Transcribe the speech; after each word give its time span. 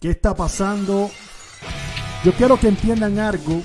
¿Qué 0.00 0.10
está 0.10 0.32
pasando? 0.32 1.10
Yo 2.24 2.32
quiero 2.34 2.58
que 2.58 2.68
entiendan 2.68 3.18
algo. 3.18 3.60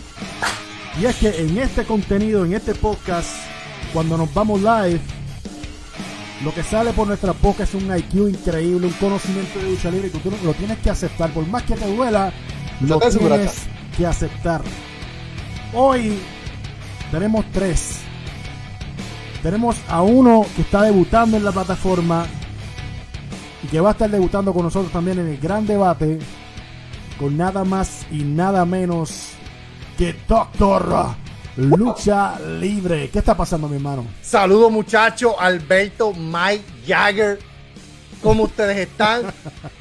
Y 1.00 1.06
es 1.06 1.16
que 1.18 1.30
en 1.30 1.60
este 1.60 1.86
contenido, 1.86 2.44
en 2.44 2.54
este 2.54 2.74
podcast, 2.74 3.30
cuando 3.94 4.18
nos 4.18 4.34
vamos 4.34 4.60
live, 4.60 5.00
lo 6.44 6.52
que 6.52 6.64
sale 6.64 6.92
por 6.94 7.06
nuestra 7.06 7.34
boca 7.34 7.66
es 7.66 7.76
un 7.76 7.96
IQ 7.96 8.30
increíble, 8.30 8.88
un 8.88 8.94
conocimiento 8.94 9.60
de 9.60 9.70
lucha 9.70 9.92
libre 9.92 10.08
y 10.08 10.18
tú 10.18 10.32
lo 10.44 10.54
tienes 10.56 10.80
que 10.80 10.90
aceptar. 10.90 11.32
Por 11.32 11.46
más 11.46 11.62
que 11.64 11.76
te 11.76 11.86
duela, 11.96 12.34
lo 12.82 13.00
tienes 13.00 13.66
que 13.96 14.08
aceptar. 14.08 14.64
Hoy 15.72 16.18
tenemos 17.12 17.46
tres. 17.52 18.00
Tenemos 19.44 19.76
a 19.88 20.02
uno 20.02 20.48
que 20.56 20.64
está 20.64 20.82
debutando 20.82 21.38
en 21.38 21.46
la 21.46 21.52
plataforma 21.52 22.26
y 23.64 23.68
que 23.68 23.80
va 23.80 23.90
a 23.90 23.92
estar 23.94 24.10
debutando 24.10 24.54
con 24.54 24.64
nosotros 24.64 24.92
también 24.92 25.20
en 25.20 25.30
el 25.30 25.38
gran 25.38 25.66
debate 25.66 26.20
con 27.18 27.38
nada 27.38 27.64
más 27.64 28.06
y 28.12 28.24
nada 28.24 28.66
menos 28.66 29.30
que 29.98 30.16
Doctor 30.28 31.16
Lucha 31.56 32.40
Libre. 32.40 33.10
¿Qué 33.10 33.20
está 33.20 33.38
pasando, 33.38 33.68
mi 33.68 33.76
hermano? 33.76 34.06
Saludos, 34.22 34.72
muchachos. 34.72 35.34
Alberto, 35.40 36.14
Mike, 36.14 36.64
Jagger. 36.88 37.40
¿Cómo 38.22 38.44
ustedes 38.44 38.78
están? 38.78 39.24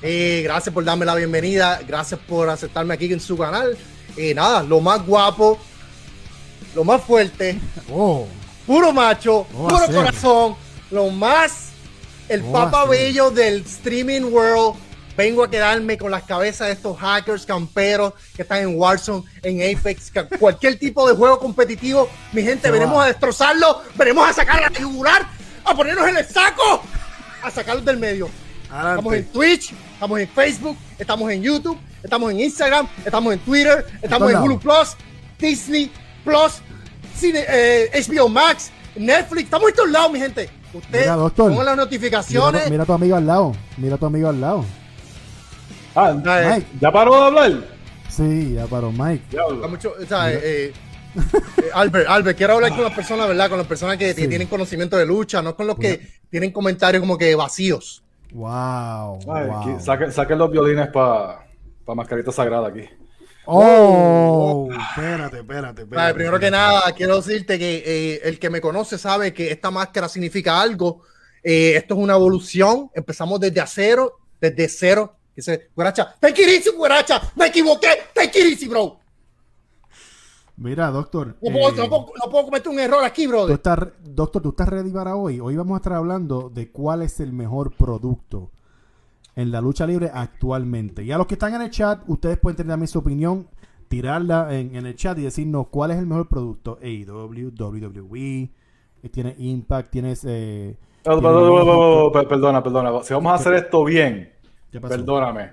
Eh, 0.05 0.41
gracias 0.43 0.75
por 0.75 0.85
darme 0.85 1.05
la 1.05 1.15
bienvenida. 1.15 1.81
Gracias 1.87 2.19
por 2.27 2.49
aceptarme 2.51 2.95
aquí 2.95 3.13
en 3.13 3.21
su 3.21 3.39
canal. 3.39 3.79
Y 4.17 4.35
nada, 4.35 4.65
lo 4.65 4.81
más 4.81 5.07
guapo, 5.07 5.59
lo 6.75 6.85
más 6.85 7.03
fuerte, 7.03 7.61
oh. 7.91 8.27
puro 8.67 8.93
macho, 8.93 9.47
puro 9.53 9.87
corazón, 9.87 10.57
lo 10.91 11.09
más, 11.11 11.72
el 12.29 12.43
papa 12.43 12.85
bello 12.87 13.31
del 13.31 13.63
streaming 13.63 14.23
world 14.33 14.77
vengo 15.17 15.45
a 15.45 15.51
quedarme 15.51 15.99
con 15.99 16.11
las 16.11 16.23
cabezas 16.25 16.69
de 16.69 16.75
estos 16.75 16.99
hackers 16.99 17.45
camperos 17.47 18.15
que 18.35 18.43
están 18.43 18.63
en 18.63 18.79
Warzone, 18.79 19.25
en 19.43 19.77
Apex, 19.77 20.13
cualquier 20.39 20.79
tipo 20.79 21.07
de 21.09 21.15
juego 21.15 21.39
competitivo. 21.39 22.09
Mi 22.33 22.43
gente, 22.43 22.71
venimos 22.71 23.03
a 23.03 23.07
destrozarlo, 23.07 23.83
venimos 23.95 24.29
a 24.29 24.33
sacar 24.33 24.61
la 24.61 24.79
yugular, 24.79 25.27
a 25.65 25.75
ponernos 25.75 26.09
en 26.09 26.17
el 26.17 26.27
saco, 26.27 26.83
a 27.43 27.51
sacarlos 27.51 27.85
del 27.85 27.99
medio. 27.99 28.29
Estamos 28.65 29.15
en 29.15 29.25
Twitch, 29.27 29.75
estamos 29.95 30.21
en 30.21 30.29
Facebook, 30.29 30.77
estamos 30.99 31.31
en 31.31 31.43
YouTube, 31.43 31.79
estamos 32.03 32.31
en 32.31 32.41
Instagram, 32.41 32.89
estamos 33.05 33.35
en 33.35 33.39
Twitter, 33.41 33.87
estamos 34.01 34.31
en 34.31 34.39
Hulu 34.39 34.59
Plus, 34.59 34.97
Disney 35.39 35.93
Plus, 36.25 36.63
Cine, 37.15 37.45
eh, 37.47 37.91
HBO 38.09 38.29
Max, 38.31 38.71
Netflix, 38.97 39.45
estamos 39.45 39.69
en 39.69 39.75
todos 39.75 39.91
lados, 39.91 40.11
mi 40.11 40.19
gente. 40.19 40.62
Usted 40.73 41.07
ponga 41.37 41.65
las 41.65 41.77
notificaciones. 41.77 42.71
mira 42.71 42.83
a 42.83 42.87
tu 42.87 42.93
amigo 42.93 43.17
al 43.17 43.27
lado, 43.27 43.53
mira 43.77 43.97
a 43.97 43.99
tu 43.99 44.07
amigo 44.07 44.29
al 44.29 44.41
lado. 44.41 44.65
Ah, 45.95 46.15
Mike. 46.15 46.67
¿ya 46.81 46.91
paró 46.91 47.15
de 47.15 47.23
hablar? 47.27 47.53
Sí, 48.09 48.55
ya 48.55 48.67
paró, 48.67 48.91
Mike. 48.93 49.37
Mucho, 49.69 49.93
o 50.01 50.07
sea, 50.07 50.33
eh, 50.33 50.41
eh, 50.43 50.73
Albert, 51.75 52.09
Albert, 52.09 52.39
quiero 52.39 52.55
hablar 52.55 52.71
con 52.71 52.83
las 52.83 52.95
personas, 52.95 53.29
¿verdad? 53.29 53.49
Con 53.49 53.59
las 53.59 53.67
personas 53.67 53.97
que, 53.99 54.15
tienen 54.15 54.49
conocimiento 54.49 54.97
de 54.97 55.07
lucha, 55.07 55.43
no 55.43 55.55
con 55.55 55.67
los 55.67 55.77
que 55.77 56.01
tienen 56.31 56.51
comentarios 56.51 57.01
como 57.01 57.19
que 57.19 57.35
vacíos. 57.35 58.03
Wow. 58.33 59.19
wow. 59.27 59.81
Saquen, 59.81 60.39
los 60.39 60.51
violines 60.51 60.89
para 60.89 61.47
pa 61.85 61.95
mascarita 61.95 62.33
sagrada 62.33 62.69
aquí. 62.69 62.89
Oh, 63.47 64.69
espérate, 64.71 65.39
espérate, 65.39 65.83
espérate. 65.83 66.15
primero 66.15 66.39
que 66.39 66.51
nada, 66.51 66.93
quiero 66.93 67.17
decirte 67.17 67.59
que 67.59 67.83
eh, 67.85 68.21
el 68.25 68.39
que 68.39 68.51
me 68.51 68.61
conoce 68.61 68.99
sabe 68.99 69.35
que 69.35 69.51
esta 69.51 69.71
máscara 69.71 70.09
significa 70.09 70.61
algo. 70.61 71.03
esto 71.43 71.95
es 71.95 72.01
una 72.01 72.15
evolución. 72.15 72.91
Empezamos 72.95 73.41
desde 73.41 73.63
cero, 73.67 74.19
desde 74.41 74.69
cero 74.69 75.17
Dice, 75.35 75.71
guaracha, 75.75 76.15
take 76.21 76.43
it 76.43 76.67
guaracha, 76.77 77.33
me 77.37 77.47
equivoqué, 77.47 77.89
take 78.15 78.39
it 78.39 78.69
bro. 78.69 78.99
Mira, 80.57 80.91
doctor. 80.91 81.29
No 81.41 81.51
puedo, 81.51 81.73
no, 81.73 81.85
eh, 81.85 81.89
puedo, 82.31 82.45
cometer 82.45 82.69
un 82.69 82.79
error 82.79 83.03
aquí, 83.03 83.27
bro. 83.27 83.47
doctor, 83.47 83.95
¿tú 84.43 84.51
estás 84.51 84.69
ready 84.69 84.91
para 84.91 85.17
hoy? 85.17 85.41
Hoy 85.41 85.57
vamos 85.57 85.77
a 85.77 85.79
estar 85.79 85.95
hablando 85.95 86.51
de 86.51 86.71
cuál 86.71 87.01
es 87.03 87.19
el 87.21 87.33
mejor 87.33 87.75
producto 87.75 88.51
en 89.35 89.51
la 89.51 89.61
lucha 89.61 89.87
libre 89.87 90.11
actualmente. 90.13 91.03
Y 91.05 91.13
a 91.13 91.19
los 91.19 91.27
que 91.27 91.35
están 91.35 91.55
en 91.55 91.63
el 91.63 91.71
chat, 91.71 92.03
ustedes 92.07 92.39
pueden 92.39 92.57
tener 92.57 92.73
también 92.73 92.89
su 92.89 92.99
opinión, 92.99 93.49
tirarla 93.89 94.55
en, 94.55 94.75
el 94.75 94.95
chat 94.95 95.19
y 95.19 95.23
decirnos 95.23 95.69
cuál 95.69 95.91
es 95.91 95.99
el 95.99 96.07
mejor 96.07 96.29
producto. 96.29 96.79
AEW, 96.83 97.53
WWE, 97.59 98.51
tiene 99.11 99.35
Impact, 99.39 99.91
tienes... 99.91 100.25
Eh, 100.27 100.77
perdona, 101.03 102.63
perdona. 102.63 103.03
Si 103.03 103.13
vamos 103.15 103.33
a 103.33 103.35
hacer 103.37 103.55
esto 103.55 103.85
bien, 103.85 104.33
Perdóname. 104.81 105.53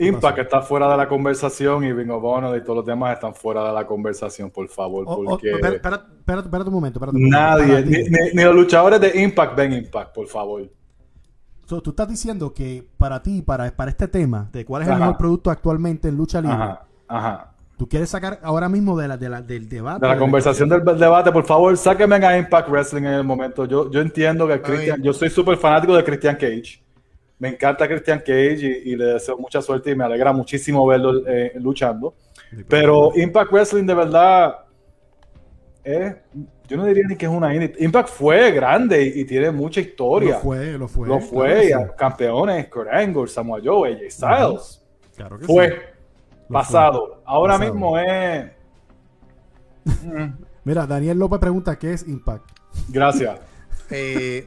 Impact 0.00 0.38
está 0.38 0.62
fuera 0.62 0.88
de 0.88 0.96
la 0.96 1.08
conversación 1.08 1.82
y 1.82 1.92
Bingo 1.92 2.20
Bono 2.20 2.54
y 2.54 2.62
todos 2.62 2.76
los 2.76 2.86
demás 2.86 3.14
están 3.14 3.34
fuera 3.34 3.64
de 3.66 3.72
la 3.72 3.84
conversación, 3.84 4.50
por 4.50 4.68
favor. 4.68 5.04
Oh, 5.08 5.14
oh, 5.14 5.24
porque 5.24 5.50
espérate, 5.50 6.68
un 6.68 6.72
momento. 6.72 7.00
nadie, 7.12 7.84
ni, 8.32 8.44
los 8.44 8.54
luchadores 8.54 9.00
de 9.00 9.20
Impact 9.20 9.56
ven 9.56 9.72
Impact, 9.72 10.14
por 10.14 10.28
favor. 10.28 10.70
Tú 11.68 11.90
estás 11.90 12.08
diciendo 12.08 12.52
que 12.52 12.84
para 12.96 13.22
ti, 13.22 13.42
para, 13.42 13.70
para 13.70 13.90
este 13.90 14.08
tema, 14.08 14.48
de 14.52 14.64
cuál 14.64 14.82
es 14.82 14.88
el 14.88 14.98
mejor 14.98 15.16
producto 15.16 15.50
actualmente 15.50 16.08
en 16.08 16.16
lucha 16.16 16.40
libre, 16.40 16.56
ajá, 16.56 16.82
ajá. 17.06 17.52
tú 17.76 17.88
quieres 17.88 18.08
sacar 18.08 18.40
ahora 18.42 18.68
mismo 18.68 18.96
de 18.96 19.08
la, 19.08 19.16
del 19.16 19.68
debate. 19.68 20.06
De 20.06 20.12
la 20.12 20.18
conversación 20.18 20.68
del, 20.68 20.82
debate, 20.84 21.30
por 21.30 21.44
favor, 21.44 21.76
sáquenme 21.76 22.16
a 22.16 22.38
Impact 22.38 22.68
Wrestling 22.68 23.02
en 23.02 23.14
el 23.14 23.24
momento. 23.24 23.66
Yo, 23.66 23.90
yo 23.90 24.00
entiendo 24.00 24.48
que 24.48 24.60
Christian, 24.60 25.02
yo 25.02 25.12
soy 25.12 25.30
súper 25.30 25.56
fanático 25.58 25.94
de 25.94 26.04
Christian 26.04 26.36
Cage 26.36 26.88
me 27.38 27.48
encanta 27.50 27.86
Christian 27.86 28.18
Cage 28.18 28.82
y, 28.84 28.96
le 28.96 29.04
deseo 29.04 29.38
mucha 29.38 29.62
suerte 29.62 29.90
y 29.90 29.94
me 29.94 30.04
alegra 30.04 30.32
muchísimo 30.32 30.86
verlo 30.86 31.26
eh, 31.26 31.52
luchando. 31.56 32.14
Pero 32.68 33.12
Impact 33.14 33.52
Wrestling 33.52 33.84
de 33.84 33.94
verdad 33.94 34.56
es, 35.84 36.16
yo 36.68 36.76
no 36.76 36.84
diría 36.84 37.04
ni 37.08 37.16
que 37.16 37.26
es 37.26 37.32
una 37.32 37.54
Impact 37.54 38.10
fue 38.10 38.52
grande 38.52 39.02
y, 39.02 39.24
tiene 39.24 39.50
mucha 39.50 39.80
historia. 39.80 40.34
Lo 40.34 40.40
fue, 40.40 40.72
lo 40.78 40.88
fue. 40.88 41.08
Lo 41.08 41.20
fue, 41.20 41.72
campeones, 41.96 42.68
Kurt 42.68 42.88
Angle, 42.92 43.26
Samoa 43.26 43.60
Joe, 43.64 43.90
AJ 43.90 44.10
Styles. 44.10 44.86
Claro 45.16 45.38
que 45.38 45.46
fue. 45.46 45.94
Pasado. 46.50 47.22
Ahora 47.24 47.58
mismo 47.58 47.98
es... 47.98 48.50
Mira, 50.64 50.86
Daniel 50.86 51.18
López 51.18 51.38
pregunta 51.38 51.78
qué 51.78 51.94
es 51.94 52.06
Impact. 52.06 52.50
Gracias. 52.88 53.40
eh, 53.90 54.46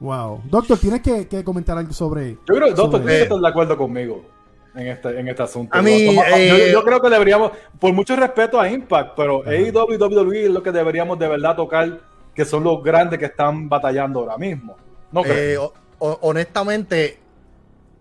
Wow. 0.00 0.40
Doctor, 0.46 0.78
tienes 0.78 1.02
que, 1.02 1.44
comentar 1.44 1.76
algo 1.76 1.92
sobre. 1.92 2.38
Yo 2.48 2.54
creo, 2.54 2.74
doctor, 2.74 3.00
tienes 3.02 3.16
que 3.18 3.22
estar 3.24 3.38
de 3.38 3.48
acuerdo 3.48 3.76
conmigo 3.76 4.39
en 4.74 4.86
este, 4.88 5.18
en 5.18 5.28
este 5.28 5.42
asunto. 5.42 5.76
A 5.76 5.82
mí, 5.82 5.92
eh, 5.92 6.70
yo, 6.72 6.82
creo 6.84 7.00
que 7.00 7.10
deberíamos, 7.10 7.52
por 7.78 7.92
mucho 7.92 8.16
respeto 8.16 8.60
a 8.60 8.68
Impact, 8.68 9.12
pero 9.16 9.42
AEW 9.46 9.92
y 9.92 9.96
WWE 9.96 10.44
es 10.44 10.50
lo 10.50 10.62
que 10.62 10.72
deberíamos 10.72 11.18
de 11.18 11.28
verdad 11.28 11.56
tocar, 11.56 12.00
que 12.34 12.44
son 12.44 12.64
los 12.64 12.82
grandes 12.82 13.18
que 13.18 13.26
están 13.26 13.68
batallando 13.68 14.20
ahora 14.20 14.38
mismo. 14.38 14.76
No 15.12 15.22
eh, 15.26 15.58
honestamente, 15.98 17.18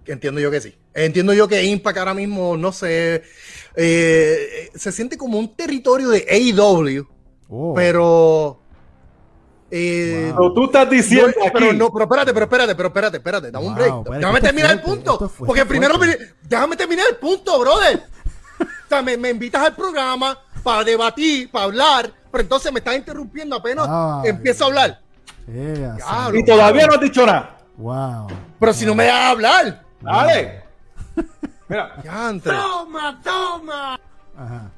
entiendo 0.06 0.40
yo 0.40 0.52
que 0.52 0.62
sí. 0.62 0.76
Entiendo 0.94 1.34
yo 1.34 1.48
que 1.48 1.64
Impact 1.64 1.98
ahora 1.98 2.14
mismo, 2.14 2.58
no 2.58 2.72
sé, 2.72 3.24
eh, 3.76 4.70
se 4.74 4.92
siente 4.92 5.18
como 5.18 5.40
un 5.40 5.56
territorio 5.56 6.10
de 6.10 6.26
AEW, 6.30 7.08
oh. 7.50 7.74
pero 7.74 8.60
eh, 9.72 10.34
tú 10.36 10.66
estás 10.66 10.90
diciendo 10.90 11.28
aquí. 11.28 11.50
Pero, 11.54 11.74
no, 11.74 11.92
pero 11.92 12.06
espérate, 12.06 12.34
pero 12.34 12.46
espérate, 12.46 12.76
pero 12.76 12.88
espérate, 12.88 13.18
espérate, 13.18 13.52
dame 13.52 13.68
un 13.68 13.76
break. 13.76 14.04
déjame 14.18 14.42
terminar 14.42 14.72
el 14.72 14.82
punto. 14.82 15.32
porque 15.38 15.66
primero, 15.66 15.96
déjame 16.44 16.76
terminar 16.76 17.06
el 17.10 17.18
punto, 17.18 17.60
brother. 17.60 18.04
o 18.60 18.90
sea, 18.90 19.02
me, 19.02 19.18
me, 19.18 19.30
invitas 19.30 19.64
al 19.64 19.76
programa 19.76 20.38
para 20.64 20.84
debatir, 20.84 21.50
para 21.52 21.66
hablar, 21.66 22.12
pero 22.32 22.42
entonces 22.42 22.72
me 22.72 22.80
estás 22.80 22.96
interrumpiendo 22.96 23.56
apenas 23.56 23.88
empiezo 24.26 24.66
a 24.66 24.68
hablar. 24.68 25.02
y 26.34 26.46
todavía 26.46 26.88
no 26.88 26.94
has 26.94 27.02
dicho 27.02 27.26
nada. 27.26 27.58
Wow. 27.78 28.28
Pero 28.60 28.74
si 28.74 28.86
no 28.86 28.94
me 28.94 29.04
dejas 29.04 29.32
hablar. 29.32 29.84
Dale. 30.02 30.64
Mira. 31.68 31.96
Toma, 32.44 33.22
toma. 33.24 34.00
Ajá 34.38 34.72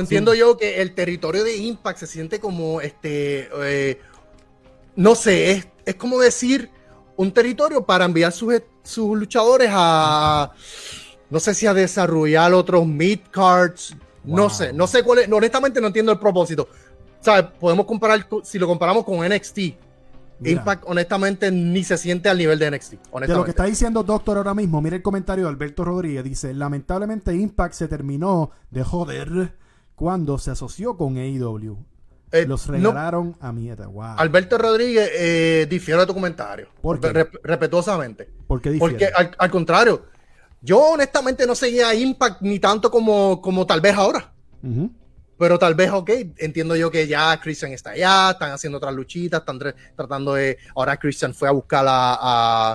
entiendo 0.00 0.34
yo 0.34 0.56
que 0.56 0.80
el 0.80 0.94
territorio 0.94 1.44
de 1.44 1.56
Impact 1.56 1.98
se 1.98 2.06
siente 2.06 2.40
como 2.40 2.80
este. 2.80 3.48
Eh, 3.62 4.00
no 4.96 5.14
sé, 5.14 5.52
es, 5.52 5.68
es, 5.84 5.94
como 5.96 6.18
decir 6.18 6.70
un 7.16 7.32
territorio 7.32 7.84
para 7.84 8.04
enviar 8.04 8.32
sus, 8.32 8.62
sus 8.82 9.18
luchadores 9.18 9.70
a. 9.72 10.52
No 11.28 11.38
sé 11.38 11.54
si 11.54 11.66
a 11.66 11.74
desarrollar 11.74 12.52
otros 12.54 12.86
mid 12.86 13.20
cards. 13.30 13.94
No 14.24 14.50
sé, 14.50 14.72
no 14.72 14.86
sé 14.86 15.02
cuál 15.02 15.20
es. 15.20 15.32
honestamente 15.32 15.80
no 15.80 15.88
entiendo 15.88 16.12
el 16.12 16.18
propósito. 16.18 16.68
¿Sabes? 17.20 17.50
Podemos 17.58 17.84
comparar, 17.84 18.26
si 18.42 18.58
lo 18.58 18.66
comparamos 18.66 19.04
con 19.04 19.26
NXT. 19.26 19.58
Impact, 20.42 20.84
honestamente, 20.86 21.50
ni 21.50 21.84
se 21.84 21.98
siente 21.98 22.28
al 22.28 22.38
nivel 22.38 22.58
de 22.58 22.70
NXT. 22.70 22.92
De 23.20 23.28
lo 23.28 23.44
que 23.44 23.50
está 23.50 23.64
diciendo 23.64 24.02
Doctor 24.02 24.38
ahora 24.38 24.54
mismo, 24.54 24.80
mire 24.80 24.96
el 24.96 25.02
comentario 25.02 25.44
de 25.44 25.50
Alberto 25.50 25.84
Rodríguez. 25.84 26.24
Dice: 26.24 26.54
Lamentablemente, 26.54 27.34
Impact 27.34 27.74
se 27.74 27.88
terminó 27.88 28.50
de 28.70 28.82
joder 28.82 29.56
cuando 29.94 30.38
se 30.38 30.50
asoció 30.50 30.96
con 30.96 31.18
AEW. 31.18 31.76
Eh, 32.32 32.46
Los 32.46 32.68
regalaron 32.68 33.36
a 33.40 33.52
mierda. 33.52 33.88
Wow. 33.88 34.14
Alberto 34.16 34.56
Rodríguez, 34.56 35.10
eh, 35.14 35.66
difiere 35.68 36.00
de 36.00 36.06
tu 36.06 36.14
comentario. 36.14 36.68
¿Por 36.80 37.00
qué? 37.00 37.28
respetuosamente. 37.42 38.30
¿Por 38.46 38.60
qué 38.60 38.70
difiere? 38.70 39.10
Porque 39.10 39.34
al, 39.36 39.50
contrario, 39.50 40.06
yo 40.62 40.78
honestamente 40.92 41.46
no 41.46 41.54
seguía 41.54 41.92
Impact 41.92 42.42
ni 42.42 42.60
tanto 42.60 42.90
como, 42.90 43.40
como 43.42 43.66
tal 43.66 43.80
vez 43.80 43.94
ahora. 43.96 44.32
Pero 45.40 45.58
tal 45.58 45.74
vez, 45.74 45.90
ok, 45.90 46.10
entiendo 46.36 46.76
yo 46.76 46.90
que 46.90 47.06
ya 47.06 47.40
Christian 47.40 47.72
está 47.72 47.92
allá, 47.92 48.32
están 48.32 48.52
haciendo 48.52 48.76
otras 48.76 48.92
luchitas, 48.92 49.40
están 49.40 49.58
tratando 49.96 50.34
de. 50.34 50.58
Ahora 50.76 50.98
Christian 50.98 51.32
fue 51.32 51.48
a 51.48 51.52
buscar 51.52 51.82
a, 51.88 52.74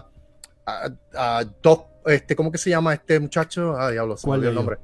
a, 0.66 0.90
a, 1.14 1.44
Doc, 1.62 1.86
este, 2.08 2.36
¿cómo 2.36 2.52
que 2.52 2.58
se 2.58 2.72
llama 2.72 2.96
este 2.96 3.20
muchacho? 3.20 3.76
Ah, 3.78 3.92
diablo, 3.92 4.18
se 4.18 4.26
me 4.26 4.34
olvidó 4.34 4.50
el 4.50 4.56
nombre. 4.56 4.78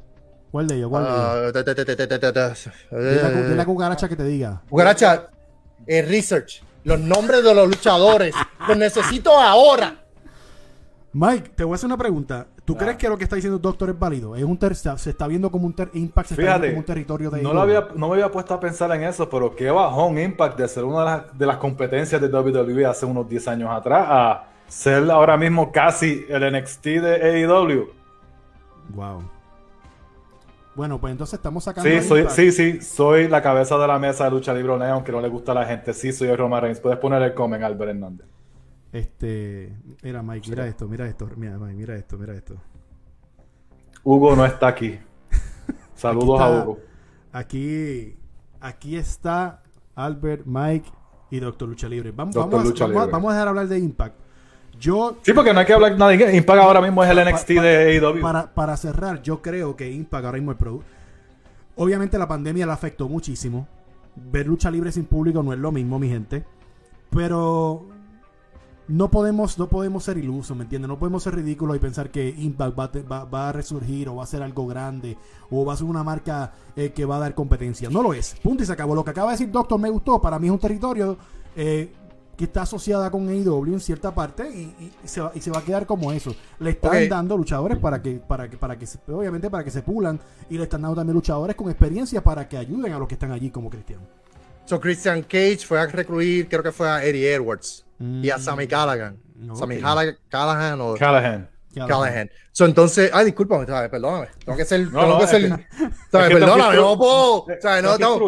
¿Cuál 0.52 0.68
de 0.68 0.76
ellos? 0.76 0.90
¿Cuál 0.92 1.06
de 1.06 1.60
ellos? 3.16 3.58
la 3.58 3.66
cucaracha 3.66 4.08
que 4.08 4.16
te 4.16 4.26
diga. 4.26 4.62
Cucaracha, 4.70 5.32
eh, 5.88 6.04
research. 6.04 6.62
Los 6.84 7.00
nombres 7.00 7.44
de 7.44 7.56
los 7.56 7.68
luchadores. 7.68 8.36
los 8.68 8.78
necesito 8.78 9.36
ahora. 9.36 10.06
Mike, 11.14 11.54
te 11.56 11.64
voy 11.64 11.74
a 11.74 11.76
hacer 11.78 11.88
una 11.88 11.98
pregunta. 11.98 12.46
¿Tú 12.72 12.78
crees 12.78 12.98
que 12.98 13.10
lo 13.10 13.18
que 13.18 13.26
está 13.26 13.36
diciendo 13.36 13.58
el 13.58 13.62
doctor 13.62 13.90
es 13.90 14.00
válido? 14.00 14.36
Es 14.36 14.44
un 14.44 14.60
se 14.76 15.10
está 15.10 15.28
viendo 15.28 15.52
como 15.52 15.66
un 15.66 15.76
Impact, 15.94 16.30
se 16.30 16.34
está 16.36 16.58
viendo 16.58 16.68
como 16.68 16.80
un 16.80 16.86
territorio 16.86 17.30
de. 17.30 17.42
No, 17.42 17.54
lo 17.54 17.62
había, 17.62 17.88
no 17.96 18.08
me 18.08 18.14
había 18.14 18.32
puesto 18.32 18.54
a 18.54 18.60
pensar 18.60 18.92
en 18.92 19.04
eso, 19.04 19.30
pero 19.30 19.56
qué 19.56 19.70
bajón 19.70 20.18
Impact 20.18 20.58
de 20.58 20.68
ser 20.68 20.84
una 20.84 21.00
de 21.00 21.06
las, 21.06 21.38
de 21.38 21.46
las 21.46 21.58
competencias 21.58 22.22
de 22.22 22.28
WWE 22.28 22.86
hace 22.86 23.06
unos 23.06 23.28
10 23.28 23.48
años 23.50 23.70
atrás 23.72 24.06
a 24.10 24.44
ser 24.68 25.10
ahora 25.12 25.36
mismo 25.36 25.72
casi 25.72 26.26
el 26.30 26.52
NXT 26.54 26.84
de 26.86 27.46
AEW. 27.46 27.90
Wow. 28.90 29.24
Bueno, 30.74 31.00
pues 31.00 31.12
entonces 31.12 31.34
estamos 31.34 31.64
sacando. 31.64 31.90
Sí, 31.90 32.02
soy, 32.02 32.26
sí, 32.30 32.52
sí, 32.52 32.82
soy 32.82 33.28
la 33.28 33.42
cabeza 33.42 33.78
de 33.78 33.88
la 33.88 34.00
mesa 34.00 34.24
de 34.26 34.32
lucha 34.32 34.54
libre, 34.54 34.74
aunque 34.90 35.12
no 35.12 35.20
le 35.20 35.28
gusta 35.28 35.52
a 35.52 35.56
la 35.56 35.66
gente. 35.66 35.94
Sí, 35.94 36.14
soy 36.14 36.34
Roman 36.34 36.62
Reigns. 36.62 36.80
Puedes 36.80 36.98
poner 36.98 37.22
el 37.22 37.34
comen, 37.34 37.64
Albert 37.64 37.92
Hernández. 37.92 38.28
Este, 38.92 39.74
mira 40.04 40.22
Mike, 40.22 40.50
mira 40.50 40.68
esto, 40.68 40.88
mira 40.88 41.08
esto, 41.08 41.30
mira 41.38 41.58
Mike, 41.58 41.76
mira 41.76 41.96
esto, 41.96 42.18
mira 42.18 42.34
esto. 42.34 42.56
Hugo 44.04 44.36
no 44.36 44.46
está 44.46 44.68
aquí. 44.68 45.00
Saludos 45.96 46.42
a 46.42 46.50
Hugo. 46.50 46.80
Aquí, 47.32 48.18
aquí 48.60 48.98
está 48.98 49.64
Albert, 49.96 50.46
Mike 50.46 50.92
y 51.30 51.40
Doctor 51.40 51.70
Lucha 51.70 51.88
Libre. 51.88 52.12
Vamos, 52.12 52.36
vamos, 52.36 52.66
a, 52.66 53.34
dejar 53.34 53.48
hablar 53.48 53.68
de 53.68 53.80
Impact. 53.80 54.16
Yo, 54.78 55.18
sí, 55.22 55.32
porque 55.32 55.54
no 55.54 55.60
hay 55.60 55.66
que 55.66 55.74
hablar 55.74 55.98
nada 55.98 56.12
de 56.12 56.36
Impact 56.36 56.60
ahora 56.62 56.82
mismo 56.82 57.04
es 57.04 57.10
el 57.10 57.24
NXT 57.24 57.48
de 57.48 57.98
AEW. 57.98 58.22
Para, 58.22 58.54
para 58.54 58.76
cerrar, 58.76 59.22
yo 59.22 59.42
creo 59.42 59.76
que 59.78 59.90
Impact 59.90 60.26
ahora 60.26 60.38
mismo 60.38 60.52
el 60.52 60.58
producto. 60.58 60.88
Obviamente 61.76 62.18
la 62.18 62.28
pandemia 62.28 62.66
la 62.66 62.74
afectó 62.74 63.08
muchísimo. 63.08 63.68
Ver 64.16 64.48
lucha 64.48 64.70
libre 64.70 64.92
sin 64.92 65.06
público 65.06 65.42
no 65.42 65.54
es 65.54 65.60
lo 65.60 65.72
mismo, 65.72 65.98
mi 65.98 66.10
gente. 66.10 66.44
Pero 67.10 67.86
no 68.88 69.10
podemos, 69.10 69.58
no 69.58 69.68
podemos 69.68 70.04
ser 70.04 70.18
ilusos, 70.18 70.56
¿me 70.56 70.64
entiendes? 70.64 70.90
No 70.90 71.00
podemos 71.00 71.24
ser 71.24 71.36
ridículos 71.36 71.76
y 71.78 71.80
pensar 71.80 72.10
que 72.10 72.30
Impact 72.30 72.78
va, 72.78 73.50
a 73.50 73.52
resurgir 73.52 74.10
o 74.10 74.16
va 74.16 74.24
a 74.24 74.28
ser 74.28 74.42
algo 74.42 74.68
grande 74.68 75.18
o 75.50 75.66
va 75.66 75.74
a 75.74 75.78
ser 75.78 75.86
una 75.86 76.04
marca 76.04 76.54
eh, 76.76 76.92
que 76.92 77.06
va 77.06 77.18
a 77.18 77.20
dar 77.20 77.36
competencia. 77.36 77.90
No 77.90 78.04
lo 78.04 78.14
es. 78.14 78.36
Punto 78.42 78.64
y 78.64 78.66
se 78.66 78.74
acabó. 78.74 78.96
Lo 78.96 79.04
que 79.04 79.12
acaba 79.12 79.32
de 79.32 79.38
decir 79.38 79.52
Doctor 79.52 79.80
me 79.80 79.90
gustó. 79.90 80.20
Para 80.20 80.40
mí 80.40 80.48
es 80.48 80.54
un 80.54 80.60
territorio 80.60 81.18
eh, 81.56 81.94
que 82.36 82.46
está 82.46 82.64
asociada 82.64 83.12
con 83.12 83.30
AEW 83.30 83.74
en 83.74 83.80
cierta 83.80 84.14
parte 84.14 84.50
y, 84.50 84.92
se 85.06 85.22
va, 85.22 85.32
y, 85.36 85.42
se 85.42 85.52
va, 85.52 85.60
a 85.60 85.64
quedar 85.64 85.86
como 85.86 86.12
eso. 86.12 86.36
Le 86.60 86.72
están 86.72 87.08
dando 87.08 87.38
luchadores 87.38 87.78
para 87.78 88.02
que, 88.02 88.16
para 88.16 88.50
que, 88.50 88.58
para 88.58 88.78
que, 88.78 88.86
obviamente 89.08 89.50
para 89.50 89.64
que 89.64 89.72
se 89.72 89.84
pulan 89.84 90.20
y 90.50 90.58
le 90.58 90.64
están 90.64 90.82
dando 90.82 90.96
también 90.96 91.14
luchadores 91.14 91.56
con 91.56 91.70
experiencia 91.70 92.24
para 92.24 92.50
que 92.50 92.58
ayuden 92.58 92.92
a 92.94 93.00
los 93.00 93.08
que 93.08 93.14
están 93.14 93.32
allí 93.32 93.52
como 93.52 93.70
Cristian. 93.70 94.00
So 94.66 94.80
Christian 94.80 95.22
Cage 95.24 95.60
fue 95.66 95.80
a 95.80 95.86
recluir, 95.86 96.48
creo 96.48 96.64
que 96.64 96.72
fue 96.72 96.90
a 96.90 97.04
Eddie 97.04 97.34
Edwards 97.34 97.86
y 98.02 98.30
a 98.30 98.40
Sammy 98.40 98.68
Callaghan. 98.68 99.18
Sammy 99.54 99.80
Callahan 100.30 100.82
o 100.82 100.96
Callahan. 100.96 101.50
Callahan. 101.74 102.30
So, 102.52 102.66
entonces, 102.66 103.12
ay, 103.14 103.26
discúlpame, 103.26 103.66
¿sabes? 103.66 103.90
perdóname. 103.90 104.28
Tengo 104.44 104.58
que 104.58 104.66
ser, 104.66 104.92
tengo 104.92 105.20
que 105.20 105.28
ser, 105.28 105.50
¿sabes? 106.12 106.30
perdóname, 106.34 106.76
no 106.76 106.98
puedo, 106.98 107.46
¿sabes? 107.62 107.84
No, 107.84 107.98
no, 107.98 108.20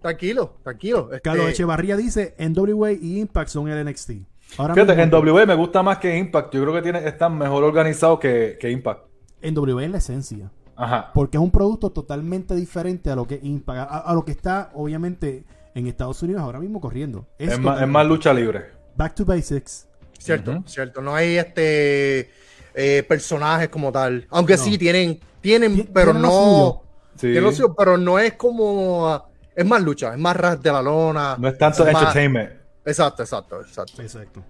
tranquilo, 0.00 0.56
tranquilo. 0.62 1.08
Este... 1.10 1.20
Carlos 1.20 1.50
Echevarría 1.50 1.96
dice, 1.96 2.34
NWA 2.38 2.92
y 2.92 3.20
Impact 3.20 3.48
son 3.48 3.68
el 3.68 3.84
NXT. 3.84 4.10
Ahora 4.58 4.74
Fíjate, 4.74 5.00
en 5.00 5.10
NWA 5.10 5.46
me 5.46 5.54
gusta 5.54 5.82
más 5.82 5.98
que 5.98 6.16
Impact. 6.16 6.54
Yo 6.54 6.62
creo 6.62 6.74
que 6.74 6.82
tiene, 6.82 7.06
están 7.06 7.36
mejor 7.36 7.64
organizados 7.64 8.20
que, 8.20 8.56
que 8.60 8.70
Impact. 8.70 9.04
NWA 9.42 9.84
es 9.84 9.90
la 9.90 9.98
esencia. 9.98 10.50
Ajá. 10.76 11.10
Porque 11.14 11.36
es 11.36 11.42
un 11.42 11.50
producto 11.50 11.90
totalmente 11.90 12.54
diferente 12.54 13.10
a 13.10 13.16
lo 13.16 13.26
que 13.26 13.40
Impact, 13.42 13.90
a, 13.90 14.14
lo 14.14 14.24
que 14.24 14.32
está, 14.32 14.70
obviamente, 14.74 15.44
en 15.74 15.86
Estados 15.86 16.22
Unidos 16.22 16.42
ahora 16.42 16.60
mismo 16.60 16.80
corriendo. 16.80 17.26
Es, 17.38 17.58
más, 17.58 18.06
lucha 18.06 18.32
libre. 18.32 18.75
Back 18.96 19.14
to 19.14 19.24
basics. 19.24 19.86
Cierto, 20.18 20.62
cierto. 20.66 21.00
No 21.00 21.14
hay 21.14 21.36
este 21.36 22.30
eh, 22.74 23.04
personajes 23.08 23.68
como 23.68 23.92
tal. 23.92 24.26
Aunque 24.30 24.56
sí 24.56 24.76
tienen, 24.78 25.20
tienen, 25.40 25.88
pero 25.92 26.12
no. 26.12 26.82
Sí. 27.16 27.34
pero 27.76 27.96
no 27.96 28.18
es 28.18 28.34
como. 28.34 29.30
Es 29.54 29.64
más 29.64 29.82
lucha, 29.82 30.12
es 30.12 30.18
más 30.18 30.36
ras 30.36 30.62
de 30.62 30.70
la 30.70 30.82
lona. 30.82 31.36
No 31.38 31.48
es 31.48 31.56
tanto 31.56 31.86
entertainment. 31.86 32.50
exacto, 32.84 33.22
exacto, 33.22 33.60
exacto. 33.60 34.02
Exacto. 34.02 34.44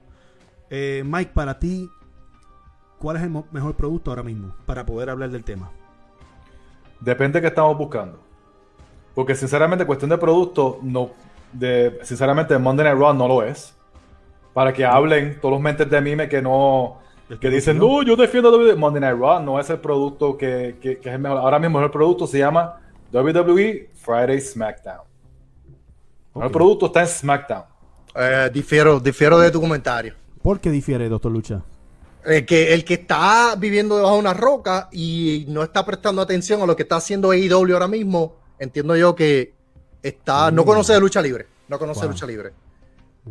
Eh, 0.68 1.04
Mike, 1.06 1.30
para 1.32 1.58
ti, 1.58 1.88
¿cuál 2.98 3.16
es 3.16 3.22
el 3.22 3.30
mejor 3.52 3.76
producto 3.76 4.10
ahora 4.10 4.24
mismo 4.24 4.56
para 4.66 4.84
poder 4.84 5.10
hablar 5.10 5.30
del 5.30 5.44
tema? 5.44 5.70
Depende 7.00 7.38
de 7.38 7.42
qué 7.42 7.48
estamos 7.48 7.78
buscando. 7.78 8.18
Porque 9.14 9.34
sinceramente, 9.34 9.86
cuestión 9.86 10.10
de 10.10 10.18
producto, 10.18 10.80
no, 10.82 11.10
de, 11.52 12.00
sinceramente, 12.02 12.58
Monday 12.58 12.86
Night 12.86 12.98
Raw 12.98 13.14
no 13.14 13.28
lo 13.28 13.42
es. 13.44 13.76
Para 14.56 14.72
que 14.72 14.86
hablen 14.86 15.38
todos 15.38 15.52
los 15.52 15.60
mentes 15.60 15.90
de 15.90 16.00
mime 16.00 16.30
que 16.30 16.40
no, 16.40 16.96
que 17.38 17.50
dicen, 17.50 17.76
no, 17.76 18.02
yo 18.02 18.16
defiendo 18.16 18.50
WWE. 18.50 18.74
Monday 18.74 19.02
Night 19.02 19.18
Raw 19.20 19.42
no 19.42 19.60
es 19.60 19.68
el 19.68 19.80
producto 19.80 20.34
que, 20.34 20.76
que, 20.80 20.92
es 20.92 21.06
el 21.06 21.18
mejor. 21.18 21.36
Ahora 21.36 21.58
mismo 21.58 21.78
el 21.78 21.90
producto 21.90 22.26
se 22.26 22.38
llama 22.38 22.80
WWE 23.12 23.90
Friday 23.92 24.40
SmackDown. 24.40 25.02
El 26.40 26.50
producto 26.50 26.86
está 26.86 27.02
en 27.02 27.06
SmackDown. 27.06 27.64
Eh, 28.14 28.48
difiero, 28.50 28.98
difiero 28.98 29.38
de 29.38 29.50
tu 29.50 29.60
comentario. 29.60 30.14
¿Por 30.40 30.58
qué 30.58 30.70
difiere, 30.70 31.06
doctor 31.10 31.32
Lucha? 31.32 31.60
El 32.24 32.46
que, 32.46 32.72
el 32.72 32.82
que 32.82 32.94
está 32.94 33.56
viviendo 33.58 33.96
debajo 33.96 34.14
de 34.14 34.20
una 34.20 34.32
roca 34.32 34.88
y 34.90 35.44
no 35.48 35.64
está 35.64 35.84
prestando 35.84 36.22
atención 36.22 36.62
a 36.62 36.66
lo 36.66 36.74
que 36.74 36.84
está 36.84 36.96
haciendo 36.96 37.30
AEW 37.32 37.74
ahora 37.74 37.88
mismo, 37.88 38.36
entiendo 38.58 38.96
yo 38.96 39.14
que 39.14 39.52
está, 40.02 40.50
no 40.50 40.62
mm. 40.62 40.64
conoce 40.64 40.94
de 40.94 41.00
lucha 41.00 41.20
libre. 41.20 41.46
No 41.68 41.78
conoce 41.78 42.00
de 42.00 42.08
lucha 42.08 42.24
libre. 42.24 42.52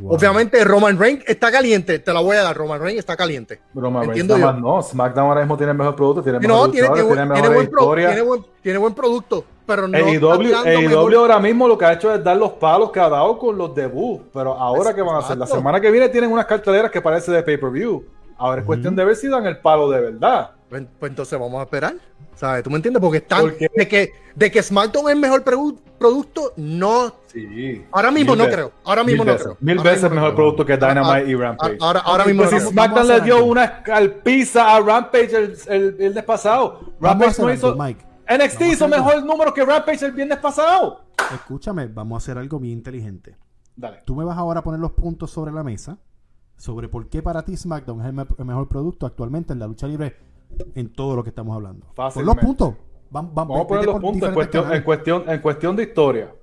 Obviamente 0.03 0.62
Roman 0.65 1.00
Reigns 1.00 1.24
está 1.25 1.51
caliente, 1.51 2.00
te 2.00 2.13
la 2.13 2.19
voy 2.19 2.36
a 2.36 2.44
dar, 2.44 2.56
Roman 2.56 2.81
Reigns 2.81 3.00
está 3.00 3.15
caliente. 3.15 3.62
Roman 3.74 4.09
Reigns 4.09 4.27
no, 4.27 4.81
SmackDown 4.81 5.27
ahora 5.27 5.42
mismo 5.42 5.56
tiene 5.56 5.71
el 5.71 5.77
mejor 5.77 5.95
producto, 5.95 6.21
tiene 6.21 6.39
mejor 6.39 6.68
no, 6.68 6.71
tiene, 6.71 6.88
tiene, 6.89 7.03
tiene, 7.03 7.16
buen 7.16 7.33
tiene, 7.33 8.21
buen, 8.21 8.45
tiene, 8.61 8.78
buen, 8.78 8.94
producto, 8.94 9.45
pero 9.66 9.87
no 9.87 9.97
AEW, 9.97 11.18
ahora 11.18 11.40
mismo 11.40 11.68
lo 11.68 11.78
que 11.78 11.85
ha 11.85 11.94
hecho 11.94 12.14
es 12.14 12.21
dar 12.21 12.35
los 12.35 12.52
palos 12.54 12.92
que 12.92 12.99
ha 12.99 13.07
dado 13.07 13.37
con 13.37 13.57
los 13.57 13.73
debuts, 13.73 14.25
pero 14.33 14.54
ahora 14.54 14.94
que 14.94 15.02
van 15.02 15.16
a 15.16 15.19
hacer, 15.19 15.37
la 15.37 15.47
semana 15.47 15.80
que 15.80 15.90
viene 15.90 16.09
tienen 16.09 16.30
unas 16.30 16.45
carteleras 16.45 16.92
que 16.92 17.02
parece 17.02 17.31
de 17.31 17.42
pay-per-view. 17.42 18.04
Ahora 18.37 18.59
es 18.59 18.68
cuestión 18.68 18.97
de 18.97 19.06
ver 19.06 19.16
si 19.16 19.30
dan 19.30 19.45
el 19.45 19.59
palo 19.59 19.90
de 19.90 20.02
verdad. 20.02 20.52
Pues, 20.69 20.84
pues 21.00 21.10
entonces 21.12 21.40
vamos 21.40 21.60
a 21.60 21.64
esperar. 21.64 21.95
¿Sabes? 22.36 22.64
¿Tú 22.64 22.69
me 22.69 22.78
entiendes? 22.78 23.02
Porque 23.02 23.19
están. 23.19 23.48
De 23.57 23.88
que, 23.88 24.12
de 24.36 24.52
que 24.52 24.62
SmackDown 24.62 25.07
es 25.07 25.14
el 25.14 25.19
mejor 25.19 25.44
producto, 25.44 26.54
no. 26.57 27.16
Sí. 27.28 27.86
Ahora 27.92 28.12
mismo 28.12 28.36
no 28.36 28.45
creo. 28.45 28.72
Ahora 28.84 29.04
mismo 29.04 29.24
no 29.24 29.38
creo. 29.38 29.57
Mil 29.62 29.80
veces 29.80 30.12
mejor 30.12 30.36
producto 30.36 30.66
que 30.66 30.76
Dynamite 30.76 31.30
y 31.30 31.36
Rampage. 31.36 31.78
Ahora, 31.80 32.00
ahora 32.02 32.26
mismo 32.26 32.44
pues 32.44 32.64
si 32.64 32.69
SmackDown 32.69 33.07
le 33.07 33.22
dio 33.22 33.45
una 33.45 33.64
escalpiza 33.66 34.76
a 34.76 34.81
Rampage 34.81 35.36
el, 35.36 35.57
el, 35.68 35.95
el, 36.00 36.24
pasado. 36.24 36.94
Rampage 37.00 37.42
no 37.42 37.54
hizo. 37.54 37.76
Mike. 37.76 38.06
NXT 38.28 38.62
hizo 38.62 38.88
mejor 38.88 39.24
número 39.24 39.54
que 39.54 39.64
Rampage 39.64 40.06
el 40.06 40.12
viernes 40.12 40.40
pasado. 40.40 41.06
Escúchame, 41.34 41.88
vamos 41.88 42.16
a 42.16 42.24
hacer 42.24 42.38
algo 42.38 42.60
bien 42.60 42.74
inteligente. 42.74 43.38
Dale. 43.76 44.02
Tú 44.06 44.16
me 44.16 44.24
vas 44.24 44.38
ahora 44.38 44.62
a 44.62 44.64
poner 44.64 44.80
los 44.80 44.92
puntos 44.92 45.31
sobre 45.31 45.52
la 45.52 45.64
mesa 45.64 45.98
sobre 46.57 46.88
por 46.88 47.10
qué 47.10 47.22
para 47.22 47.44
ti 47.44 47.56
SmackDown 47.56 48.02
es 48.02 48.07
el, 48.07 48.45
mejor 48.45 48.68
producto 48.68 49.06
actualmente 49.06 49.54
en 49.54 49.60
la 49.60 49.68
lucha 49.68 49.88
libre 49.88 50.16
en 50.76 50.92
todo 50.92 51.16
lo 51.16 51.24
que 51.24 51.30
estamos 51.30 51.56
hablando. 51.56 51.88
Por 51.95 52.24
los 52.24 52.35
puntos. 52.35 52.76
Vamos, 53.09 53.62
a 53.62 53.68
poner 53.68 53.85
los 53.85 54.00
puntos. 54.00 54.30
En 54.30 54.33
cuestión, 54.35 54.74
en 54.74 54.83
cuestión, 54.83 55.24
en, 55.28 55.40
cuestión, 55.40 55.76
de 55.76 55.83
historia, 55.83 56.35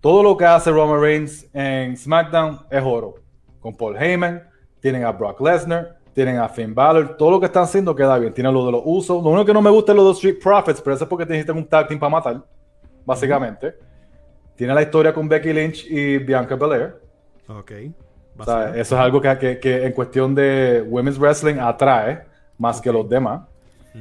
todo 0.00 0.22
lo 0.22 0.36
que 0.36 0.44
hace 0.44 0.70
Roman 0.70 1.00
Reigns 1.00 1.48
en 1.52 1.96
SmackDown 1.96 2.60
es 2.70 2.82
oro. 2.84 3.14
Con 3.60 3.76
Paul 3.76 3.96
Heyman, 3.96 4.42
tienen 4.80 5.04
a 5.04 5.12
Brock 5.12 5.40
Lesnar, 5.40 5.98
tienen 6.12 6.38
a 6.38 6.48
Finn 6.48 6.74
Balor, 6.74 7.16
todo 7.16 7.30
lo 7.30 7.38
que 7.38 7.46
están 7.46 7.64
haciendo 7.64 7.94
queda 7.94 8.18
bien. 8.18 8.32
Tienen 8.32 8.52
lo 8.52 8.66
de 8.66 8.72
los 8.72 8.82
usos. 8.84 9.22
Lo 9.22 9.30
único 9.30 9.44
que 9.44 9.52
no 9.52 9.62
me 9.62 9.70
gusta 9.70 9.92
es 9.92 9.96
lo 9.96 10.02
de 10.02 10.08
los 10.08 10.16
Street 10.16 10.38
Profits, 10.42 10.80
pero 10.80 10.96
eso 10.96 11.04
es 11.04 11.08
porque 11.08 11.26
necesitan 11.26 11.56
un 11.56 11.66
tag 11.66 11.86
team 11.86 12.00
para 12.00 12.10
matar, 12.10 12.44
básicamente. 13.04 13.74
Tiene 14.56 14.74
la 14.74 14.82
historia 14.82 15.12
con 15.14 15.28
Becky 15.28 15.52
Lynch 15.52 15.86
y 15.88 16.18
Bianca 16.18 16.56
Belair. 16.56 17.00
Ok. 17.48 17.70
eso 17.70 18.74
es 18.74 18.92
algo 18.92 19.20
que, 19.20 19.58
que, 19.60 19.86
en 19.86 19.92
cuestión 19.92 20.34
de 20.34 20.84
Women's 20.88 21.18
Wrestling 21.18 21.56
atrae 21.58 22.29
más 22.60 22.80
que 22.80 22.92
los 22.92 23.08
demás. 23.08 23.40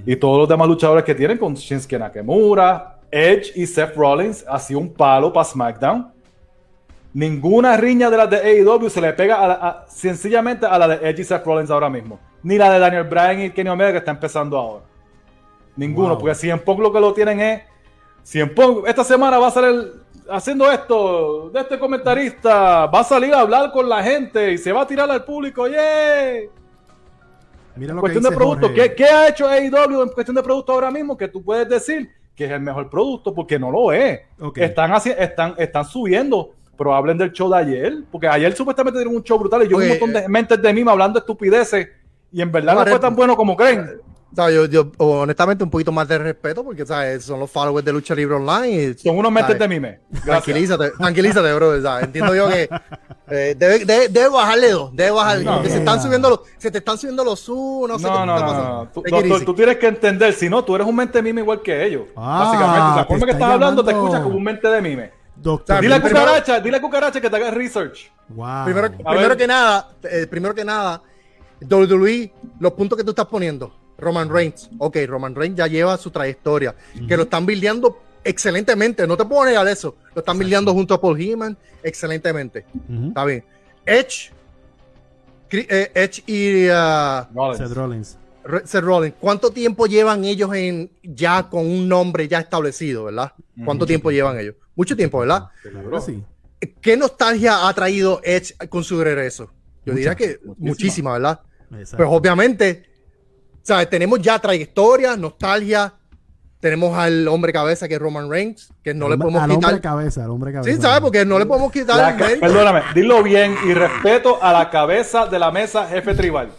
Y 0.06 0.16
todos 0.16 0.38
los 0.38 0.50
demás 0.50 0.68
luchadores 0.68 1.04
que 1.04 1.16
tienen 1.16 1.40
con 1.40 1.56
Shinsuke 1.56 1.98
Nakamura, 1.98 3.00
Edge 3.10 3.54
y 3.56 3.66
Seth 3.66 3.96
Rollins, 3.96 4.46
ha 4.48 4.60
sido 4.60 4.80
un 4.82 4.94
palo 4.94 5.34
para 5.34 5.46
SmackDown. 5.46 6.12
Ninguna 7.12 7.76
riña 7.76 8.08
de 8.12 8.18
las 8.18 8.30
de 8.30 8.38
AEW 8.38 8.88
se 8.88 9.02
le 9.02 9.14
pega 9.14 9.38
a 9.42 9.86
sencillamente 9.88 10.68
a 10.68 10.78
la 10.78 10.88
de 10.90 11.10
Edge 11.10 11.22
y 11.22 11.24
Seth 11.24 11.44
Rollins 11.44 11.72
ahora 11.72 11.90
mismo. 11.90 12.20
Ni 12.44 12.58
la 12.58 12.72
de 12.72 12.80
Daniel 12.80 13.06
Bryan 13.06 13.42
y 13.42 13.50
Kenny 13.50 13.70
Omega 13.70 13.94
que 13.94 13.98
está 13.98 14.12
empezando 14.12 14.58
ahora. 14.58 14.84
Ninguno, 15.76 16.18
porque 16.18 16.36
si 16.36 16.50
en 16.50 16.60
Punk 16.60 16.80
lo 16.82 16.92
que 16.92 17.00
lo 17.00 17.14
tienen 17.14 17.40
es. 17.40 17.62
Si 18.22 18.40
en 18.40 18.54
Punk 18.54 18.86
esta 18.86 19.04
semana 19.04 19.40
va 19.40 19.48
a 19.48 19.52
salir 19.52 19.94
haciendo 20.30 20.70
esto, 20.70 21.50
de 21.50 21.62
este 21.62 21.80
comentarista, 21.80 22.86
va 22.86 23.00
a 23.00 23.04
salir 23.04 23.34
a 23.34 23.40
hablar 23.40 23.72
con 23.72 23.90
la 23.90 24.04
gente 24.04 24.52
y 24.52 24.58
se 24.58 24.72
va 24.72 24.82
a 24.82 24.88
tirar 24.88 25.10
al 25.10 25.24
público, 25.24 25.68
¡yeah! 25.68 26.59
Mira 27.80 27.94
lo 27.94 28.02
cuestión 28.02 28.24
de 28.24 28.32
producto, 28.32 28.74
¿qué, 28.74 28.94
¿qué, 28.94 29.06
ha 29.06 29.30
hecho 29.30 29.48
AEW 29.48 30.04
en 30.04 30.10
cuestión 30.10 30.36
de 30.36 30.44
producto 30.44 30.74
ahora 30.74 30.92
mismo? 30.92 31.18
Que 31.18 31.28
tú 31.28 31.44
puedes 31.44 31.68
decir 31.68 32.10
que 32.36 32.46
es 32.46 32.52
el 32.52 32.62
mejor 32.62 32.90
producto 32.90 33.34
porque 33.34 33.58
no 33.58 33.72
lo 33.72 33.92
es. 33.92 34.22
Están, 34.56 34.94
están, 34.96 35.56
están 35.58 35.86
subiendo 35.86 36.54
pero 36.80 36.96
hablen 36.96 37.18
del 37.18 37.34
show 37.34 37.52
de 37.52 37.58
ayer, 37.58 37.94
porque 38.10 38.26
ayer 38.26 38.54
supuestamente 38.54 39.00
dieron 39.00 39.14
un 39.14 39.22
show 39.22 39.38
brutal 39.38 39.64
y 39.64 39.68
yo 39.68 39.76
un 39.76 39.90
montón 39.90 40.14
de 40.14 40.30
mentes 40.30 40.62
de 40.62 40.74
mí 40.74 40.82
hablando 40.88 41.20
estupideces 41.20 41.90
y 42.32 42.42
en 42.42 42.50
verdad 42.54 42.74
no, 42.74 42.86
fue 42.86 43.00
tan 43.00 43.14
bueno 43.18 43.36
como 43.36 43.58
creen. 43.58 44.00
Yo, 44.32 44.66
yo, 44.66 44.92
honestamente, 44.98 45.64
un 45.64 45.70
poquito 45.70 45.92
más 45.92 46.08
de 46.08 46.18
respeto 46.18 46.64
porque 46.64 46.86
¿sabes? 46.86 47.26
son 47.26 47.40
los 47.40 47.50
followers 47.50 47.84
de 47.84 47.92
Lucha 47.92 48.14
Libre 48.14 48.36
Online. 48.36 48.96
son 48.98 49.18
unos 49.18 49.32
mentes 49.32 49.58
de 49.58 49.68
mime. 49.68 50.00
Tranquilízate, 50.24 50.92
tranquilízate, 50.92 51.54
bro. 51.54 51.82
¿sabes? 51.82 52.06
Entiendo 52.06 52.36
yo 52.36 52.48
que 52.48 52.70
eh, 53.30 53.56
debe, 53.58 53.86
debe, 54.10 54.30
bajarle 54.30 54.72
dos. 54.72 54.96
Debe 54.96 55.12
bajarle. 55.12 55.70
se, 55.70 55.78
están 55.78 56.02
subiendo 56.02 56.30
los, 56.30 56.42
se 56.58 56.70
te 56.70 56.78
están 56.78 56.98
subiendo 56.98 57.24
los 57.24 57.40
subs. 57.40 57.90
No 57.90 57.98
sé 57.98 58.08
no, 58.08 58.26
no, 58.26 58.40
no, 58.40 58.90
Tú, 58.94 59.04
doctor, 59.10 59.46
tú, 59.46 59.54
tienes 59.56 59.78
que 59.78 59.88
entender. 59.88 60.34
Si 60.34 60.48
no, 60.48 60.64
tú 60.64 60.76
eres 60.76 60.88
un 60.88 60.96
mente 60.96 61.22
mime 61.22 61.42
igual 61.42 61.62
que 61.62 61.86
ellos. 61.86 62.04
Ah, 62.16 62.46
básicamente. 62.46 62.98
La 62.98 63.06
forma 63.06 63.26
que 63.26 63.32
estás 63.32 63.52
hablando 63.52 63.84
te 63.84 63.92
escuchas 63.92 64.22
como 64.22 64.38
un 64.38 64.44
mente 64.44 64.68
de 64.68 64.82
mime. 64.82 65.20
Doctor, 65.36 65.80
dile 65.80 65.96
a 65.96 66.02
cucaracha, 66.02 66.60
dile 66.60 66.78
a 66.78 66.82
cucaracha 66.82 67.22
que 67.22 67.30
te 67.30 67.36
haga 67.36 67.52
research. 67.52 68.12
Primero, 68.66 69.38
que 69.38 69.48
nada, 69.48 69.90
eh, 70.04 70.28
primero 70.30 70.54
que 70.54 70.66
nada, 70.66 71.02
WWE, 71.62 72.32
los 72.60 72.74
puntos 72.74 72.98
que 72.98 73.04
tú 73.04 73.12
estás 73.12 73.26
poniendo, 73.26 73.74
Roman 74.00 74.30
Reigns, 74.30 74.70
ok, 74.78 74.98
Roman 75.08 75.36
Reigns 75.36 75.58
ya 75.58 75.68
lleva 75.68 75.98
su 75.98 76.12
trayectoria, 76.12 76.76
que 77.08 77.18
lo 77.18 77.24
están 77.24 77.46
bildeando 77.46 78.00
excelentemente, 78.24 79.08
no 79.08 79.18
te 79.18 79.26
puedo 79.26 79.46
negar 79.46 79.68
eso, 79.68 79.96
lo 80.14 80.20
están 80.20 80.38
bildeando 80.38 80.74
junto 80.74 80.94
a 80.94 81.02
Paul 81.02 81.20
Heyman 81.20 81.58
excelentemente, 81.84 82.66
está 83.08 83.26
bien. 83.26 83.44
Edge, 83.86 84.32
eh, 85.52 85.92
Edge 85.94 86.24
y 86.28 86.68
uh, 86.68 87.56
Seth 87.56 87.72
Rollins. 87.72 88.18
Seth 88.66 88.84
Rollins, 88.84 89.16
¿cuánto 89.20 89.52
tiempo 89.52 89.86
llevan 89.86 90.24
ellos 90.26 90.54
en 90.54 90.92
ya 91.04 91.50
con 91.50 91.66
un 91.66 91.88
nombre 91.88 92.28
ya 92.28 92.40
establecido, 92.40 93.06
verdad? 93.06 93.34
¿Cuánto 93.64 93.86
tiempo 93.86 94.12
llevan 94.12 94.40
ellos? 94.40 94.56
Mucho 94.76 94.96
tiempo, 94.96 95.20
¿verdad? 95.20 95.50
Sí. 96.06 96.24
¿Qué 96.82 96.98
nostalgia 96.98 97.68
ha 97.68 97.74
traído 97.74 98.22
Edge 98.24 98.56
con 98.70 98.84
su 98.84 99.02
regreso? 99.04 99.52
Yo 99.86 99.94
diría 99.94 100.16
que 100.16 100.40
muchísima, 100.58 101.14
¿verdad? 101.14 101.42
Pues 101.70 102.08
obviamente, 102.08 102.89
¿sabes? 103.64 103.90
Tenemos 103.90 104.22
ya 104.22 104.40
trayectoria, 104.40 105.16
nostalgia. 105.16 105.94
Tenemos 106.60 106.98
al 106.98 107.26
hombre 107.30 107.54
cabeza 107.54 107.88
que 107.88 107.94
es 107.94 108.00
Roman 108.02 108.30
Reigns, 108.30 108.74
que 108.84 108.94
no 108.94 109.08
le 109.08 109.18
podemos 109.18 109.42
quitar. 109.44 109.70
Hombre 109.70 109.82
cabeza, 109.82 110.26
al 110.26 110.30
hombre 110.32 110.52
cabeza. 110.52 110.76
Sí, 110.76 110.82
¿sabes? 110.82 111.00
Porque 111.00 111.26
no 111.26 111.40
le 111.40 111.46
podemos 111.46 111.72
quitar. 111.72 112.18
perdóname, 112.18 112.84
dilo 112.94 113.24
bien 113.24 113.56
y 113.66 113.74
respeto 113.74 114.44
a 114.44 114.52
la 114.52 114.70
cabeza 114.70 115.26
de 115.28 115.40
la 115.40 115.52
mesa 115.52 115.88
jefe 115.88 116.14
tribal. 116.16 116.52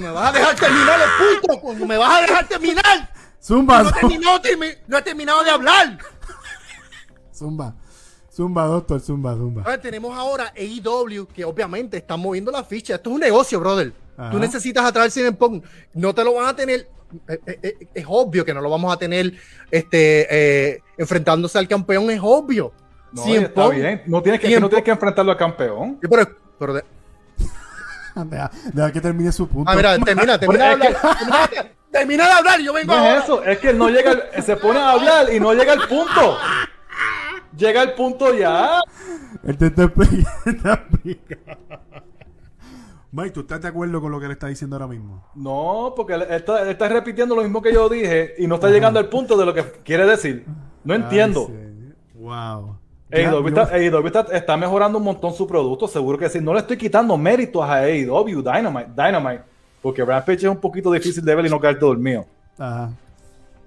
me 0.00 0.10
vas 0.10 0.28
a 0.28 0.32
dejar 0.32 0.54
terminar 0.54 1.00
el 1.00 1.58
punto, 1.58 1.86
me 1.86 1.96
vas 1.96 2.18
a 2.18 2.20
dejar 2.22 2.46
terminar. 2.46 3.10
Zumba. 3.42 3.82
No, 3.82 4.40
no 4.86 4.98
he 4.98 5.02
terminado 5.02 5.42
de 5.42 5.50
hablar. 5.50 5.98
Zumba. 7.34 7.74
Zumba, 8.34 8.64
doctor, 8.66 9.00
zumba, 9.00 9.34
zumba. 9.34 9.78
tenemos 9.78 10.16
ahora 10.16 10.52
AEW, 10.56 11.26
que 11.26 11.44
obviamente 11.44 11.98
está 11.98 12.16
moviendo 12.16 12.50
la 12.50 12.64
ficha. 12.64 12.96
Esto 12.96 13.10
es 13.10 13.14
un 13.14 13.20
negocio, 13.20 13.60
brother. 13.60 13.92
Tú 14.30 14.38
necesitas 14.38 14.84
atraer 14.84 15.10
CM 15.10 15.32
Punk. 15.32 15.64
No 15.94 16.14
te 16.14 16.24
lo 16.24 16.34
van 16.34 16.46
a 16.46 16.56
tener. 16.56 16.88
Eh, 17.28 17.40
eh, 17.46 17.58
eh, 17.62 17.88
es 17.94 18.04
obvio 18.08 18.44
que 18.44 18.52
no 18.52 18.60
lo 18.60 18.68
vamos 18.68 18.92
a 18.92 18.96
tener 18.96 19.32
este, 19.70 20.82
enfrentándose 20.98 21.58
al 21.58 21.68
campeón, 21.68 22.10
es 22.10 22.20
obvio. 22.22 22.72
No, 23.12 23.24
está 23.24 23.68
bien. 23.68 24.02
No 24.06 24.22
tienes 24.22 24.40
que, 24.40 24.58
no 24.58 24.68
tienes 24.68 24.84
que 24.84 24.90
enfrentarlo 24.90 25.32
al 25.32 25.38
campeón. 25.38 25.98
pero, 26.00 26.28
pero 26.58 26.74
deja, 28.72 28.92
que 28.92 29.00
termine 29.00 29.30
su 29.30 29.48
punto. 29.48 29.70
Ah, 29.70 29.76
mira, 29.76 29.98
termina, 29.98 30.38
termina 30.40 30.64
de 30.64 30.72
hablar. 30.72 30.96
termina, 31.90 32.26
de 32.26 32.32
hablar, 32.32 32.60
yo 32.60 32.72
vengo 32.72 32.94
no 32.94 33.06
Es 33.06 33.24
eso, 33.24 33.44
es 33.44 33.58
que 33.58 33.72
no 33.72 33.88
llega, 33.88 34.42
se 34.42 34.56
pone 34.56 34.80
a 34.80 34.90
hablar 34.90 35.32
y 35.32 35.38
no 35.38 35.52
llega 35.54 35.72
al 35.74 35.86
punto 35.86 36.36
llega 37.56 37.82
el 37.82 37.92
punto 37.92 38.34
ya. 38.34 38.80
Este 39.42 39.70
te 39.70 39.82
Mike, 43.16 43.30
¿tú 43.30 43.40
estás 43.42 43.62
de 43.62 43.68
acuerdo 43.68 44.00
con 44.00 44.10
lo 44.10 44.18
que 44.18 44.26
le 44.26 44.32
está 44.32 44.48
diciendo 44.48 44.74
ahora 44.74 44.88
mismo? 44.88 45.24
No, 45.36 45.92
porque 45.94 46.14
él 46.14 46.22
está, 46.22 46.88
repitiendo 46.88 47.36
lo 47.36 47.42
mismo 47.42 47.62
que 47.62 47.72
yo 47.72 47.88
dije 47.88 48.34
y 48.38 48.48
no 48.48 48.56
está 48.56 48.70
llegando 48.70 48.98
al 48.98 49.08
punto 49.08 49.36
de 49.36 49.46
lo 49.46 49.54
que 49.54 49.62
quiere 49.84 50.04
decir. 50.04 50.44
No 50.82 50.94
entiendo. 50.94 51.48
Wow. 52.14 52.76
AEW, 53.12 54.08
está, 54.32 54.56
mejorando 54.56 54.98
un 54.98 55.04
montón 55.04 55.32
su 55.32 55.46
producto, 55.46 55.86
seguro 55.86 56.18
que 56.18 56.28
sí. 56.28 56.40
No 56.40 56.52
le 56.54 56.58
estoy 56.58 56.76
quitando 56.76 57.16
méritos 57.16 57.62
a 57.62 57.82
AEW, 57.82 58.42
Dynamite, 58.42 58.90
Dynamite, 58.96 59.42
porque 59.80 60.04
Rampage 60.04 60.38
es 60.38 60.44
un 60.46 60.60
poquito 60.60 60.90
difícil 60.90 61.24
de 61.24 61.36
ver 61.36 61.46
y 61.46 61.50
no 61.50 61.60
caerte 61.60 61.84
dormido. 61.84 62.26
Ajá. 62.58 62.90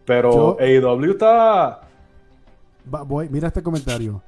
Pero 0.04 0.58
AEW 0.60 1.12
está 1.12 1.88
voy, 2.84 3.30
mira 3.30 3.48
este 3.48 3.64
comentario. 3.64 4.22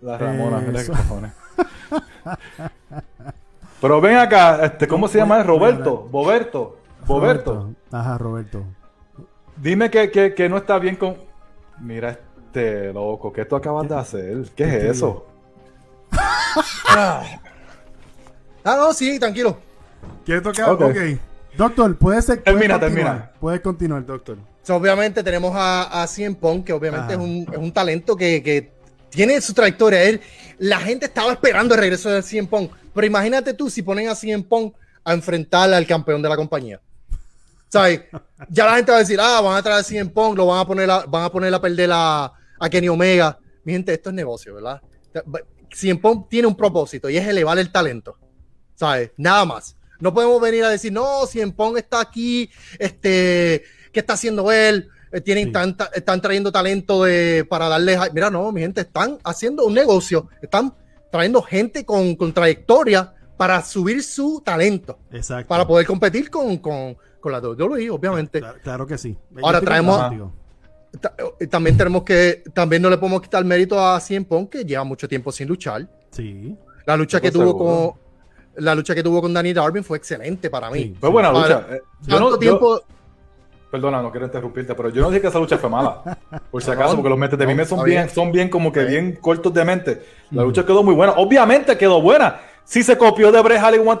La 0.00 0.16
Ramona, 0.16 0.60
mira 0.60 0.80
qué 0.84 0.92
cojones. 0.92 1.32
Pero 3.82 4.00
ven 4.00 4.16
acá, 4.16 4.64
este, 4.64 4.88
¿cómo 4.88 5.08
se 5.08 5.18
llama? 5.18 5.42
Roberto, 5.42 6.08
Boberto, 6.10 6.78
Boberto. 7.06 7.74
Ajá, 7.90 8.16
Roberto. 8.16 8.64
Dime 9.56 9.90
que, 9.90 10.10
que, 10.10 10.34
que, 10.34 10.48
no 10.48 10.56
está 10.56 10.78
bien 10.78 10.96
con. 10.96 11.16
Mira 11.80 12.18
este 12.46 12.92
loco, 12.92 13.32
¿qué 13.32 13.44
tú 13.44 13.56
acabas 13.56 13.88
de 13.88 13.96
hacer? 13.96 14.44
¿Qué, 14.56 14.64
es 14.64 14.84
eso? 14.84 15.26
ah, 16.88 17.22
no, 18.64 18.94
sí, 18.94 19.18
tranquilo. 19.18 19.58
¿Qué 20.24 20.40
toca? 20.40 20.72
Ok. 20.72 20.96
Doctor, 21.58 21.96
puede 21.96 22.22
ser. 22.22 22.42
Termina, 22.42 22.80
termina. 22.80 23.32
Puedes 23.38 23.60
continuar, 23.60 24.06
doctor 24.06 24.38
obviamente 24.70 25.22
tenemos 25.22 25.52
a, 25.56 26.02
a 26.02 26.06
Cien 26.06 26.34
Pong, 26.34 26.62
que 26.62 26.72
obviamente 26.72 27.14
es 27.14 27.18
un, 27.18 27.46
es 27.50 27.58
un, 27.58 27.72
talento 27.72 28.16
que, 28.16 28.42
que, 28.42 28.70
tiene 29.10 29.40
su 29.40 29.52
trayectoria. 29.52 30.04
Él, 30.04 30.20
la 30.58 30.78
gente 30.78 31.06
estaba 31.06 31.32
esperando 31.32 31.74
el 31.74 31.80
regreso 31.80 32.08
de 32.08 32.22
Cien 32.22 32.46
Pong. 32.46 32.68
Pero 32.94 33.06
imagínate 33.06 33.54
tú 33.54 33.70
si 33.70 33.82
ponen 33.82 34.08
a 34.08 34.14
Cien 34.14 34.42
Pong 34.42 34.72
a 35.04 35.12
enfrentar 35.12 35.72
al 35.72 35.86
campeón 35.86 36.22
de 36.22 36.28
la 36.28 36.36
compañía. 36.36 36.80
¿Sabes? 37.68 38.02
Ya 38.50 38.66
la 38.66 38.76
gente 38.76 38.92
va 38.92 38.98
a 38.98 39.00
decir, 39.00 39.18
ah, 39.20 39.40
van 39.40 39.56
a 39.56 39.62
traer 39.62 39.80
a 39.80 39.82
Cien 39.82 40.10
Pong, 40.10 40.36
lo 40.36 40.46
van 40.46 40.60
a 40.60 40.66
poner 40.66 40.90
a, 40.90 41.04
van 41.06 41.24
a 41.24 41.30
poner 41.30 41.54
a 41.54 41.60
perder 41.60 41.90
a, 41.92 42.32
a 42.60 42.70
Kenny 42.70 42.88
Omega. 42.88 43.38
Mi 43.64 43.72
gente, 43.72 43.92
esto 43.92 44.10
es 44.10 44.14
negocio, 44.14 44.54
¿verdad? 44.54 44.82
Cien 45.70 46.00
Pong 46.00 46.28
tiene 46.28 46.48
un 46.48 46.56
propósito 46.56 47.08
y 47.08 47.16
es 47.16 47.26
elevar 47.26 47.58
el 47.58 47.72
talento. 47.72 48.18
¿Sabes? 48.74 49.12
Nada 49.16 49.44
más. 49.44 49.76
No 50.00 50.12
podemos 50.12 50.40
venir 50.40 50.64
a 50.64 50.68
decir, 50.68 50.92
no, 50.92 51.26
Cien 51.26 51.52
Pong 51.52 51.78
está 51.78 52.00
aquí, 52.00 52.50
este, 52.78 53.64
¿Qué 53.92 54.00
está 54.00 54.14
haciendo 54.14 54.50
él? 54.50 54.88
Eh, 55.12 55.20
tienen 55.20 55.52
tanta, 55.52 55.90
están 55.94 56.20
trayendo 56.20 56.50
talento 56.50 57.04
de, 57.04 57.46
para 57.48 57.68
darle. 57.68 57.98
Mira, 58.14 58.30
no, 58.30 58.50
mi 58.50 58.62
gente, 58.62 58.80
están 58.80 59.18
haciendo 59.22 59.66
un 59.66 59.74
negocio, 59.74 60.28
están 60.40 60.74
trayendo 61.12 61.42
gente 61.42 61.84
con, 61.84 62.16
con 62.16 62.32
trayectoria 62.32 63.12
para 63.36 63.62
subir 63.62 64.02
su 64.02 64.42
talento. 64.44 64.98
Exacto. 65.12 65.46
Para 65.46 65.66
poder 65.66 65.86
competir 65.86 66.30
con, 66.30 66.56
con, 66.56 66.96
con 67.20 67.32
la 67.32 67.38
WWE, 67.38 67.90
obviamente. 67.90 68.42
Claro, 68.62 68.86
que 68.86 68.96
sí. 68.96 69.16
Ahora 69.42 69.60
traemos. 69.60 70.00
Eh, 71.38 71.46
también 71.46 71.76
tenemos 71.76 72.02
que. 72.02 72.42
También 72.54 72.80
no 72.80 72.88
le 72.88 72.96
podemos 72.96 73.20
quitar 73.20 73.44
mérito 73.44 73.78
a 73.78 74.00
Cien 74.00 74.24
Pong, 74.24 74.48
que 74.48 74.64
lleva 74.64 74.84
mucho 74.84 75.06
tiempo 75.06 75.30
sin 75.30 75.48
luchar. 75.48 75.86
Sí. 76.10 76.56
La 76.86 76.96
lucha 76.96 77.20
que 77.20 77.30
tuvo 77.30 77.58
con. 77.58 78.00
La 78.56 78.74
lucha 78.74 78.94
que 78.94 79.02
tuvo 79.02 79.20
con 79.20 79.34
Danny 79.34 79.52
Darwin 79.52 79.84
fue 79.84 79.98
excelente 79.98 80.48
para 80.48 80.70
mí. 80.70 80.94
fue 80.98 81.10
buena 81.10 81.30
lucha. 81.30 81.66
Eh, 81.70 81.82
tanto 82.08 82.38
tiempo. 82.38 82.82
Perdona, 83.72 84.02
no 84.02 84.10
quiero 84.10 84.26
interrumpirte, 84.26 84.74
pero 84.74 84.90
yo 84.90 85.00
no 85.00 85.08
dije 85.08 85.22
que 85.22 85.28
esa 85.28 85.38
lucha 85.38 85.56
fue 85.56 85.70
mala. 85.70 86.02
Por 86.50 86.62
si 86.62 86.70
acaso, 86.70 86.94
porque 86.94 87.08
los 87.08 87.16
metes 87.16 87.38
de 87.38 87.46
mime 87.46 87.64
son 87.64 87.82
bien, 87.82 88.06
son 88.10 88.30
bien 88.30 88.50
como 88.50 88.70
que 88.70 88.84
bien 88.84 89.16
cortos 89.16 89.54
de 89.54 89.64
mente. 89.64 90.02
La 90.30 90.42
lucha 90.42 90.66
quedó 90.66 90.82
muy 90.82 90.94
buena. 90.94 91.14
Obviamente 91.14 91.78
quedó 91.78 92.02
buena. 92.02 92.38
Si 92.64 92.82
se 92.82 92.98
copió 92.98 93.32
de 93.32 93.40
Brejal 93.40 93.76
y 93.76 93.78
One 93.78 93.96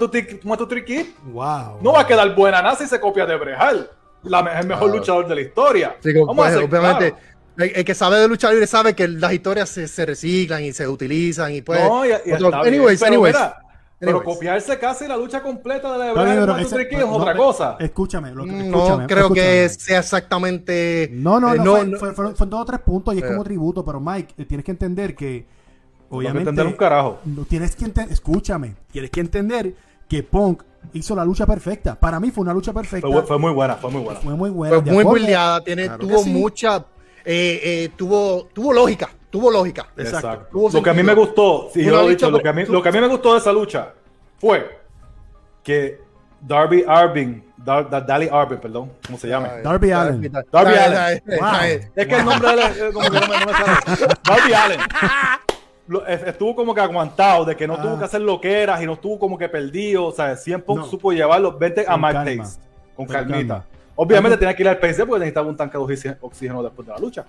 Three 0.68 0.84
Kid, 0.84 1.06
wow, 1.24 1.78
no 1.80 1.94
va 1.94 2.00
a 2.00 2.06
quedar 2.06 2.34
buena 2.34 2.60
nada 2.60 2.76
si 2.76 2.86
se 2.86 3.00
copia 3.00 3.24
de 3.24 3.34
Brejal. 3.34 3.88
La, 4.24 4.40
el 4.60 4.66
mejor 4.66 4.90
luchador 4.90 5.26
de 5.26 5.36
la 5.36 5.40
historia. 5.40 5.96
Vamos 6.26 6.46
a 6.46 6.50
pues, 6.50 6.64
obviamente. 6.64 7.14
El, 7.56 7.82
que 7.82 7.94
sabe 7.94 8.18
de 8.18 8.28
lucha 8.28 8.50
libre 8.50 8.66
sabe 8.66 8.94
que 8.94 9.08
las 9.08 9.32
historias 9.32 9.70
se, 9.70 9.88
se 9.88 10.04
reciclan 10.04 10.62
y 10.64 10.74
se 10.74 10.86
utilizan 10.86 11.50
y 11.50 11.62
pues. 11.62 11.82
No, 11.82 12.04
y, 12.04 12.10
y 12.10 12.32
anyways, 12.34 13.02
anyways. 13.02 13.36
Pero 14.04 14.24
copiarse 14.24 14.78
casi 14.78 15.06
la 15.06 15.16
lucha 15.16 15.42
completa 15.42 15.92
de 15.92 16.12
la 16.12 16.60
es 16.60 16.72
otra 17.04 17.36
cosa. 17.36 17.76
Escúchame, 17.78 18.32
lo 18.32 18.44
que, 18.44 18.50
No 18.50 19.06
creo 19.06 19.30
que 19.30 19.68
sea 19.68 20.00
exactamente. 20.00 21.08
No, 21.12 21.38
no, 21.38 21.54
eh, 21.54 21.58
no. 21.58 21.84
no, 21.84 21.98
fueron, 21.98 22.34
dos 22.34 22.60
o 22.60 22.64
tres 22.64 22.80
puntos 22.80 23.14
y 23.14 23.18
es 23.18 23.24
como 23.24 23.44
tributo, 23.44 23.84
pero 23.84 24.00
Mike, 24.00 24.34
eh, 24.36 24.44
tienes 24.44 24.64
que 24.64 24.72
entender 24.72 25.14
que. 25.14 25.46
Obviamente. 26.10 26.44
No 26.44 26.50
entender 26.50 26.66
un 26.66 26.72
carajo. 26.72 27.20
tienes 27.48 27.76
que 27.76 27.84
entender. 27.84 28.12
Escúchame. 28.12 28.74
Tienes 28.90 29.10
que 29.10 29.20
entender 29.20 29.74
que 30.08 30.22
Punk 30.22 30.62
hizo 30.92 31.14
la 31.14 31.24
lucha 31.24 31.46
perfecta. 31.46 31.98
Para 31.98 32.20
mí 32.20 32.30
fue 32.30 32.42
una 32.42 32.52
lucha 32.52 32.72
perfecta. 32.72 33.08
Fue, 33.22 33.38
muy 33.38 33.52
buena, 33.52 33.76
fue 33.76 33.90
muy 33.90 34.02
buena. 34.02 34.20
Fue 34.20 34.34
muy 34.34 34.50
buena. 34.50 34.82
Fue 34.82 34.92
muy 34.92 35.04
buleada, 35.04 35.62
tiene, 35.62 35.88
tuvo 35.90 36.24
mucha, 36.24 36.84
eh, 37.24 37.60
eh, 37.62 37.90
tuvo, 37.96 38.48
tuvo 38.52 38.72
lógica, 38.72 39.10
tuvo 39.32 39.50
lógica. 39.50 39.88
Exacto. 39.96 40.46
lo 40.72 40.82
que 40.82 40.90
a 40.90 40.94
mí 40.94 41.02
me 41.02 41.14
gustó, 41.14 41.70
sí, 41.72 41.82
yo 41.82 41.90
lo 41.90 42.02
he 42.02 42.10
dicho, 42.10 42.30
lo 42.30 42.38
que, 42.38 42.48
a 42.48 42.52
mí, 42.52 42.64
lo 42.66 42.82
que 42.82 42.88
a 42.90 42.92
mí 42.92 43.00
me 43.00 43.08
gustó 43.08 43.32
de 43.32 43.38
esa 43.38 43.50
lucha 43.50 43.94
fue 44.38 44.78
que 45.64 46.00
Darby 46.38 46.84
Arbin, 46.86 47.42
Dar, 47.56 47.88
Dali 48.06 48.28
Arbin, 48.30 48.58
perdón, 48.58 48.92
¿cómo 49.06 49.16
se 49.16 49.28
llama? 49.28 49.48
Darby 49.64 49.90
Allen. 49.90 50.30
Darby 50.52 50.74
Allen. 50.74 51.90
Es 51.96 52.06
que 52.06 52.14
el 52.14 52.24
nombre 52.24 52.56
de 52.56 52.86
él, 52.86 52.92
como 52.92 53.10
que 53.10 53.20
no 53.20 53.28
me, 53.28 53.40
no 53.40 53.46
me 53.46 53.52
sale. 53.52 54.14
Darby 54.28 54.52
Allen. 54.52 54.80
estuvo 56.26 56.54
como 56.54 56.74
que 56.74 56.82
aguantado 56.82 57.46
de 57.46 57.56
que 57.56 57.66
no 57.66 57.78
tuvo 57.80 57.94
ah. 57.94 57.98
que 58.00 58.04
hacer 58.04 58.20
lo 58.20 58.38
que 58.38 58.62
era 58.62 58.82
y 58.82 58.86
no 58.86 58.94
estuvo 58.94 59.18
como 59.18 59.38
que 59.38 59.48
perdido. 59.48 60.06
O 60.06 60.12
sea, 60.12 60.36
siempre 60.36 60.74
supo 60.90 61.12
llevarlo. 61.12 61.56
Vente 61.56 61.84
a 61.88 61.96
Mark 61.96 62.24
Taste 62.24 62.60
con 62.94 63.06
calmita. 63.06 63.64
Obviamente 63.94 64.36
tenía 64.36 64.54
que 64.54 64.62
ir 64.62 64.68
al 64.68 64.78
PC 64.78 65.06
porque 65.06 65.20
necesitaba 65.20 65.48
un 65.48 65.56
tanque 65.56 65.78
de 65.78 66.16
oxígeno 66.20 66.62
después 66.62 66.86
de 66.86 66.92
la 66.92 66.98
lucha. 66.98 67.24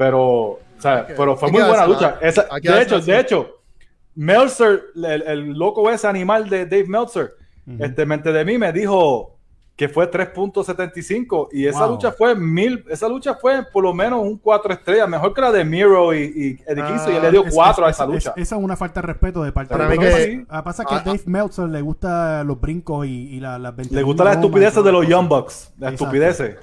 Pero, 0.00 0.22
o 0.22 0.60
sea, 0.78 1.06
pero 1.14 1.36
fue 1.36 1.52
muy 1.52 1.62
buena 1.62 1.86
lucha. 1.86 2.18
de 2.22 2.82
hecho, 2.82 3.00
de 3.00 3.20
hecho, 3.20 3.60
Meltzer, 4.14 4.84
el, 4.96 5.22
el, 5.26 5.52
loco 5.52 5.90
ese 5.90 6.06
animal 6.06 6.48
de 6.48 6.64
Dave 6.64 6.86
Meltzer, 6.86 7.34
este, 7.78 8.06
mente 8.06 8.32
de 8.32 8.42
mí 8.42 8.56
me 8.56 8.72
dijo 8.72 9.36
que 9.76 9.90
fue 9.90 10.10
3.75 10.10 11.48
y 11.52 11.66
esa 11.66 11.86
lucha 11.86 12.12
fue 12.12 12.34
mil, 12.34 12.82
esa 12.88 13.08
lucha 13.08 13.34
fue 13.34 13.62
por 13.70 13.84
lo 13.84 13.92
menos 13.92 14.22
un 14.22 14.38
4 14.38 14.72
estrellas, 14.72 15.06
mejor 15.06 15.34
que 15.34 15.40
la 15.42 15.52
de 15.52 15.66
Miro 15.66 16.14
y, 16.14 16.18
y 16.18 16.58
Eddie 16.66 16.84
Kingston, 16.86 17.12
y 17.12 17.16
él 17.16 17.22
le 17.22 17.30
dio 17.30 17.44
4 17.50 17.86
a 17.86 17.90
esa 17.90 18.06
lucha. 18.06 18.32
esa 18.36 18.56
es 18.56 18.62
una 18.62 18.76
falta 18.76 19.02
de 19.02 19.06
respeto 19.06 19.42
de 19.42 19.52
parte 19.52 19.76
de 19.76 19.86
mí 19.86 19.98
que, 19.98 20.46
pasa 20.64 20.82
que 20.86 20.94
a 20.94 21.00
Dave 21.00 21.20
Meltzer 21.26 21.68
le 21.68 21.82
gusta 21.82 22.42
los 22.42 22.58
brincos 22.58 23.06
y, 23.06 23.34
y 23.34 23.40
las 23.40 23.60
la 23.60 23.74
Le 23.90 24.02
gusta 24.02 24.24
la 24.24 24.32
estupideces 24.32 24.82
de 24.82 24.92
los 24.92 25.06
Young 25.06 25.28
Bucks, 25.28 25.74
las 25.78 25.92
estupideces. 25.92 26.56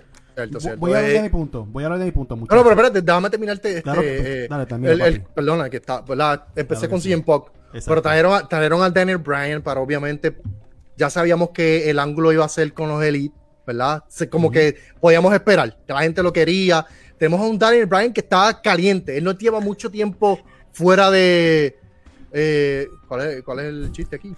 Voy 0.77 0.93
a 0.93 0.97
hablar 0.97 1.11
de 1.11 1.21
mi 1.21 1.29
punto, 1.29 1.65
voy 1.65 1.83
a 1.83 1.87
hablar 1.87 1.99
de 1.99 2.05
mi 2.05 2.11
punto. 2.11 2.35
No, 2.35 2.41
no, 2.41 2.47
pero 2.47 2.69
espérate, 2.69 3.01
déjame 3.01 3.29
terminarte. 3.29 3.77
Este, 3.77 4.43
eh, 4.43 4.47
dale, 4.47 4.65
también. 4.65 5.01
El, 5.01 5.21
perdona, 5.21 5.69
que 5.69 5.77
está, 5.77 6.03
Empecé 6.55 6.87
con 6.87 7.01
CM 7.01 7.23
Punk, 7.23 7.47
pero 7.85 8.01
trajeron, 8.01 8.47
trajeron 8.47 8.83
al 8.83 8.93
Daniel 8.93 9.17
Bryan 9.17 9.61
para 9.61 9.79
obviamente 9.79 10.37
ya 10.97 11.09
sabíamos 11.09 11.51
que 11.51 11.89
el 11.89 11.99
ángulo 11.99 12.33
iba 12.33 12.43
a 12.43 12.49
ser 12.49 12.73
con 12.73 12.89
los 12.89 13.03
Elite, 13.03 13.35
¿verdad? 13.65 14.03
Como 14.29 14.51
que 14.51 14.75
podíamos 14.99 15.33
esperar, 15.33 15.77
que 15.85 15.93
la 15.93 16.01
gente 16.01 16.23
lo 16.23 16.33
quería. 16.33 16.85
Tenemos 17.17 17.39
a 17.39 17.43
un 17.43 17.57
Daniel 17.57 17.85
Bryan 17.85 18.13
que 18.13 18.21
estaba 18.21 18.61
caliente. 18.61 19.17
Él 19.17 19.23
no 19.23 19.37
lleva 19.37 19.59
mucho 19.59 19.89
tiempo 19.89 20.39
fuera 20.71 21.09
de. 21.11 21.77
Eh, 22.33 22.87
¿cuál, 23.07 23.21
es, 23.21 23.65
el 23.65 23.91
chiste 23.91 24.17
aquí? 24.17 24.33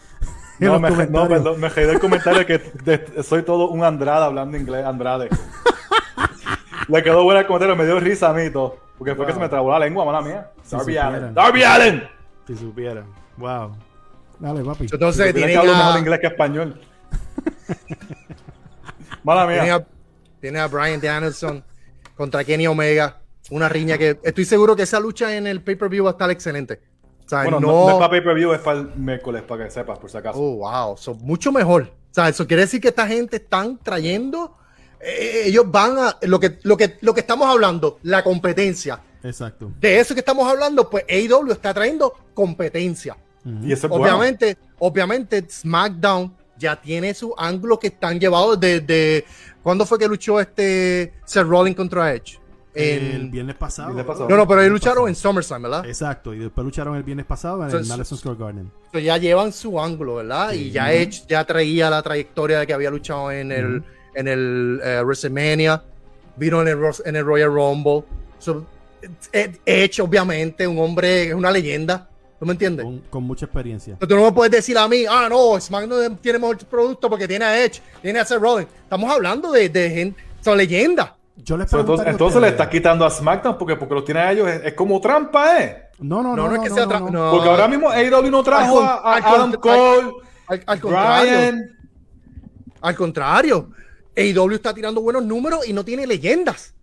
No, 0.60 0.80
me, 0.80 0.90
no, 0.90 1.28
perdón, 1.28 1.60
me 1.62 1.68
el 1.68 2.00
comentario 2.00 2.46
que 2.46 3.24
soy 3.24 3.44
todo 3.44 3.70
un 3.70 3.84
Andrade 3.84 4.26
hablando 4.26 4.58
inglés, 4.58 4.86
Andrade. 4.86 5.30
Le 6.90 7.04
quedó 7.04 7.24
buena 7.24 7.42
el 7.42 7.48
comentario, 7.48 7.76
me 7.76 7.86
dio 7.86 8.00
risa 8.00 8.30
a 8.30 8.34
mí 8.34 8.50
todo. 8.50 8.78
Porque 8.98 9.16
fue 9.16 9.26
que 9.26 9.34
se 9.34 9.40
me 9.40 9.48
trabó 9.48 9.72
la 9.72 9.80
lengua, 9.80 10.04
mala 10.04 10.22
mía. 10.22 10.52
Darby 10.70 10.98
Allen. 10.98 11.34
Darby 11.34 11.64
Allen. 11.64 12.10
Si 12.46 12.56
supieran. 12.58 13.06
Wow. 13.38 13.78
Dale, 14.40 14.64
papi. 14.64 14.88
Entonces, 14.92 15.34
tiene 15.34 15.52
que 15.52 15.58
hablar 15.58 15.78
mejor 15.78 16.00
inglés 16.00 16.20
que 16.20 16.28
español. 16.28 16.82
Mala 19.24 19.46
mía. 19.46 19.86
Tiene 20.40 20.60
a, 20.60 20.68
Brian 20.68 21.00
Danielson 21.00 21.64
contra 22.16 22.44
Kenny 22.44 22.68
Omega. 22.68 23.22
Una 23.52 23.70
riña 23.70 23.98
que 23.98 24.20
estoy 24.24 24.46
seguro 24.46 24.76
que 24.76 24.84
esa 24.84 25.00
lucha 25.00 25.36
en 25.36 25.48
el 25.48 25.62
pay-per-view 25.62 26.06
va 26.06 26.12
a 26.12 26.14
estar 26.14 26.30
excelente. 26.30 26.82
Sea, 27.30 27.44
bueno, 27.44 27.60
no, 27.60 27.90
es 27.90 27.96
para 27.96 28.10
pay-per-view, 28.10 28.54
es 28.54 28.60
para 28.60 28.80
el 28.80 28.96
miércoles, 28.96 29.44
para 29.44 29.66
que 29.66 29.72
sepas, 29.72 30.00
por 30.00 30.10
si 30.10 30.18
acaso. 30.18 30.40
Oh, 30.40 30.58
wow. 30.58 30.98
Son 30.98 31.18
mucho 31.22 31.52
mejor. 31.52 31.84
O 31.84 32.14
sea, 32.14 32.28
eso 32.28 32.48
quiere 32.48 32.64
decir 32.64 32.82
que 32.82 32.88
esta 32.88 33.08
gente 33.08 33.36
están 33.36 33.78
trayendo. 33.78 34.56
Eh, 35.00 35.44
ellos 35.46 35.70
van 35.70 35.98
a. 36.00 36.18
Lo 36.24 36.40
que, 36.40 36.58
lo, 36.64 36.76
que, 36.76 36.98
lo 37.02 37.14
que 37.14 37.20
estamos 37.20 37.48
hablando, 37.48 38.00
la 38.02 38.24
competencia. 38.24 39.00
Exacto. 39.22 39.72
De 39.80 40.00
eso 40.00 40.16
que 40.16 40.22
estamos 40.22 40.50
hablando, 40.50 40.90
pues 40.90 41.06
AEW 41.08 41.52
está 41.52 41.74
trayendo 41.74 42.14
competencia 42.34 43.16
obviamente, 43.90 44.58
obviamente, 44.80 45.46
SmackDown 45.50 46.36
ya 46.58 46.80
tiene 46.80 47.14
su 47.14 47.34
ángulo 47.38 47.80
que 47.80 47.88
están 47.88 48.20
llevados 48.20 48.60
desde. 48.60 49.26
¿Cuándo 49.64 49.86
fue 49.86 50.00
que 50.00 50.08
luchó 50.08 50.40
este 50.40 51.14
Seth 51.26 51.46
Rollins 51.46 51.76
contra 51.76 52.14
Edge? 52.14 52.40
El 52.74 53.30
viernes 53.30 53.56
pasado. 53.56 53.94
No, 53.94 54.38
no, 54.38 54.48
pero 54.48 54.62
ellos 54.62 54.74
lucharon 54.74 55.08
en 55.08 55.16
SummerSlam, 55.16 55.64
¿verdad? 55.64 55.86
Exacto, 55.86 56.34
y 56.34 56.40
después 56.40 56.64
lucharon 56.64 56.96
el 56.96 57.04
viernes 57.04 57.26
pasado 57.26 57.68
en 57.68 57.76
el 57.76 57.86
Madison 57.86 58.18
Square 58.18 58.38
Garden. 58.38 58.72
ya 58.94 59.18
llevan 59.18 59.52
su 59.52 59.80
ángulo, 59.80 60.16
¿verdad? 60.16 60.54
y 60.54 60.72
ya 60.72 60.94
Edge 60.94 61.24
ya 61.28 61.46
traía 61.46 61.90
la 61.90 62.02
trayectoria 62.02 62.60
de 62.60 62.68
que 62.68 62.74
había 62.74 62.92
luchado 62.92 63.32
en 63.32 63.52
el, 63.52 63.84
en 64.14 64.28
el 64.28 64.80
eh, 64.84 65.02
WrestleMania, 65.04 65.84
vino 66.36 66.62
en 66.62 66.68
el, 66.68 66.78
en 67.06 67.16
el 67.16 67.26
Royal 67.26 67.54
Rumble. 67.54 68.04
Edge, 69.32 70.00
obviamente, 70.02 70.68
un 70.68 70.80
hombre, 70.80 71.30
es 71.30 71.34
una 71.34 71.52
leyenda. 71.52 72.08
¿Tú 72.40 72.46
me 72.46 72.54
entiendes? 72.54 72.86
Con, 73.10 73.24
mucha 73.24 73.46
experiencia. 73.46 73.98
Pero 74.00 74.08
tú 74.08 74.16
no 74.16 74.24
me 74.24 74.32
puedes 74.32 74.52
decir 74.52 74.78
a 74.78 74.88
mí, 74.88 75.04
ah, 75.10 75.28
no, 75.30 75.60
SmackDown 75.60 76.18
tiene 76.18 76.40
mejor 76.40 76.58
producto 76.60 77.10
porque 77.10 77.28
tiene 77.28 77.44
a 77.44 77.66
Edge, 77.66 77.82
tiene 78.02 78.20
a 78.20 78.26
Seth 78.26 78.40
Rollins. 78.40 78.70
Estamos 78.84 79.12
hablando 79.12 79.52
de, 79.52 79.68
de 79.68 79.90
gente, 79.90 80.24
son 80.42 80.58
leyendas. 80.58 81.19
Yo 81.44 81.58
les 81.58 81.72
entonces, 81.72 82.08
entonces 82.08 82.42
le 82.42 82.50
estás 82.50 82.68
quitando 82.68 83.06
a 83.06 83.10
SmackDown 83.10 83.58
porque, 83.58 83.76
porque 83.76 83.96
los 83.96 84.06
tiene 84.06 84.20
a 84.20 84.32
ellos. 84.32 84.48
Es, 84.48 84.74
como 84.74 85.00
trampa, 85.00 85.62
¿eh? 85.62 85.90
No, 86.00 86.22
no, 86.22 86.36
no. 86.36 86.44
No, 86.44 86.50
no, 86.50 86.56
es 86.56 86.70
que 86.70 86.76
sea 86.76 86.88
trampa. 86.88 87.32
Porque 87.32 87.50
ahora 87.50 87.68
mismo 87.68 87.90
AEW 87.90 88.30
no 88.30 88.44
trajo 88.44 88.82
a, 88.82 89.18
Adam 89.18 89.54
Cole, 89.54 90.12
al, 90.48 90.64
al, 90.66 90.80
contrario. 90.80 91.54
Al 92.82 92.96
contrario. 92.96 93.70
AEW 94.16 94.56
está 94.56 94.74
tirando 94.74 95.02
buenos 95.02 95.24
números 95.24 95.68
y 95.68 95.74
no 95.74 95.86
tiene 95.86 96.06
leyendas. 96.06 96.74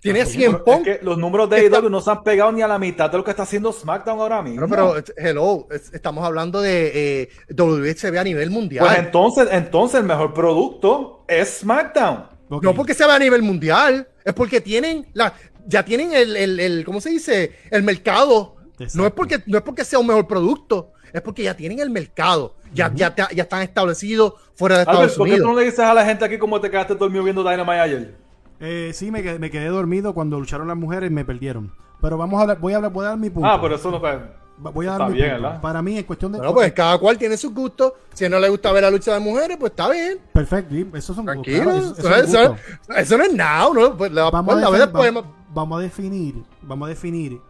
Tiene 0.00 0.24
100 0.24 0.62
Punk. 0.64 0.86
los 1.02 1.18
números 1.18 1.50
de 1.50 1.56
AEW 1.56 1.88
no 1.88 2.00
se 2.00 2.10
han 2.10 2.22
pegado 2.22 2.52
ni 2.52 2.62
a 2.62 2.68
la 2.68 2.78
mitad 2.78 3.10
de 3.10 3.18
lo 3.18 3.24
que 3.24 3.30
está 3.30 3.42
haciendo 3.42 3.72
SmackDown 3.72 4.20
ahora 4.20 4.42
mismo. 4.42 4.68
Pero, 4.68 4.94
hello, 5.16 5.66
estamos 5.70 6.24
hablando 6.24 6.60
de 6.60 7.22
eh, 7.22 7.28
WWE 7.56 8.18
a 8.18 8.24
nivel 8.24 8.50
mundial. 8.50 8.86
Pues 8.86 8.98
entonces, 8.98 9.48
entonces 9.50 10.00
el 10.00 10.06
mejor 10.06 10.32
producto 10.32 11.24
es 11.26 11.58
SmackDown. 11.58 12.35
No 12.48 12.74
porque 12.74 12.94
se 12.94 13.06
ve 13.06 13.12
a 13.12 13.18
nivel 13.18 13.42
mundial, 13.42 14.08
es 14.24 14.32
porque 14.34 14.60
tienen 14.60 15.06
la, 15.14 15.32
ya 15.66 15.84
tienen 15.84 16.12
el, 16.12 16.36
el, 16.36 16.60
el 16.60 16.84
¿cómo 16.84 17.00
se 17.00 17.10
dice? 17.10 17.52
El 17.70 17.82
mercado. 17.82 18.56
No 18.94 19.06
es, 19.06 19.12
porque, 19.12 19.42
no 19.46 19.56
es 19.56 19.64
porque 19.64 19.84
sea 19.84 19.98
un 19.98 20.06
mejor 20.06 20.26
producto, 20.26 20.92
es 21.10 21.22
porque 21.22 21.42
ya 21.42 21.56
tienen 21.56 21.78
el 21.78 21.88
mercado. 21.88 22.56
Ya, 22.74 22.92
ya, 22.94 23.14
ya, 23.16 23.28
están 23.42 23.62
establecidos 23.62 24.34
fuera 24.54 24.76
de 24.76 24.82
Estados 24.82 25.16
Unidos. 25.16 25.16
¿Por 25.16 25.28
qué 25.28 25.36
tú 25.38 25.48
no 25.48 25.58
le 25.58 25.64
dices 25.64 25.80
a 25.80 25.94
la 25.94 26.04
gente 26.04 26.24
aquí 26.24 26.36
cómo 26.36 26.60
te 26.60 26.70
quedaste 26.70 26.94
dormido 26.94 27.24
viendo 27.24 27.42
Dynamite 27.42 27.80
ayer? 27.80 28.14
Eh, 28.60 28.90
sí, 28.92 29.10
me 29.10 29.22
quedé, 29.22 29.38
me 29.38 29.50
quedé 29.50 29.68
dormido 29.68 30.12
cuando 30.12 30.38
lucharon 30.38 30.68
las 30.68 30.76
mujeres 30.76 31.10
y 31.10 31.14
me 31.14 31.24
perdieron. 31.24 31.72
Pero 32.02 32.18
vamos 32.18 32.38
a 32.38 32.42
hablar, 32.42 32.58
voy 32.58 32.74
a 32.74 32.76
hablar, 32.76 32.92
voy 32.92 33.06
a 33.06 33.08
dar 33.10 33.18
mi 33.18 33.30
punto. 33.30 33.48
Ah, 33.48 33.60
pero 33.60 33.76
eso 33.76 33.90
no 33.90 33.98
fue. 33.98 34.20
Voy 34.58 34.86
a 34.86 34.98
dar 34.98 35.10
mi 35.10 35.22
punto. 35.22 35.60
Para 35.60 35.82
mí 35.82 35.98
es 35.98 36.04
cuestión 36.04 36.32
de. 36.32 36.38
Bueno, 36.38 36.54
pues 36.54 36.72
cada 36.72 36.98
cual 36.98 37.18
tiene 37.18 37.36
sus 37.36 37.52
gustos. 37.52 37.92
Si 38.14 38.28
no 38.28 38.38
le 38.38 38.48
gusta 38.48 38.72
ver 38.72 38.82
la 38.82 38.90
lucha 38.90 39.12
de 39.14 39.20
mujeres, 39.20 39.56
pues 39.58 39.70
está 39.70 39.90
bien. 39.90 40.18
Perfecto, 40.32 40.96
eso 40.96 41.14
son 41.14 41.26
Tranquilo, 41.26 41.76
eso, 41.76 42.56
eso, 42.96 43.18
no 43.18 43.24
es 43.24 43.34
nada, 43.34 43.68
¿no? 43.72 43.96
Pues 43.96 44.12
la, 44.12 44.30
vamos, 44.30 44.54
a 44.54 44.70
definir, 44.70 45.24
vamos, 45.52 45.78
a 45.78 45.82
definir, 45.82 46.42
vamos 46.62 46.86
a 46.86 46.88
definir 46.88 47.40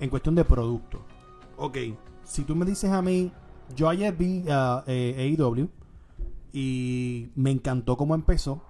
en 0.00 0.10
cuestión 0.10 0.34
de 0.34 0.44
producto. 0.44 1.02
Ok, 1.58 1.78
si 2.24 2.44
tú 2.44 2.56
me 2.56 2.64
dices 2.64 2.90
a 2.90 3.02
mí, 3.02 3.32
yo 3.74 3.88
ayer 3.88 4.14
vi 4.14 4.44
a 4.48 4.82
eh, 4.86 5.36
AEW 5.38 5.68
y 6.52 7.30
me 7.34 7.50
encantó 7.50 7.96
cómo 7.96 8.14
empezó 8.14 8.62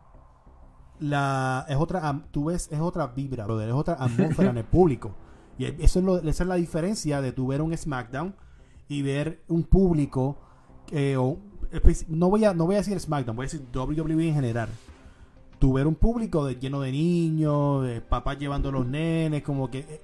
la 0.99 1.67
es 1.69 1.77
otra 1.77 2.23
tú 2.31 2.47
ves 2.47 2.69
es 2.73 2.81
otra 2.81 3.09
vibra 3.09 3.45
brother, 3.45 3.69
es 3.69 3.75
otra 3.75 3.95
atmósfera 4.01 4.51
en 4.51 4.59
el 4.59 4.65
público 4.65 5.15
y 5.59 5.65
eso 5.65 5.99
es 5.99 6.05
lo, 6.05 6.19
esa 6.19 6.45
es 6.45 6.49
la 6.49 6.57
diferencia 6.57 7.21
de 7.21 7.33
tu 7.33 7.47
ver 7.47 7.63
un 7.63 7.77
SmackDown 7.77 8.35
y 8.89 9.03
ver 9.03 9.43
un 9.49 9.65
público 9.65 10.37
eh, 10.91 11.17
no 12.09 12.31
voy 12.31 12.45
a 12.45 12.55
no 12.55 12.67
voy 12.67 12.77
a 12.77 12.79
decir 12.79 12.99
SmackDown 12.99 13.37
voy 13.37 13.45
a 13.45 13.49
decir 13.49 13.67
WWE 13.75 14.29
en 14.29 14.35
general. 14.35 14.69
Tu 15.59 15.73
ver 15.73 15.87
un 15.87 15.95
público 15.95 16.49
lleno 16.51 16.81
de 16.81 16.93
niños 16.93 17.85
de 17.85 18.01
papás 18.03 18.39
llevando 18.39 18.71
los 18.71 18.87
nenes 18.87 19.43
como 19.43 19.71
que 19.71 19.79
eh, 19.81 20.01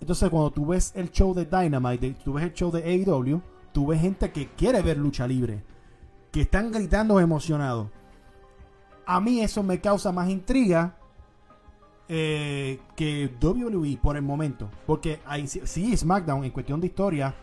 entonces 0.00 0.28
cuando 0.28 0.50
tú 0.50 0.66
ves 0.66 0.92
el 0.94 1.10
show 1.10 1.34
de 1.34 1.46
Dynamite 1.46 2.14
tú 2.24 2.34
ves 2.34 2.44
el 2.44 2.52
show 2.52 2.70
de 2.70 2.82
AEW 2.82 3.40
tú 3.72 3.86
ves 3.86 4.00
gente 4.00 4.30
que 4.30 4.48
quiere 4.48 4.82
ver 4.82 4.98
lucha 4.98 5.26
libre 5.26 5.62
que 6.30 6.42
están 6.42 6.70
gritando 6.70 7.18
emocionados. 7.18 7.88
A 9.06 9.20
mí 9.20 9.40
eso 9.40 9.62
me 9.62 9.80
causa 9.80 10.12
más 10.12 10.28
intriga 10.28 10.98
eh, 12.08 12.78
que 12.94 13.30
WWE 13.40 13.98
por 14.00 14.16
el 14.16 14.22
momento. 14.22 14.70
Porque 14.86 15.20
sí, 15.64 15.96
SmackDown 15.96 16.44
en 16.44 16.50
cuestión 16.50 16.80
de 16.80 16.86
historia 16.86 17.34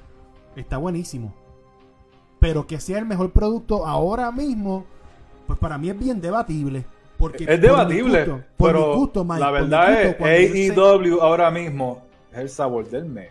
está 0.56 0.78
buenísimo. 0.78 1.34
Pero 2.40 2.68
que 2.68 2.80
sea 2.80 3.00
el 3.00 3.06
mejor 3.06 3.32
producto 3.32 3.86
ahora 3.86 4.32
mismo, 4.32 4.86
pues 5.48 5.60
para 5.60 5.78
mí 5.78 5.90
es 5.90 5.98
bien 5.98 6.22
debatible. 6.22 6.86
Porque 7.18 7.46
es 7.48 7.62
debatible, 7.62 8.44
pero 8.58 9.12
la 9.38 9.52
verdad 9.52 10.02
es 10.02 10.76
AEW 10.76 11.22
ahora 11.22 11.52
mismo 11.52 12.02
es 12.32 12.40
el 12.40 12.50
sabor 12.50 12.90
del 12.90 13.06
mes. 13.06 13.30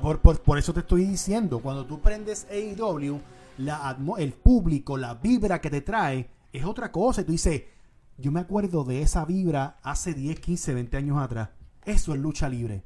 Por, 0.00 0.20
por, 0.20 0.40
por, 0.40 0.58
eso 0.58 0.72
te 0.72 0.80
estoy 0.80 1.04
diciendo, 1.04 1.58
cuando 1.58 1.84
tú 1.84 2.00
prendes 2.00 2.46
AEW, 2.50 3.20
la 3.58 3.96
el 4.18 4.32
público, 4.32 4.96
la 4.96 5.14
vibra 5.14 5.60
que 5.60 5.70
te 5.70 5.80
trae, 5.80 6.28
es 6.52 6.64
otra 6.64 6.92
cosa. 6.92 7.22
Y 7.22 7.24
tú 7.24 7.32
dices, 7.32 7.62
yo 8.18 8.32
me 8.32 8.40
acuerdo 8.40 8.84
de 8.84 9.02
esa 9.02 9.24
vibra 9.24 9.78
hace 9.82 10.14
10, 10.14 10.40
15, 10.40 10.74
20 10.74 10.96
años 10.96 11.18
atrás. 11.18 11.50
Eso 11.84 12.14
es 12.14 12.20
lucha 12.20 12.48
libre. 12.48 12.82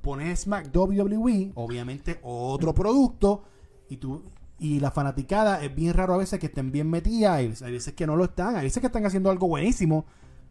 Pones 0.00 0.40
Smack 0.40 0.74
WWE, 0.74 1.52
obviamente 1.54 2.18
otro 2.22 2.74
producto, 2.74 3.44
y 3.88 3.96
tú 3.96 4.24
y 4.58 4.78
la 4.78 4.90
fanaticada 4.90 5.62
es 5.64 5.74
bien 5.74 5.92
raro 5.92 6.14
a 6.14 6.18
veces 6.18 6.38
que 6.38 6.46
estén 6.46 6.70
bien 6.70 6.88
metidas, 6.88 7.62
hay 7.62 7.72
veces 7.72 7.94
que 7.94 8.06
no 8.06 8.14
lo 8.14 8.24
están, 8.24 8.56
hay 8.56 8.64
veces 8.64 8.80
que 8.80 8.86
están 8.86 9.04
haciendo 9.04 9.28
algo 9.30 9.48
buenísimo 9.48 10.06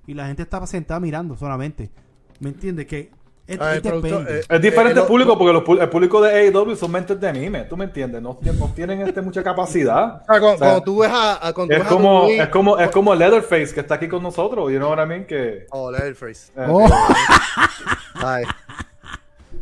y 0.06 0.14
la 0.14 0.28
gente 0.28 0.44
está 0.44 0.66
sentada 0.68 1.00
mirando 1.00 1.38
solamente. 1.38 1.92
¿Me 2.40 2.50
entiendes? 2.50 2.88
Que 2.88 3.12
es, 3.54 3.60
ah, 3.62 3.76
eh, 3.76 4.42
es 4.50 4.62
diferente 4.62 5.00
el 5.00 5.06
público 5.06 5.38
porque 5.38 5.82
el 5.82 5.90
público 5.90 6.22
de 6.22 6.50
AEW 6.50 6.76
son 6.76 6.92
mentes 6.92 7.20
de 7.20 7.28
anime, 7.28 7.64
¿tú 7.66 7.78
me 7.78 7.86
entiendes? 7.86 8.22
No, 8.22 8.40
tienen 8.76 9.02
este, 9.02 9.22
mucha 9.22 9.44
capacidad. 9.44 10.24
cuando, 10.26 10.82
tú 10.84 11.00
ves 11.00 11.12
a, 11.14 11.40
es, 11.70 11.84
como, 11.86 12.28
es, 12.28 12.48
como, 12.50 12.78
es 12.80 12.90
como 12.90 13.16
Leatherface 13.16 13.74
que 13.74 13.80
está 13.82 13.96
aquí 13.96 14.08
con 14.08 14.24
nosotros, 14.24 14.72
you 14.72 14.78
know 14.78 14.90
what 14.90 15.04
I 15.04 15.08
mean? 15.08 15.26
Que, 15.26 15.66
oh, 15.72 15.92
Leatherface. 15.92 16.52
Eh, 16.56 16.68
oh. 16.70 16.88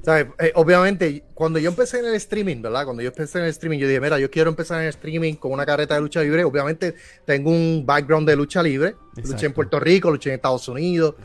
Eh, 0.08 0.52
obviamente, 0.56 1.23
cuando 1.34 1.60
yo 1.60 1.69
empecé 1.69 1.99
en 1.99 2.06
el 2.06 2.15
streaming, 2.15 2.62
¿verdad? 2.62 2.86
Cuando 2.86 3.04
yo 3.04 3.10
empecé 3.10 3.39
en 3.39 3.45
el 3.45 3.52
streaming, 3.52 3.80
yo 3.80 3.88
dije, 3.88 3.99
mira, 3.99 4.17
yo 4.17 4.32
quiero 4.32 4.49
empezar 4.49 4.80
en 4.80 4.86
el 4.86 4.89
streaming 4.89 5.36
con 5.36 5.52
una 5.52 5.65
carreta 5.65 5.95
de 5.95 6.02
lucha 6.02 6.21
libre. 6.21 6.43
Obviamente, 6.43 6.95
tengo 7.25 7.52
un 7.52 7.84
background 7.86 8.28
de 8.28 8.36
lucha 8.36 8.63
libre. 8.63 8.95
Luché 9.15 9.47
en 9.47 9.54
Puerto 9.54 9.80
Rico, 9.80 10.10
luché 10.10 10.30
en 10.30 10.36
Estados 10.36 10.67
Unidos. 10.67 11.15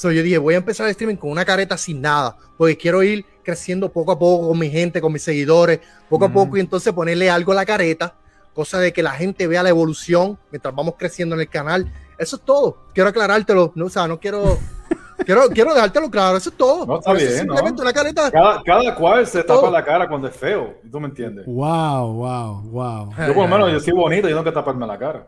So, 0.00 0.10
yo 0.10 0.22
dije, 0.22 0.38
voy 0.38 0.54
a 0.54 0.56
empezar 0.56 0.86
el 0.86 0.92
streaming 0.92 1.16
con 1.16 1.30
una 1.30 1.44
careta 1.44 1.76
sin 1.76 2.00
nada, 2.00 2.34
porque 2.56 2.74
quiero 2.78 3.02
ir 3.02 3.26
creciendo 3.44 3.92
poco 3.92 4.12
a 4.12 4.18
poco 4.18 4.48
con 4.48 4.58
mi 4.58 4.70
gente, 4.70 4.98
con 4.98 5.12
mis 5.12 5.22
seguidores, 5.22 5.80
poco 6.08 6.24
a 6.24 6.32
poco, 6.32 6.56
y 6.56 6.60
entonces 6.60 6.90
ponerle 6.94 7.28
algo 7.28 7.52
a 7.52 7.56
la 7.56 7.66
careta, 7.66 8.14
cosa 8.54 8.78
de 8.78 8.94
que 8.94 9.02
la 9.02 9.10
gente 9.10 9.46
vea 9.46 9.62
la 9.62 9.68
evolución 9.68 10.38
mientras 10.50 10.74
vamos 10.74 10.94
creciendo 10.96 11.34
en 11.34 11.42
el 11.42 11.50
canal. 11.50 11.92
Eso 12.16 12.36
es 12.36 12.42
todo. 12.46 12.78
Quiero 12.94 13.10
aclarártelo. 13.10 13.72
No, 13.74 13.84
o 13.84 13.90
sea, 13.90 14.08
no 14.08 14.18
quiero 14.18 14.56
quiero, 15.26 15.50
quiero 15.50 15.74
dejártelo 15.74 16.10
claro, 16.10 16.38
eso 16.38 16.48
es 16.48 16.56
todo. 16.56 16.86
No, 16.86 16.98
está 17.00 17.12
bien, 17.12 17.32
simplemente 17.32 17.82
una 17.82 17.92
careta. 17.92 18.30
Cada, 18.30 18.62
cada 18.62 18.94
cual 18.94 19.26
se 19.26 19.44
tapa 19.44 19.70
la 19.70 19.84
cara 19.84 20.08
cuando 20.08 20.28
es 20.28 20.34
feo, 20.34 20.76
¿tú 20.90 20.98
me 20.98 21.08
entiendes? 21.08 21.44
Wow, 21.44 22.14
wow, 22.14 22.62
wow. 22.70 23.10
Yo 23.26 23.34
por 23.34 23.46
lo 23.46 23.48
menos, 23.48 23.70
yo 23.70 23.80
soy 23.80 23.92
bonito, 23.92 24.30
yo 24.30 24.34
tengo 24.34 24.44
que 24.44 24.52
taparme 24.52 24.86
la 24.86 24.98
cara. 24.98 25.26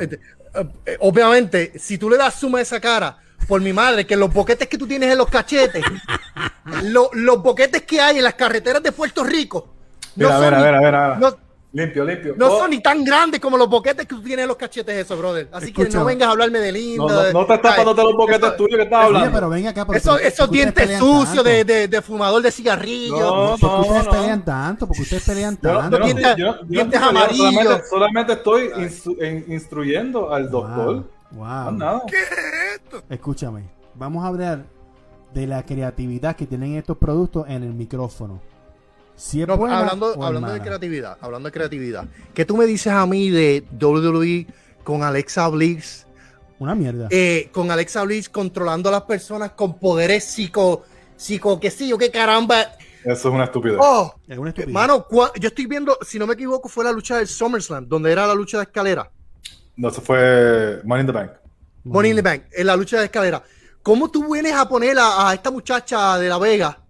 Este, 0.00 0.20
eh, 0.86 0.98
obviamente, 1.00 1.72
si 1.80 1.98
tú 1.98 2.08
le 2.08 2.16
das 2.16 2.34
suma 2.34 2.58
a 2.58 2.62
esa 2.62 2.78
cara, 2.78 3.18
por 3.46 3.60
mi 3.60 3.72
madre, 3.72 4.06
que 4.06 4.16
los 4.16 4.32
boquetes 4.32 4.68
que 4.68 4.78
tú 4.78 4.86
tienes 4.86 5.10
en 5.10 5.18
los 5.18 5.28
cachetes, 5.28 5.84
los 6.82 7.42
boquetes 7.42 7.82
que 7.82 8.00
hay 8.00 8.18
en 8.18 8.24
las 8.24 8.34
carreteras 8.34 8.82
de 8.82 8.92
Puerto 8.92 9.22
Rico, 9.24 9.74
no 10.16 10.28
a 10.28 10.38
ver, 10.38 10.54
a 10.54 10.62
ver, 10.62 10.74
a 10.74 10.80
ver, 10.80 10.94
a 10.94 11.16
ver. 11.16 11.34
Limpio, 11.74 12.04
limpio. 12.04 12.34
No 12.36 12.52
oh. 12.52 12.58
son 12.60 12.70
ni 12.70 12.78
tan 12.78 13.04
grandes 13.04 13.40
como 13.40 13.56
los 13.56 13.68
boquetes 13.68 14.06
que 14.06 14.14
tú 14.14 14.22
tienes 14.22 14.44
en 14.44 14.48
los 14.48 14.56
cachetes, 14.56 14.94
eso, 14.94 15.16
brother. 15.16 15.48
Así 15.50 15.72
que 15.72 15.88
no 15.88 16.04
vengas 16.04 16.28
a 16.28 16.30
hablarme 16.30 16.60
de 16.60 16.70
lindo. 16.70 17.08
No, 17.08 17.32
no, 17.32 17.46
te 17.46 17.54
estás 17.54 17.72
tapándote 17.72 18.02
los 18.04 18.12
boquetes 18.12 18.56
tuyos 18.56 18.76
que 18.76 18.84
estás 18.84 19.06
hablando. 19.06 19.32
pero 19.32 19.48
venga 19.48 19.70
acá. 19.70 19.84
Eso, 19.92 20.16
esos 20.16 20.48
dientes 20.48 20.98
sucios 20.98 21.42
de, 21.42 21.64
de, 21.64 21.88
de, 21.88 22.00
fumador 22.00 22.40
de 22.42 22.52
cigarrillos. 22.52 23.18
No, 23.18 23.56
no, 23.56 23.80
ustedes 23.80 24.06
pelean 24.06 24.44
tanto, 24.44 24.86
porque 24.86 25.02
ustedes 25.02 25.24
pelean 25.24 25.56
tanto. 25.56 25.98
dientes, 26.68 27.02
amarillos. 27.02 27.80
Solamente, 27.90 28.34
estoy 28.34 28.70
instruyendo 29.48 30.32
al 30.32 30.48
doctor. 30.48 31.04
Wow. 31.32 32.02
¿Qué 32.06 32.22
Escúchame, 33.08 33.64
vamos 33.94 34.24
a 34.24 34.28
hablar 34.28 34.64
de 35.32 35.46
la 35.46 35.64
creatividad 35.64 36.36
que 36.36 36.46
tienen 36.46 36.74
estos 36.74 36.96
productos 36.96 37.46
en 37.48 37.62
el 37.62 37.74
micrófono 37.74 38.40
hablando, 39.70 40.22
hablando 40.22 40.52
de 40.52 40.60
creatividad, 40.60 41.16
hablando 41.20 41.48
de 41.48 41.52
creatividad. 41.52 42.06
¿Qué 42.32 42.44
tú 42.44 42.56
me 42.56 42.66
dices 42.66 42.92
a 42.92 43.06
mí 43.06 43.30
de 43.30 43.64
WWE 43.80 44.46
con 44.82 45.02
Alexa 45.02 45.48
Bliss? 45.48 46.06
Una 46.58 46.74
mierda. 46.74 47.08
Eh, 47.10 47.48
con 47.52 47.70
Alexa 47.70 48.02
Bliss 48.04 48.28
controlando 48.28 48.88
a 48.88 48.92
las 48.92 49.02
personas 49.02 49.52
con 49.52 49.78
poderes 49.78 50.24
psico, 50.24 50.84
psico, 51.16 51.58
qué 51.60 51.70
sé 51.70 51.88
yo, 51.88 51.98
qué 51.98 52.10
caramba. 52.10 52.62
Eso 53.04 53.28
es 53.28 53.34
una 53.34 53.44
estupidez. 53.44 53.78
Oh, 53.80 54.14
es 54.26 54.38
una 54.38 54.50
estupidez. 54.50 54.72
Mano, 54.72 55.06
yo 55.38 55.48
estoy 55.48 55.66
viendo, 55.66 55.98
si 56.02 56.18
no 56.18 56.26
me 56.26 56.34
equivoco, 56.34 56.68
fue 56.68 56.84
la 56.84 56.92
lucha 56.92 57.18
del 57.18 57.28
SummerSlam, 57.28 57.88
donde 57.88 58.10
era 58.10 58.26
la 58.26 58.34
lucha 58.34 58.58
de 58.58 58.64
escalera. 58.64 59.10
No, 59.76 59.88
eso 59.88 60.00
fue 60.00 60.80
Money 60.84 61.00
in 61.02 61.06
the 61.06 61.12
Bank. 61.12 61.32
Money 61.84 62.10
in 62.10 62.16
the 62.16 62.22
Bank, 62.22 62.44
en 62.52 62.66
la 62.66 62.76
lucha 62.76 62.98
de 62.98 63.06
escalera. 63.06 63.42
¿Cómo 63.82 64.10
tú 64.10 64.32
vienes 64.32 64.54
a 64.54 64.68
poner 64.68 64.98
a, 64.98 65.28
a 65.28 65.34
esta 65.34 65.50
muchacha 65.50 66.18
de 66.18 66.28
La 66.28 66.38
Vega? 66.38 66.80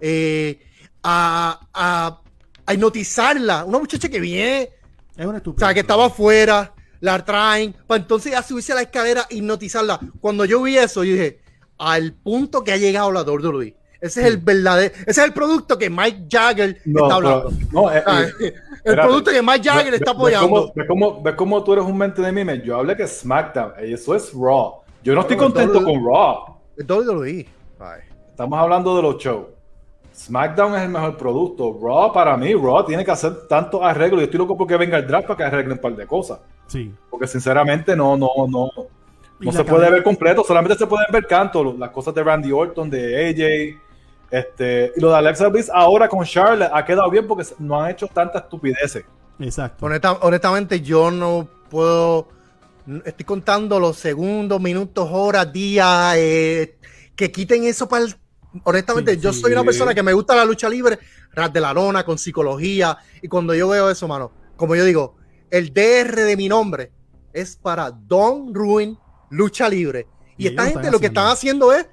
Eh, 0.00 0.60
a, 1.02 1.60
a, 1.72 2.20
a 2.66 2.74
hipnotizarla. 2.74 3.64
Una 3.64 3.78
muchacha 3.78 4.08
que 4.08 4.20
viene, 4.20 4.70
es 5.16 5.26
una 5.26 5.42
o 5.44 5.58
sea, 5.58 5.72
que 5.72 5.80
estaba 5.80 6.06
afuera, 6.06 6.74
la 7.00 7.24
traen, 7.24 7.74
para 7.86 8.02
entonces 8.02 8.32
ya 8.32 8.42
subirse 8.42 8.72
a 8.72 8.76
la 8.76 8.82
escalera 8.82 9.26
e 9.30 9.36
hipnotizarla. 9.36 10.00
Cuando 10.20 10.44
yo 10.44 10.62
vi 10.62 10.76
eso, 10.76 11.04
yo 11.04 11.12
dije, 11.12 11.40
al 11.78 12.12
punto 12.12 12.64
que 12.64 12.72
ha 12.72 12.76
llegado 12.76 13.12
la 13.12 13.22
WWE. 13.22 13.76
Ese 14.00 14.20
es 14.20 14.26
el 14.26 14.36
verdadero, 14.38 14.94
ese 14.94 15.20
es 15.20 15.26
el 15.26 15.32
producto 15.32 15.78
que 15.78 15.88
Mike 15.88 16.26
Jagger 16.30 16.80
está 16.84 17.14
hablando. 17.14 17.52
no, 17.72 17.90
eh, 17.90 18.02
eh, 18.40 18.52
el 18.86 18.96
producto 18.96 19.30
que 19.30 19.42
Mike 19.42 19.68
Jagger 19.68 19.94
está 19.94 20.12
apoyando. 20.12 20.72
Ve 20.74 20.86
cómo, 20.86 21.22
cómo, 21.36 21.64
tú 21.64 21.72
eres 21.72 21.84
un 21.84 21.98
mente 21.98 22.22
de 22.22 22.32
mime. 22.32 22.62
Yo 22.62 22.76
hablé 22.76 22.96
que 22.96 23.06
SmackDown, 23.06 23.72
eso 23.78 24.14
es 24.14 24.32
Raw. 24.32 24.80
Yo 25.02 25.14
no 25.14 25.22
estoy 25.22 25.36
contento 25.36 25.82
con 25.82 26.04
Raw. 26.04 26.56
WWE. 26.78 27.46
Estamos 28.30 28.58
hablando 28.58 28.96
de 28.96 29.02
los 29.02 29.16
shows. 29.18 29.46
SmackDown 30.14 30.74
es 30.76 30.82
el 30.82 30.88
mejor 30.88 31.16
producto. 31.16 31.78
Raw, 31.82 32.12
para 32.12 32.36
mí, 32.36 32.54
Raw 32.54 32.84
tiene 32.84 33.04
que 33.04 33.10
hacer 33.10 33.46
tanto 33.48 33.84
arreglo. 33.84 34.18
Yo 34.18 34.24
estoy 34.24 34.38
loco 34.38 34.56
porque 34.56 34.76
venga 34.76 34.98
el 34.98 35.06
draft 35.06 35.26
para 35.26 35.36
que 35.36 35.44
arregle 35.44 35.74
un 35.74 35.80
par 35.80 35.94
de 35.96 36.06
cosas. 36.06 36.38
Sí. 36.66 36.92
Porque 37.10 37.26
sinceramente 37.26 37.96
no, 37.96 38.16
no, 38.16 38.28
no. 38.48 38.70
No 39.38 39.52
se 39.52 39.64
puede 39.64 39.90
ver 39.90 40.02
completo, 40.02 40.42
solamente 40.42 40.78
se 40.78 40.86
pueden 40.86 41.06
ver 41.12 41.26
canto, 41.26 41.74
las 41.78 41.90
cosas 41.90 42.14
de 42.14 42.24
Randy 42.24 42.52
Orton, 42.52 42.88
de 42.88 43.28
AJ, 43.28 43.78
este, 44.30 44.92
y 44.96 45.00
lo 45.00 45.10
de 45.10 45.16
Alexa 45.16 45.48
Bliss 45.48 45.70
ahora 45.72 46.08
con 46.08 46.24
Charlotte 46.24 46.70
ha 46.72 46.84
quedado 46.84 47.10
bien 47.10 47.26
porque 47.26 47.44
no 47.58 47.80
han 47.80 47.90
hecho 47.90 48.08
tantas 48.08 48.44
estupideces. 48.44 49.04
Exacto. 49.38 49.86
honestamente, 50.22 50.80
yo 50.80 51.10
no 51.10 51.48
puedo. 51.68 52.28
Estoy 53.04 53.24
contando 53.24 53.80
los 53.80 53.96
segundos, 53.96 54.60
minutos, 54.60 55.08
horas, 55.10 55.52
días. 55.52 56.14
Eh, 56.16 56.78
que 57.14 57.32
quiten 57.32 57.64
eso 57.64 57.88
para 57.88 58.04
el 58.04 58.14
honestamente, 58.64 59.18
yo 59.18 59.32
soy 59.32 59.52
una 59.52 59.64
persona 59.64 59.94
que 59.94 60.02
me 60.02 60.12
gusta 60.12 60.34
la 60.34 60.44
lucha 60.44 60.68
libre, 60.68 60.98
ras 61.32 61.52
de 61.52 61.60
la 61.60 61.72
lona, 61.72 62.04
con 62.04 62.18
psicología. 62.18 62.96
Y 63.22 63.28
cuando 63.28 63.54
yo 63.54 63.68
veo 63.68 63.90
eso, 63.90 64.08
mano, 64.08 64.32
como 64.56 64.74
yo 64.76 64.84
digo, 64.84 65.16
el 65.50 65.72
DR 65.72 66.14
de 66.22 66.36
mi 66.36 66.48
nombre 66.48 66.92
es 67.32 67.56
para 67.56 67.90
Don 67.90 68.54
Ruin 68.54 68.98
Lucha 69.30 69.68
Libre. 69.68 70.06
Y, 70.38 70.48
esta 70.48 70.66
gente 70.66 70.90
lo 70.90 71.00
que 71.00 71.06
están 71.06 71.28
haciendo 71.28 71.72
es 71.72 71.86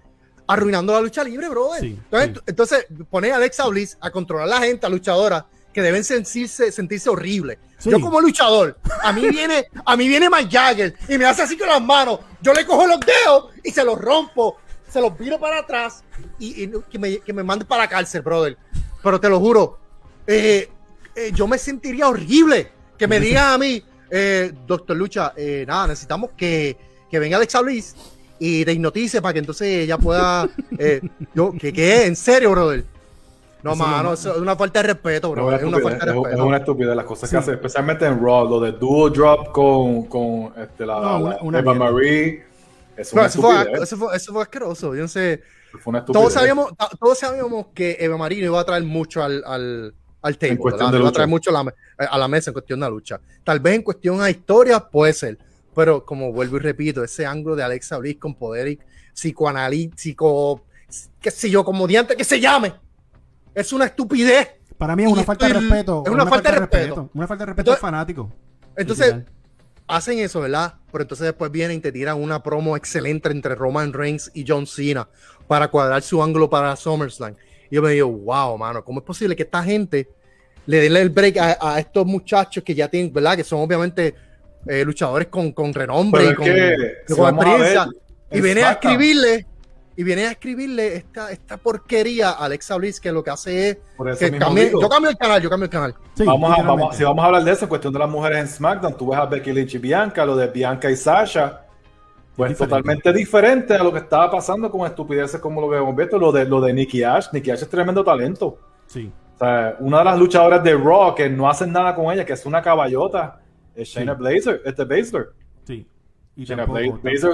arruinando 0.48 0.94
la 0.94 1.02
lucha 1.02 1.24
libre, 1.24 1.50
brother. 1.50 1.84
entonces, 1.84 2.44
entonces, 2.46 2.86
pone 3.10 3.32
a 3.32 3.38
Alexa 3.38 3.68
Bliss 3.68 3.98
a 4.00 4.12
controlar 4.12 4.48
a 4.48 4.60
la 4.60 4.66
gente, 4.66 4.86
a 4.86 4.90
luchadora, 4.90 5.46
que 5.74 5.82
deben 5.82 6.04
sentirse, 6.04 6.72
sentirse 6.72 7.10
horrible. 7.10 7.58
Yo 7.84 8.00
como 8.00 8.22
luchador, 8.22 8.78
a 9.02 9.12
mí 9.12 9.28
viene, 9.30 9.66
a 9.86 9.98
mí 9.98 10.08
viene 10.08 10.30
Mike 10.30 10.50
Jagger 10.50 10.96
y 11.10 11.18
me 11.18 11.26
hace 11.26 11.42
así 11.42 11.58
con 11.58 11.68
las 11.68 11.82
manos. 11.82 12.20
Yo 12.42 12.54
le 12.54 12.66
cojo 12.66 12.88
los 12.88 13.00
dedos 13.00 13.52
y 13.64 13.72
se 13.72 13.84
los 13.84 14.00
rompo 14.00 14.58
se 14.94 15.02
los 15.02 15.18
viro 15.18 15.40
para 15.40 15.58
atrás 15.58 16.04
y, 16.38 16.68
que, 16.68 17.00
me, 17.00 17.18
que, 17.18 17.34
me, 17.34 17.42
mande 17.42 17.66
para 17.66 17.84
la 17.84 17.90
cárcel, 17.90 18.22
brother. 18.22 18.56
Pero 19.02 19.20
te 19.20 19.28
lo 19.28 19.40
juro, 19.40 19.80
eh, 20.28 20.70
eh, 21.16 21.32
yo 21.34 21.48
me 21.48 21.58
sentiría 21.58 22.08
horrible 22.08 22.72
que 22.96 23.08
me 23.08 23.20
digan 23.20 23.54
a 23.54 23.58
mí, 23.58 23.84
eh, 24.12 24.54
doctor 24.68 24.96
Lucha, 24.96 25.34
nada, 25.66 25.88
necesitamos 25.88 26.32
que, 26.38 26.78
que 27.10 27.18
venga 27.18 27.38
Alexa 27.38 27.62
Bliss 27.62 27.96
y 28.46 28.66
te 28.66 28.74
hipnotice 28.74 29.22
para 29.22 29.34
que 29.34 29.40
entonces 29.40 29.68
ella 29.68 29.98
pueda. 29.98 30.50
yo, 31.34 31.54
¿qué, 31.58 31.72
¿Qué 31.72 32.06
¿En 32.06 32.16
serio, 32.16 32.52
brother? 32.52 32.84
No, 33.64 33.76
mano, 33.76 34.14
es 34.14 34.26
una 34.26 34.58
falta 34.58 34.82
de 34.82 34.88
respeto, 34.90 35.32
bro. 35.32 35.56
es, 35.56 35.64
una 35.64 35.80
falta 35.80 36.06
de 36.06 36.12
respeto. 36.12 36.36
Es 36.36 36.40
una 36.42 36.58
estupidez 36.58 36.96
las 36.96 37.06
cosas 37.06 37.30
que 37.30 37.38
hace, 37.38 37.54
especialmente 37.54 38.06
en 38.06 38.20
Raw, 38.22 38.50
lo 38.50 38.60
de 38.60 38.74
dual 38.74 39.14
drop 39.14 39.54
con, 39.54 40.04
con 40.08 40.54
este, 40.58 40.86
la, 40.86 41.40
Eva 41.54 41.74
Marie 41.74 42.44
eso, 42.98 43.16
fue, 43.16 43.26
eso, 43.82 44.34
fue, 44.34 44.42
asqueroso. 44.42 44.94
Yo 44.94 45.02
no 45.04 45.08
sé. 45.08 45.42
todos, 46.06 46.34
sabíamos, 46.34 46.74
todos 47.00 47.18
sabíamos 47.18 47.68
que 47.74 47.98
Eva 48.00 48.18
Marino 48.18 48.46
iba 48.46 48.60
a 48.60 48.66
traer 48.66 48.84
mucho 48.84 49.24
al, 49.24 49.44
al, 49.46 49.96
al 50.22 50.38
table. 50.38 50.60
Iba 50.76 51.10
a 51.10 51.12
traer 51.12 51.30
mucho 51.30 51.50
a 51.50 51.64
la, 51.64 51.74
a 51.98 52.18
la, 52.18 52.28
mesa 52.28 52.52
en 52.52 52.54
cuestión 52.54 52.80
de 52.80 52.86
la 52.86 52.90
lucha. 52.90 53.20
Tal 53.44 53.60
vez 53.60 53.76
en 53.76 53.82
cuestión 53.82 54.22
a 54.22 54.30
historia 54.30 54.80
puede 54.80 55.14
ser. 55.14 55.38
Pero 55.76 56.06
como 56.06 56.32
vuelvo 56.32 56.58
y 56.58 56.60
repito, 56.60 57.04
ese 57.04 57.26
ángulo 57.26 57.56
de 57.56 57.64
Alexa 57.64 57.98
Bliss 57.98 58.18
con 58.18 58.36
poder 58.36 58.78
psicoanalítico, 59.14 60.62
qué 61.20 61.32
sé 61.32 61.50
yo, 61.50 61.64
como 61.64 61.88
diante 61.88 62.16
que 62.16 62.24
se 62.24 62.40
llame. 62.40 62.74
Es 63.54 63.74
una 63.74 63.86
estupidez. 63.86 64.52
Para 64.78 64.96
mí 64.96 65.04
es 65.04 65.10
una 65.10 65.24
falta 65.24 65.48
de 65.48 65.54
respeto. 65.54 66.04
Es 66.06 66.12
una, 66.12 66.26
falta, 66.26 66.52
de 66.52 66.60
respeto. 66.60 67.10
Una 67.14 67.28
falta 67.28 67.44
de 67.44 67.46
respeto 67.48 67.72
al 67.72 67.78
fanático. 67.78 68.32
Entonces, 68.76 69.16
hacen 69.88 70.20
eso, 70.20 70.42
¿verdad? 70.42 70.76
Pero 70.92 71.04
entonces 71.04 71.26
después 71.26 71.52
vienen 71.52 71.78
y 71.78 71.80
te 71.82 71.92
tiran 71.92 72.22
una 72.22 72.42
promo 72.42 72.76
excelente 72.76 73.30
entre 73.30 73.56
Roman 73.56 73.94
Reigns 73.94 74.32
y 74.34 74.46
John 74.48 74.66
Cena 74.66 75.08
para 75.48 75.68
cuadrar 75.68 76.02
su 76.02 76.22
ángulo 76.24 76.50
para 76.50 76.76
SummerSlam. 76.76 77.36
Y 77.70 77.76
yo 77.76 77.82
me 77.82 77.92
digo, 77.92 78.10
wow, 78.10 78.58
mano, 78.58 78.84
¿cómo 78.84 79.00
es 79.00 79.06
posible 79.06 79.36
que 79.36 79.44
esta 79.44 79.64
gente 79.64 80.10
le 80.66 80.80
den 80.80 80.96
el 80.96 81.10
break 81.10 81.38
a, 81.38 81.80
estos 81.80 82.06
muchachos 82.06 82.64
que 82.64 82.74
ya 82.74 82.88
tienen, 82.88 83.12
¿verdad? 83.12 83.36
Que 83.36 83.44
son 83.44 83.60
obviamente 83.60 84.16
eh, 84.68 84.86
luchadores 84.86 85.28
con, 85.28 85.52
con 85.52 85.74
renombre 85.74 86.30
y 86.30 86.36
con, 86.36 86.48
experiencia. 86.48 87.88
Y 88.32 88.42
viene 88.42 88.64
a 88.64 88.72
escribirle, 88.72 89.46
y 89.96 90.04
viene 90.04 90.26
a 90.26 90.32
escribirle 90.32 90.96
esta, 90.96 91.32
esta 91.32 91.58
porquería 91.58 92.32
a 92.32 92.46
Alexa 92.46 92.76
Bliss 92.78 93.00
que 93.00 93.12
lo 93.12 93.24
que 93.24 93.30
hace 93.30 93.70
es 93.70 93.78
que 94.18 94.32
yo 94.72 94.90
cambio 94.90 95.12
el 95.12 95.18
canal, 95.18 95.42
yo 95.42 95.50
cambio 95.50 95.66
el 95.66 95.70
canal. 95.70 95.96
vamos 96.26 96.58
a, 96.58 96.64
vamos, 96.64 96.98
si 96.98 97.04
vamos 97.04 97.24
a 97.24 97.28
hablar 97.28 97.44
de 97.44 97.52
eso, 97.52 97.66
en 97.66 97.70
cuestión 97.70 97.94
de 97.94 98.00
las 98.00 98.10
mujeres 98.10 98.40
en 98.40 98.48
SmackDown, 98.48 98.98
tú 98.98 99.10
ves 99.10 99.20
a 99.20 99.26
Becky 99.26 99.52
Lynch 99.52 99.76
y 99.76 99.78
Bianca, 99.78 100.26
lo 100.26 100.36
de 100.36 100.48
Bianca 100.48 100.90
y 100.90 100.96
Sasha, 100.96 101.62
pues 102.36 102.58
totalmente 102.58 103.14
diferente 103.14 103.76
a 103.76 103.84
lo 103.84 103.92
que 103.92 104.00
estaba 104.00 104.32
pasando 104.32 104.72
con 104.72 104.88
estupideces 104.88 105.40
como 105.40 105.62
lo 105.62 105.70
que 105.70 105.78
hemos 105.78 105.96
visto, 105.96 106.18
lo 106.18 106.32
de, 106.32 106.46
lo 106.46 106.60
de 106.60 106.74
Nikki 106.74 107.04
Ash. 107.04 107.28
Nikki 107.32 107.52
Ash 107.52 107.62
es 107.62 107.70
tremendo 107.70 108.04
talento. 108.04 108.58
Sí. 108.88 109.12
O 109.36 109.38
sea, 109.38 109.76
una 109.80 110.00
de 110.00 110.06
las 110.06 110.18
luchadoras 110.18 110.64
de 110.64 110.74
Raw 110.74 111.14
que 111.14 111.30
no 111.30 111.48
hacen 111.48 111.72
nada 111.72 111.94
con 111.94 112.12
ella, 112.12 112.26
que 112.26 112.34
es 112.34 112.46
una 112.48 112.62
caballota, 112.64 113.40
es 113.76 113.90
Shayna 113.90 114.14
Blazer, 114.14 114.62
este 114.66 114.84
Baszler. 114.84 115.30
Sí. 115.66 115.86
Y 116.36 116.46
Shayna 116.46 116.66
Blazer 116.66 117.32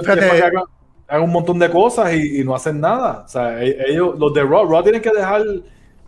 haga, 1.08 1.22
un 1.22 1.32
montón 1.32 1.58
de 1.58 1.70
cosas 1.70 2.14
y, 2.14 2.44
no 2.44 2.54
hacen 2.54 2.80
nada. 2.80 3.24
O 3.24 3.28
sea, 3.28 3.62
e, 3.62 3.76
ellos, 3.88 4.18
los 4.18 4.32
de 4.32 4.42
Raw, 4.42 4.68
Raw 4.68 4.82
tienen 4.82 5.02
que 5.02 5.10
dejar 5.10 5.42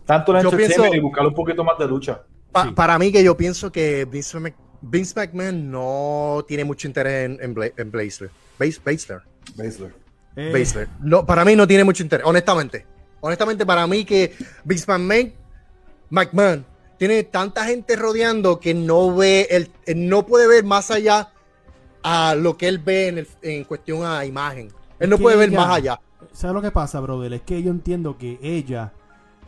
tanto 0.05 0.37
en 0.37 0.45
el 0.45 0.95
y 0.95 0.99
buscar 0.99 1.25
un 1.25 1.33
poquito 1.33 1.63
más 1.63 1.77
de 1.77 1.87
lucha. 1.87 2.21
Para 2.75 2.99
mí 2.99 3.11
que 3.11 3.23
yo 3.23 3.35
pienso 3.35 3.71
que 3.71 4.05
Vince, 4.05 4.39
McMahon 5.15 5.71
no 5.71 6.45
tiene 6.47 6.63
mucho 6.63 6.87
interés 6.87 7.25
en, 7.25 7.37
en, 7.41 7.73
en 7.75 7.91
Blazer. 7.91 8.29
Baszler. 8.59 9.21
Baszler. 9.55 10.87
No, 11.01 11.25
para 11.25 11.43
mí 11.45 11.55
no 11.55 11.67
tiene 11.67 11.83
mucho 11.83 12.03
interés, 12.03 12.25
honestamente. 12.25 12.85
Honestamente, 13.21 13.65
para 13.65 13.87
mí 13.87 14.05
que 14.05 14.33
Vince 14.63 14.85
McMahon, 14.87 15.33
McMahon 16.09 16.65
tiene 17.07 17.23
tanta 17.25 17.65
gente 17.65 17.97
rodeando 17.97 18.61
que 18.61 18.73
no 18.73 19.13
ve, 19.13 19.45
el, 19.49 20.07
no 20.07 20.25
puede 20.25 20.47
ver 20.47 20.63
más 20.63 20.89
allá 20.89 21.33
a 22.01 22.33
lo 22.33 22.55
que 22.55 22.69
él 22.69 22.77
ve 22.77 23.27
en, 23.41 23.65
cuestión 23.65 24.05
a 24.05 24.23
imagen. 24.23 24.69
Él 24.99 25.09
no 25.09 25.17
puede 25.17 25.35
ver 25.35 25.51
más 25.51 25.67
allá. 25.67 25.99
¿Sabes 26.31 26.53
lo 26.53 26.61
que 26.61 26.71
pasa, 26.71 27.01
brother? 27.01 27.33
Es 27.33 27.41
que 27.41 27.61
yo 27.61 27.71
entiendo 27.71 28.17
que 28.17 28.39
ella 28.41 28.93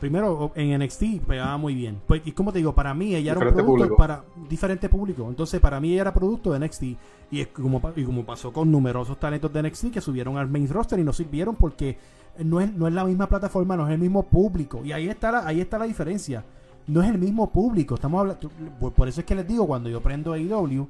primero 0.01 0.51
en 0.55 0.77
NXT 0.77 1.25
pegaba 1.25 1.55
muy 1.55 1.75
bien. 1.75 2.01
Pues, 2.05 2.23
y 2.25 2.33
como 2.33 2.51
te 2.51 2.57
digo, 2.57 2.75
para 2.75 2.93
mí 2.93 3.15
ella 3.15 3.31
era 3.31 3.47
un 3.47 3.53
producto 3.53 3.95
para 3.95 4.25
diferente 4.49 4.89
público. 4.89 5.25
Entonces, 5.29 5.61
para 5.61 5.79
mí 5.79 5.93
ella 5.93 6.01
era 6.01 6.13
producto 6.13 6.51
de 6.51 6.59
NXT. 6.59 6.83
Y 7.31 7.39
es 7.39 7.47
como, 7.47 7.81
y 7.95 8.03
como 8.03 8.25
pasó 8.25 8.51
con 8.51 8.69
numerosos 8.69 9.17
talentos 9.17 9.53
de 9.53 9.63
NXT 9.63 9.91
que 9.91 10.01
subieron 10.01 10.37
al 10.37 10.49
main 10.49 10.67
roster 10.67 10.99
y 10.99 11.05
no 11.05 11.13
sirvieron 11.13 11.55
porque 11.55 11.97
no 12.37 12.59
es, 12.59 12.73
no 12.73 12.85
es 12.85 12.93
la 12.93 13.05
misma 13.05 13.29
plataforma, 13.29 13.77
no 13.77 13.87
es 13.87 13.93
el 13.93 13.99
mismo 13.99 14.23
público. 14.23 14.81
Y 14.83 14.91
ahí 14.91 15.07
está 15.07 15.31
la, 15.31 15.47
ahí 15.47 15.61
está 15.61 15.77
la 15.77 15.85
diferencia. 15.85 16.43
No 16.87 17.01
es 17.01 17.09
el 17.09 17.17
mismo 17.17 17.51
público. 17.51 17.95
Estamos 17.95 18.19
hablando, 18.21 18.49
por 18.95 19.07
eso 19.07 19.21
es 19.21 19.25
que 19.25 19.35
les 19.35 19.47
digo, 19.47 19.65
cuando 19.67 19.89
yo 19.89 20.01
prendo 20.01 20.33
AEW, 20.33 20.87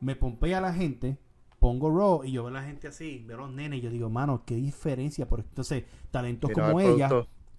me 0.00 0.16
pompea 0.16 0.60
la 0.60 0.72
gente, 0.72 1.16
pongo 1.58 1.96
Raw 1.96 2.24
y 2.24 2.32
yo 2.32 2.44
veo 2.44 2.50
a 2.56 2.60
la 2.60 2.66
gente 2.66 2.88
así, 2.88 3.24
veo 3.26 3.38
a 3.38 3.40
los 3.42 3.52
nenes 3.52 3.78
y 3.78 3.82
yo 3.82 3.90
digo, 3.90 4.10
mano, 4.10 4.42
qué 4.44 4.56
diferencia. 4.56 5.28
Porque 5.28 5.46
entonces, 5.48 5.84
talentos 6.10 6.50
como 6.50 6.80
ella 6.80 7.08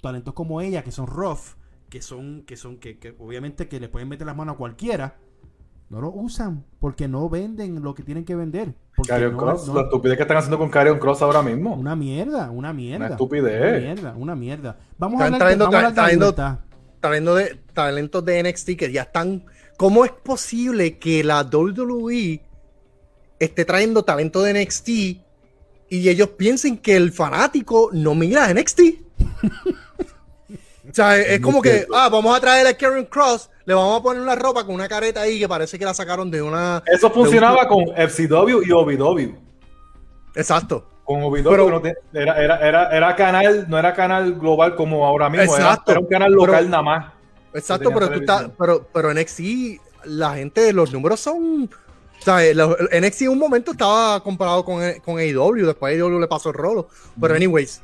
talentos 0.03 0.33
como 0.33 0.61
ella, 0.61 0.83
que 0.83 0.91
son 0.91 1.07
rough, 1.07 1.55
que 1.89 2.01
son, 2.01 2.43
que 2.45 2.57
son, 2.57 2.77
que, 2.77 3.15
obviamente 3.17 3.67
que 3.67 3.79
le 3.79 3.87
pueden 3.87 4.09
meter 4.09 4.27
las 4.27 4.35
manos 4.35 4.55
a 4.55 4.57
cualquiera, 4.57 5.15
no 5.89 6.01
lo 6.01 6.11
usan 6.11 6.65
porque 6.79 7.07
no 7.07 7.29
venden 7.29 7.81
lo 7.81 7.95
que 7.95 8.03
tienen 8.03 8.25
que 8.25 8.35
vender. 8.35 8.75
Cross, 8.95 9.69
la 9.69 9.81
estupidez 9.83 10.17
que 10.17 10.23
están 10.23 10.37
haciendo 10.37 10.59
con 10.59 10.69
Carrion 10.69 10.99
Cross 10.99 11.21
ahora 11.21 11.41
mismo. 11.41 11.73
Una 11.73 11.95
mierda, 11.95 12.51
una 12.51 12.73
mierda. 12.73 13.05
Una 13.05 13.13
estupidez. 13.13 13.61
Una 13.61 13.79
mierda, 13.79 14.15
una 14.17 14.35
mierda. 14.35 14.77
Vamos 14.97 15.21
a 15.21 15.25
hablar, 15.25 15.41
de, 15.41 15.55
de 15.55 16.57
talentos 17.73 18.25
de 18.25 18.43
NXT 18.43 18.69
que 18.77 18.91
ya 18.91 19.03
están. 19.03 19.45
¿Cómo 19.77 20.05
es 20.05 20.11
posible 20.11 20.97
que 20.97 21.23
la 21.23 21.41
WWE 21.41 22.41
esté 23.39 23.65
trayendo 23.65 24.03
talento 24.03 24.41
de 24.41 24.53
NXT 24.53 24.89
y 24.89 26.09
ellos 26.09 26.29
piensen 26.29 26.77
que 26.77 26.95
el 26.95 27.11
fanático 27.11 27.89
no 27.91 28.15
mira 28.15 28.45
a 28.45 28.53
NXT? 28.53 28.81
O 30.85 30.93
sea, 30.93 31.17
es, 31.17 31.39
como 31.39 31.61
que, 31.61 31.87
ah, 31.93 32.09
vamos 32.09 32.37
a 32.37 32.41
traer 32.41 32.67
a 32.67 32.77
Karen 32.77 33.05
Cross, 33.05 33.49
le 33.65 33.73
vamos 33.73 33.99
a 33.99 34.03
poner 34.03 34.21
una 34.21 34.35
ropa 34.35 34.65
con 34.65 34.75
una 34.75 34.87
careta 34.89 35.21
ahí 35.21 35.39
que 35.39 35.47
parece 35.47 35.79
que 35.79 35.85
la 35.85 35.93
sacaron 35.93 36.29
de 36.29 36.41
una. 36.41 36.83
Eso 36.85 37.09
funcionaba 37.09 37.67
con 37.67 37.85
FCW 37.95 38.61
y 38.63 38.71
OVW. 38.71 39.33
Exacto. 40.35 40.92
Con 41.03 41.21
OVW 41.21 41.81
era, 42.13 42.41
era, 42.41 42.57
era, 42.65 42.89
era, 42.89 43.15
canal, 43.15 43.65
no 43.67 43.77
era 43.77 43.93
canal 43.93 44.35
global 44.35 44.75
como 44.75 45.05
ahora 45.05 45.29
mismo, 45.29 45.53
exacto, 45.53 45.91
era, 45.91 45.99
un 45.99 46.07
canal 46.07 46.31
local 46.31 46.69
nada 46.69 46.83
más. 46.83 47.13
Exacto, 47.53 47.91
pero 47.93 48.09
tú 48.09 48.19
estás, 48.19 48.49
pero, 48.57 48.87
pero 48.91 49.11
en 49.11 49.19
NXT 49.19 49.41
la 50.05 50.35
gente, 50.35 50.71
los 50.71 50.93
números 50.93 51.19
son. 51.19 51.69
O 52.19 52.23
sea, 52.23 52.37
NXT 52.39 53.23
en 53.23 53.29
un 53.29 53.39
momento 53.39 53.71
estaba 53.71 54.21
comparado 54.23 54.63
con, 54.63 54.81
con 55.03 55.19
AEW, 55.19 55.65
después 55.65 55.93
AEW 55.93 56.19
le 56.19 56.27
pasó 56.27 56.49
el 56.49 56.55
rolo. 56.55 56.87
Pero, 57.19 57.35
anyways, 57.35 57.81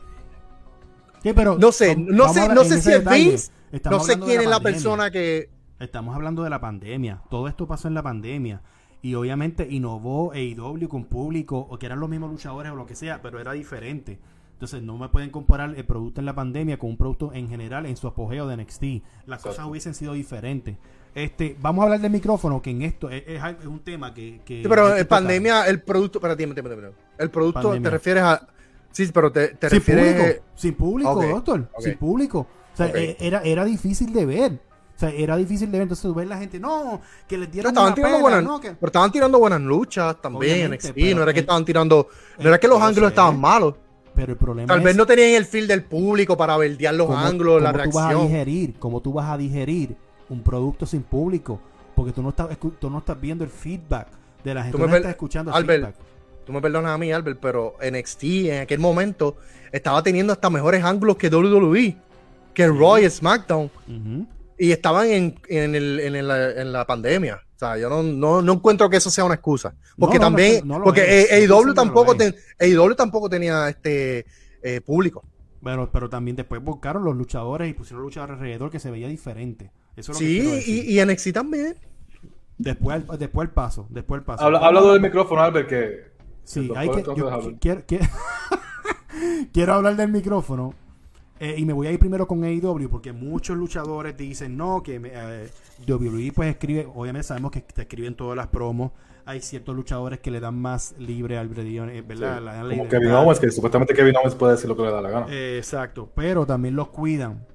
pero 1.21 1.57
no 1.57 1.71
sé, 1.71 1.95
no 1.97 2.33
sé, 2.33 2.47
no 2.49 2.63
sé 2.63 2.81
si 2.81 2.91
es 2.91 3.05
Vince, 3.05 3.51
no 3.89 3.99
sé 3.99 4.19
quién 4.19 4.41
es 4.41 4.47
la 4.47 4.59
persona 4.59 5.11
que... 5.11 5.49
Estamos 5.79 6.13
hablando 6.13 6.43
de 6.43 6.49
la 6.49 6.59
pandemia, 6.59 7.21
todo 7.29 7.47
esto 7.47 7.65
pasó 7.65 7.87
en 7.87 7.93
la 7.93 8.03
pandemia 8.03 8.61
y 9.01 9.15
obviamente 9.15 9.67
innovó 9.69 10.31
AEW 10.33 10.87
con 10.89 11.05
público 11.05 11.67
o 11.69 11.79
que 11.79 11.85
eran 11.85 11.99
los 11.99 12.09
mismos 12.09 12.31
luchadores 12.31 12.71
o 12.71 12.75
lo 12.75 12.85
que 12.85 12.95
sea, 12.95 13.21
pero 13.21 13.39
era 13.39 13.53
diferente. 13.53 14.19
Entonces 14.53 14.81
no 14.81 14.97
me 14.97 15.07
pueden 15.07 15.29
comparar 15.29 15.73
el 15.75 15.85
producto 15.85 16.19
en 16.19 16.25
la 16.25 16.35
pandemia 16.35 16.77
con 16.77 16.89
un 16.89 16.97
producto 16.97 17.31
en 17.33 17.47
general 17.47 17.85
en 17.85 17.95
su 17.95 18.07
apogeo 18.07 18.45
de 18.47 18.57
NXT. 18.57 18.83
Las 19.25 19.41
cosas 19.41 19.65
hubiesen 19.65 19.93
sido 19.93 20.13
diferentes. 20.13 20.75
Este, 21.15 21.55
vamos 21.61 21.81
a 21.81 21.85
hablar 21.85 22.01
del 22.01 22.11
micrófono, 22.11 22.61
que 22.61 22.71
en 22.71 22.81
esto 22.81 23.09
es, 23.09 23.25
un 23.65 23.79
tema 23.79 24.13
que... 24.13 24.41
sí, 24.45 24.63
pero 24.67 24.95
en 24.95 25.07
pandemia 25.07 25.65
el 25.67 25.81
producto... 25.81 26.19
Para 26.19 26.35
ti, 26.35 26.43
el 26.43 27.29
producto 27.29 27.79
te 27.79 27.89
refieres 27.89 28.23
a 28.23 28.47
Sí, 28.91 29.09
pero 29.13 29.31
te, 29.31 29.49
te 29.49 29.69
sin 29.69 29.81
Público, 29.81 30.23
sin 30.55 30.73
público, 30.73 31.15
doctor. 31.15 31.69
Sin 31.79 31.97
público. 31.97 32.47
O 32.73 32.77
sea, 32.77 32.87
e, 32.87 33.17
era, 33.19 33.41
era 33.41 33.65
difícil 33.65 34.13
de 34.13 34.25
ver. 34.25 34.59
O 34.99 35.01
sea, 35.01 35.11
era 35.11 35.37
difícil 35.37 35.71
de 35.71 35.77
ver. 35.77 35.83
Entonces 35.83 36.03
tú 36.03 36.13
ves 36.13 36.27
la 36.27 36.37
gente, 36.37 36.59
no, 36.59 36.99
que 37.25 37.37
les 37.37 37.49
dieron 37.49 37.69
estaban 37.69 37.95
tirando 37.95 38.19
buenas, 38.19 38.43
no, 38.43 38.59
Pero 38.59 38.77
estaban 38.81 39.11
tirando 39.11 39.39
buenas 39.39 39.61
luchas 39.61 40.21
también 40.21 40.73
en 40.73 40.79
XP. 40.79 41.15
No 41.15 41.23
era 41.23 41.33
que 41.33 41.39
estaban 41.39 41.63
tirando. 41.63 42.09
No 42.37 42.49
era 42.49 42.59
que 42.59 42.67
los 42.67 42.81
ángulos 42.81 43.09
estaban 43.09 43.39
malos. 43.39 43.75
Pero 44.13 44.33
el 44.33 44.37
problema 44.37 44.67
Tal 44.67 44.81
vez 44.81 44.97
no 44.97 45.05
tenían 45.05 45.35
el 45.35 45.45
feel 45.45 45.67
del 45.67 45.83
público 45.83 46.35
para 46.35 46.57
verdear 46.57 46.93
los 46.93 47.09
ángulos, 47.09 47.61
la 47.61 47.71
reacción. 47.71 47.93
Tú 47.93 48.17
vas 48.17 48.23
a 48.23 48.27
digerir, 48.27 48.73
¿Cómo 48.77 49.01
tú 49.01 49.13
vas 49.13 49.29
a 49.29 49.37
digerir 49.37 49.95
un 50.27 50.43
producto 50.43 50.85
sin 50.85 51.03
público? 51.03 51.61
Porque 51.95 52.11
tú 52.11 52.21
no 52.21 52.29
estás, 52.29 52.57
tú 52.57 52.89
no 52.89 52.97
estás 52.97 53.21
viendo 53.21 53.45
el 53.45 53.49
feedback 53.49 54.07
de 54.43 54.53
la 54.53 54.63
gente. 54.63 54.77
Tú 54.77 54.85
no 54.85 54.93
estás 54.93 55.11
escuchando 55.11 55.57
el 55.57 55.65
feedback 55.65 55.95
tú 56.49 56.53
me 56.53 56.61
perdonas 56.61 56.93
a 56.93 56.97
mí, 56.97 57.11
Albert, 57.11 57.37
pero 57.39 57.75
NXT 57.79 58.23
en 58.23 58.61
aquel 58.61 58.79
momento 58.79 59.37
estaba 59.71 60.01
teniendo 60.01 60.33
hasta 60.33 60.49
mejores 60.49 60.83
ángulos 60.83 61.15
que 61.15 61.29
WWE, 61.29 61.95
que 62.55 62.67
Roy 62.67 63.07
SmackDown. 63.07 63.69
Y 64.59 64.71
estaban 64.71 65.07
en, 65.07 65.39
en, 65.47 65.73
el, 65.73 65.99
en, 65.99 66.73
la, 66.73 66.85
pandemia. 66.85 67.41
O 67.55 67.59
sea, 67.59 67.77
yo 67.77 67.89
no, 67.89 68.41
no, 68.41 68.53
encuentro 68.53 68.89
que 68.89 68.97
eso 68.97 69.09
sea 69.09 69.23
una 69.23 69.35
excusa. 69.35 69.73
Porque 69.97 70.19
también, 70.19 70.67
porque 70.83 71.27
AEW 71.31 71.73
tampoco, 71.73 72.15
tampoco 72.95 73.29
tenía 73.29 73.69
este 73.69 74.25
eh, 74.61 74.81
público. 74.81 75.23
Bueno, 75.61 75.89
pero 75.91 76.09
también 76.09 76.35
después 76.35 76.61
buscaron 76.61 77.03
los 77.03 77.15
luchadores 77.15 77.69
y 77.69 77.73
pusieron 77.73 78.03
luchadores 78.03 78.35
alrededor 78.35 78.69
que 78.69 78.79
se 78.79 78.91
veía 78.91 79.07
diferente. 79.07 79.71
Eso 79.95 80.13
sí, 80.13 80.61
y, 80.65 80.99
y 80.99 81.05
NXT 81.05 81.33
también. 81.33 81.75
Después, 82.57 83.01
después 83.17 83.47
el 83.47 83.53
paso, 83.53 83.87
después 83.89 84.19
el 84.19 84.25
paso. 84.25 84.43
Habla, 84.43 84.59
habla 84.59 84.81
del 84.81 85.01
micrófono, 85.01 85.41
Albert, 85.41 85.69
que 85.69 86.09
Sí, 86.49 86.71
hay 86.75 86.89
que, 86.89 87.03
quiero, 89.53 89.73
hablar 89.73 89.95
del 89.95 90.11
micrófono. 90.11 90.73
Eh, 91.39 91.55
y 91.57 91.65
me 91.65 91.73
voy 91.73 91.87
a 91.87 91.91
ir 91.91 91.99
primero 91.99 92.27
con 92.27 92.43
AEW 92.43 92.89
porque 92.89 93.13
muchos 93.13 93.55
luchadores 93.55 94.17
dicen 94.17 94.57
no, 94.57 94.83
que 94.83 95.01
eh, 95.03 95.49
WWE 95.87 96.31
pues 96.33 96.49
escribe, 96.49 96.87
obviamente 96.93 97.27
sabemos 97.27 97.51
que 97.51 97.61
te 97.61 97.83
escriben 97.83 98.15
todas 98.15 98.35
las 98.35 98.47
promos, 98.47 98.91
hay 99.25 99.41
ciertos 99.41 99.75
luchadores 99.75 100.19
que 100.19 100.31
le 100.31 100.39
dan 100.39 100.59
más 100.59 100.95
libre 100.97 101.37
al 101.37 101.47
eh, 101.47 102.03
¿verdad? 102.05 102.41
como 102.69 102.87
Kevin 102.89 103.11
Owens, 103.11 103.39
que 103.39 103.49
supuestamente 103.51 103.93
Kevin 103.93 104.17
Owens 104.17 104.35
puede 104.35 104.53
decir 104.53 104.67
lo 104.67 104.75
que 104.75 104.83
le 104.83 104.91
da 104.91 105.01
la 105.01 105.09
gana. 105.09 105.25
exacto, 105.29 106.09
pero 106.13 106.45
también 106.45 106.75
los 106.75 106.89
cuidan. 106.89 107.45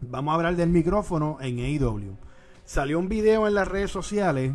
Vamos 0.00 0.32
a 0.32 0.34
hablar 0.34 0.56
del 0.56 0.68
micrófono 0.68 1.38
en 1.40 1.58
AEW. 1.60 2.16
Salió 2.64 2.98
un 2.98 3.08
video 3.08 3.46
en 3.46 3.54
las 3.54 3.68
redes 3.68 3.90
sociales 3.90 4.52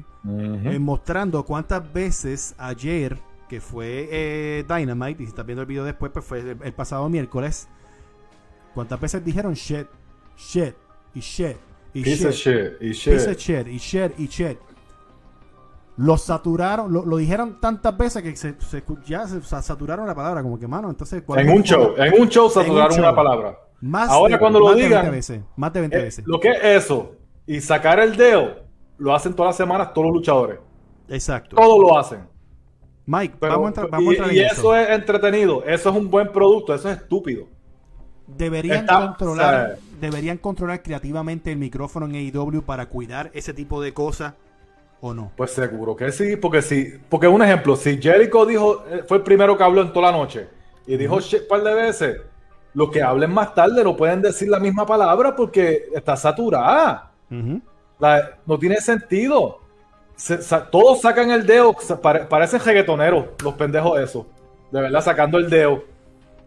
mostrando 0.79 1.43
cuántas 1.45 1.91
veces 1.93 2.53
ayer 2.57 3.17
que 3.47 3.61
fue 3.61 4.09
eh, 4.11 4.65
Dynamite, 4.67 5.23
y 5.23 5.25
si 5.25 5.29
estás 5.29 5.45
viendo 5.45 5.61
el 5.61 5.67
video 5.67 5.83
después, 5.83 6.11
pues 6.11 6.25
fue 6.25 6.39
el, 6.39 6.73
pasado 6.73 7.07
miércoles. 7.09 7.67
¿Cuántas 8.77 9.01
veces 9.01 9.25
dijeron 9.25 9.55
shit, 9.55 9.87
shit 10.37 10.75
y 11.15 11.19
shit 11.19 11.57
y 11.95 12.03
shit, 12.03 12.29
shit 12.29 12.79
y 12.79 12.91
shit, 12.91 13.35
shit 13.35 13.67
y 13.67 13.77
shit 13.79 14.19
y 14.19 14.27
shit? 14.27 14.59
Lo 15.95 16.15
saturaron, 16.15 16.93
lo, 16.93 17.17
dijeron 17.17 17.59
tantas 17.59 17.97
veces 17.97 18.21
que 18.21 18.35
se, 18.35 18.53
ya 19.07 19.25
se, 19.25 19.41
saturaron 19.41 20.05
la 20.05 20.13
palabra, 20.13 20.43
como 20.43 20.59
que 20.59 20.67
mano, 20.67 20.91
entonces... 20.91 21.23
En 21.27 21.49
un 21.49 21.63
show, 21.63 21.95
en 21.97 22.21
un 22.21 22.29
show 22.29 22.51
saturaron 22.51 22.99
una 22.99 23.15
palabra. 23.15 23.57
Más 23.81 24.11
Ahora 24.11 24.37
cuando 24.37 24.59
lo 24.59 24.75
digan... 24.75 25.11
más 25.55 25.73
de 25.73 25.79
20 25.79 25.97
eh, 25.97 26.01
veces. 26.03 26.27
Lo 26.27 26.39
que 26.39 26.51
es 26.51 26.63
eso, 26.63 27.15
Y 27.47 27.59
sacar 27.61 27.99
el 27.99 28.15
dedo 28.15 28.57
lo 28.99 29.15
hacen 29.15 29.33
todas 29.33 29.49
las 29.49 29.57
semanas 29.57 29.91
todos 29.91 30.05
los 30.05 30.17
luchadores. 30.17 30.59
Exacto. 31.09 31.55
Todos 31.55 31.79
lo 31.79 31.97
hacen. 31.97 32.27
Mike, 33.07 33.37
Pero- 33.39 33.53
vamos 33.53 33.65
a 33.65 33.69
entrar, 33.69 33.89
vamos 33.89 34.07
a 34.07 34.11
y, 34.11 34.15
entrar 34.17 34.33
y 34.35 34.39
en 34.39 34.45
eso. 34.45 34.53
eso. 34.53 34.75
es 34.75 34.89
entretenido, 34.91 35.63
eso 35.63 35.89
es 35.89 35.95
un 35.95 36.11
buen 36.11 36.31
producto, 36.31 36.75
eso 36.75 36.91
es 36.91 36.97
estúpido. 36.97 37.56
Deberían 38.27 38.79
Está- 38.81 38.99
controlar, 39.07 39.77
deberían 40.01 40.37
controlar 40.37 40.83
creativamente 40.83 41.51
el 41.51 41.57
micrófono 41.57 42.05
en 42.05 42.15
AEW 42.15 42.61
para 42.61 42.85
cuidar 42.87 43.31
ese 43.33 43.53
tipo 43.53 43.81
de 43.81 43.93
cosas 43.93 44.33
o 44.99 45.13
no. 45.13 45.31
Pues 45.37 45.51
seguro 45.51 45.95
que 45.95 46.11
sí, 46.11 46.35
porque 46.35 46.61
si, 46.61 46.93
porque 47.09 47.27
un 47.27 47.41
ejemplo, 47.41 47.75
si 47.75 48.01
Jericho 48.01 48.45
dijo, 48.45 48.83
eh, 48.89 49.03
fue 49.07 49.17
el 49.17 49.23
primero 49.23 49.57
que 49.57 49.63
habló 49.63 49.81
en 49.81 49.93
toda 49.93 50.11
la 50.11 50.17
noche 50.17 50.47
y 50.85 50.97
dijo 50.97 51.19
shit 51.21 51.43
un 51.43 51.47
par 51.47 51.63
de 51.63 51.73
veces, 51.73 52.21
los 52.73 52.91
que 52.91 53.01
hablen 53.01 53.31
más 53.31 53.55
tarde 53.55 53.83
no 53.83 53.95
pueden 53.95 54.21
decir 54.21 54.49
la 54.49 54.59
misma 54.59 54.85
palabra 54.85 55.35
porque 55.35 55.85
está 55.95 56.15
saturada. 56.17 57.11
La- 57.99 58.37
no 58.45 58.59
tiene 58.59 58.77
sentido. 58.81 59.59
Se- 60.15 60.41
sa- 60.41 60.69
todos 60.69 61.01
sacan 61.01 61.31
el 61.31 61.45
dedo, 61.45 61.73
pare- 62.01 62.25
parecen 62.25 62.59
reggaetoneros, 62.59 63.25
los 63.43 63.53
pendejos 63.53 63.99
esos. 63.99 64.25
De 64.71 64.81
verdad, 64.81 65.01
sacando 65.01 65.37
el 65.37 65.49
dedo 65.49 65.83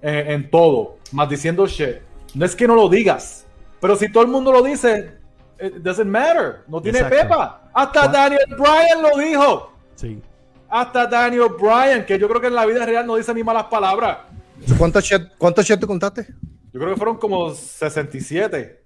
en, 0.03 0.31
en 0.31 0.51
todo, 0.51 0.97
más 1.13 1.29
diciendo 1.29 1.67
shit. 1.67 1.97
No 2.35 2.45
es 2.45 2.55
que 2.55 2.67
no 2.67 2.75
lo 2.75 2.89
digas, 2.89 3.47
pero 3.81 3.97
si 3.97 4.11
todo 4.11 4.23
el 4.23 4.31
mundo 4.31 4.53
lo 4.53 4.63
dice, 4.63 5.19
it 5.61 5.75
doesn't 5.77 6.07
matter. 6.07 6.63
No 6.69 6.81
tiene 6.81 6.99
Exacto. 6.99 7.17
pepa. 7.23 7.71
Hasta 7.73 8.01
¿Cuál? 8.01 8.13
Daniel 8.13 8.47
Bryan 8.51 9.03
lo 9.03 9.19
dijo. 9.19 9.73
Sí. 9.97 10.23
Hasta 10.69 11.07
Daniel 11.07 11.49
Bryan, 11.59 12.07
que 12.07 12.19
yo 12.19 12.29
creo 12.29 12.41
que 12.41 12.47
en 12.47 12.55
la 12.55 12.67
vida 12.67 12.87
real 12.87 13.07
no 13.07 13.17
dice 13.17 13.35
ni 13.35 13.43
malas 13.43 13.65
palabras. 13.65 14.19
¿Cuántos 14.79 15.05
chat, 15.05 15.23
cuántos 15.39 15.67
chat 15.67 15.81
tú 15.81 15.87
contaste? 15.87 16.27
Yo 16.73 16.79
creo 16.79 16.91
que 16.91 16.97
fueron 16.97 17.17
como 17.17 17.51
67. 17.51 18.85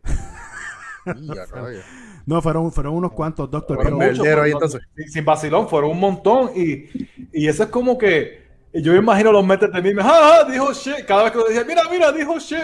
Ya, 1.06 1.46
caballo. 1.46 1.80
No, 2.26 2.40
fueron, 2.40 2.72
fueron 2.72 2.94
unos 2.94 3.12
cuantos, 3.12 3.50
doctor. 3.50 3.76
Fueron 3.76 3.98
Pero, 3.98 4.42
ahí, 4.42 4.52
entonces. 4.52 4.80
Sin 5.08 5.24
vacilón, 5.24 5.68
fueron 5.68 5.90
un 5.90 6.00
montón. 6.00 6.50
Y, 6.56 6.88
y 7.32 7.46
eso 7.46 7.64
es 7.64 7.68
como 7.68 7.98
que. 7.98 8.43
Yo 8.74 8.92
me 8.92 8.98
imagino 8.98 9.30
los 9.32 9.44
metes 9.46 9.70
de 9.72 9.80
mí. 9.82 9.94
me, 9.94 10.02
"Ah, 10.02 10.40
ah, 10.42 10.50
dijo 10.50 10.72
shit. 10.72 11.04
Cada 11.06 11.24
vez 11.24 11.32
que 11.32 11.38
lo 11.38 11.44
decía, 11.44 11.64
mira, 11.64 11.82
mira, 11.90 12.10
dijo 12.12 12.38
shit. 12.38 12.58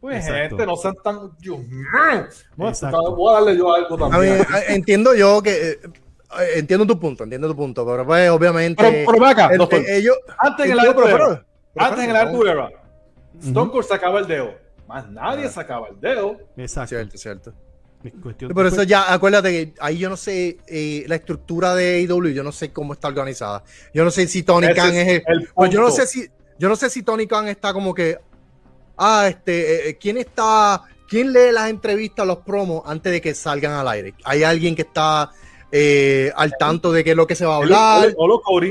Pues 0.00 0.16
Exacto. 0.24 0.56
gente, 0.56 0.66
no 0.66 0.76
sean 0.76 0.94
tan. 1.04 1.36
Dios 1.38 1.58
mío. 1.58 1.86
Voy 2.56 2.66
a- 2.68 2.70
Exacto. 2.70 3.14
Voy 3.16 3.30
a 3.30 3.34
darle 3.40 3.58
yo 3.58 3.74
algo 3.74 3.94
A 4.06 4.10
también. 4.10 4.38
mí, 4.38 4.40
eh, 4.40 4.64
entiendo 4.68 5.14
yo 5.14 5.42
que. 5.42 5.50
eh, 5.72 5.78
eh, 5.82 6.48
entiendo 6.56 6.86
tu 6.86 6.98
punto, 6.98 7.24
entiendo 7.24 7.48
tu 7.48 7.56
punto, 7.56 7.84
pero 7.84 8.06
pues 8.06 8.30
obviamente. 8.30 8.82
Pero- 8.82 9.10
pero 9.12 9.26
acá, 9.26 9.48
el- 9.52 9.58
doctor. 9.58 9.80
eh, 9.80 9.96
ellos, 9.98 10.16
Antes 10.38 10.66
en 10.66 10.72
el 10.72 10.78
pero- 10.94 11.06
Era. 11.32 11.44
Antes 11.76 12.04
en 12.04 12.10
el 12.10 12.16
Attitude 12.16 12.50
Era. 12.52 12.70
Stone 13.42 13.70
Cold 13.70 13.84
sacaba 13.86 14.18
el 14.20 14.26
dedo. 14.26 14.54
Más 14.86 15.08
nadie 15.10 15.48
sacaba 15.48 15.88
el 15.88 16.00
dedo. 16.00 16.36
exacto. 16.56 16.88
Cierto, 16.88 17.18
cierto. 17.18 17.52
Es 18.02 18.12
cuestión- 18.22 18.50
Por 18.52 18.66
eso 18.66 18.82
ya, 18.82 19.12
acuérdate 19.12 19.50
que 19.50 19.74
ahí 19.80 19.98
yo 19.98 20.08
no 20.08 20.16
sé 20.16 20.56
eh, 20.66 21.04
la 21.06 21.16
estructura 21.16 21.74
de 21.74 21.96
AEW, 22.08 22.28
yo 22.28 22.42
no 22.42 22.52
sé 22.52 22.72
cómo 22.72 22.94
está 22.94 23.08
organizada. 23.08 23.62
Yo 23.92 24.04
no 24.04 24.10
sé 24.10 24.26
si 24.26 24.42
Tony 24.42 24.66
Ese 24.66 24.74
Khan 24.74 24.94
es 24.94 25.08
el, 25.08 25.22
el 25.26 25.48
pues 25.54 25.70
yo 25.70 25.80
no 25.80 25.90
sé 25.90 26.06
si 26.06 26.28
yo 26.58 26.68
no 26.68 26.76
sé 26.76 26.88
si 26.90 27.02
Tony 27.02 27.26
Khan 27.26 27.48
está 27.48 27.72
como 27.72 27.94
que 27.94 28.18
ah, 28.96 29.26
este, 29.28 29.90
eh, 29.90 29.98
¿quién 29.98 30.16
está 30.18 30.82
quién 31.08 31.32
lee 31.32 31.52
las 31.52 31.68
entrevistas, 31.68 32.26
los 32.26 32.38
promos 32.38 32.82
antes 32.86 33.12
de 33.12 33.20
que 33.20 33.34
salgan 33.34 33.72
al 33.72 33.88
aire? 33.88 34.14
Hay 34.24 34.44
alguien 34.44 34.74
que 34.74 34.82
está 34.82 35.30
eh, 35.72 36.32
al 36.36 36.52
tanto 36.58 36.92
de 36.92 37.04
qué 37.04 37.10
es 37.10 37.16
lo 37.16 37.26
que 37.26 37.34
se 37.34 37.44
va 37.44 37.54
a 37.54 37.56
hablar. 37.58 38.14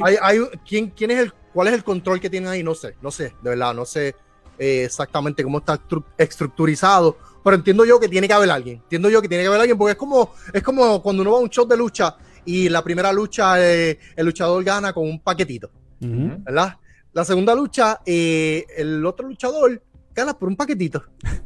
Hay, 0.03 0.15
hay 0.21 0.39
¿quién, 0.67 0.89
quién 0.89 1.11
es 1.11 1.19
el, 1.19 1.33
¿Cuál 1.53 1.67
es 1.67 1.73
el 1.73 1.83
control 1.83 2.19
que 2.19 2.29
tienen 2.29 2.49
ahí? 2.49 2.63
No 2.63 2.73
sé, 2.75 2.95
no 3.01 3.09
sé, 3.11 3.33
de 3.41 3.49
verdad, 3.51 3.73
no 3.73 3.85
sé 3.85 4.15
eh, 4.57 4.83
exactamente 4.85 5.43
cómo 5.43 5.59
está 5.59 5.79
estru- 5.79 6.03
estructurizado, 6.17 7.17
pero 7.49 7.57
entiendo 7.57 7.83
yo 7.83 7.99
que 7.99 8.07
tiene 8.07 8.27
que 8.27 8.33
haber 8.33 8.51
alguien, 8.51 8.77
entiendo 8.83 9.09
yo 9.09 9.21
que 9.23 9.27
tiene 9.27 9.43
que 9.43 9.47
haber 9.47 9.59
alguien, 9.62 9.75
porque 9.75 9.93
es 9.93 9.97
como, 9.97 10.33
es 10.53 10.62
como 10.62 11.01
cuando 11.01 11.23
uno 11.23 11.31
va 11.31 11.38
a 11.39 11.41
un 11.41 11.49
show 11.49 11.67
de 11.67 11.75
lucha 11.75 12.15
y 12.45 12.69
la 12.69 12.83
primera 12.83 13.12
lucha 13.12 13.55
eh, 13.57 13.97
el 14.15 14.25
luchador 14.27 14.63
gana 14.63 14.93
con 14.93 15.03
un 15.09 15.19
paquetito. 15.19 15.71
¿verdad? 15.99 16.77
La 17.13 17.25
segunda 17.25 17.55
lucha, 17.55 17.99
eh, 18.05 18.65
el 18.77 19.03
otro 19.05 19.27
luchador 19.27 19.81
gana 20.15 20.33
por 20.38 20.47
un 20.49 20.55
paquetito. 20.55 21.03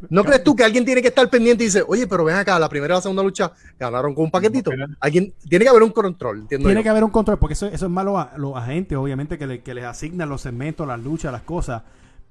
¿No 0.09 0.23
crees 0.23 0.43
tú 0.43 0.55
que 0.55 0.63
alguien 0.63 0.83
tiene 0.83 1.01
que 1.01 1.07
estar 1.07 1.29
pendiente 1.29 1.63
y 1.63 1.67
dice, 1.67 1.83
oye, 1.87 2.05
pero 2.07 2.23
ven 2.25 2.35
acá, 2.35 2.59
la 2.59 2.67
primera 2.69 2.95
y 2.95 2.97
la 2.97 3.01
segunda 3.01 3.23
lucha 3.23 3.51
ganaron 3.79 4.13
con 4.13 4.25
un 4.25 4.31
paquetito? 4.31 4.71
Alguien 4.99 5.33
tiene 5.47 5.63
que 5.65 5.69
haber 5.69 5.83
un 5.83 5.91
control, 5.91 6.39
entiendo 6.39 6.67
Tiene 6.67 6.81
yo. 6.81 6.83
que 6.83 6.89
haber 6.89 7.03
un 7.03 7.11
control, 7.11 7.37
porque 7.39 7.53
eso, 7.53 7.67
eso 7.67 7.85
es 7.85 7.91
malo 7.91 8.17
a 8.17 8.33
los 8.37 8.55
agentes, 8.57 8.97
obviamente, 8.97 9.37
que, 9.37 9.47
le- 9.47 9.61
que 9.61 9.73
les 9.73 9.85
asignan 9.85 10.27
los 10.29 10.41
segmentos, 10.41 10.85
las 10.87 10.99
luchas, 10.99 11.31
las 11.31 11.43
cosas. 11.43 11.81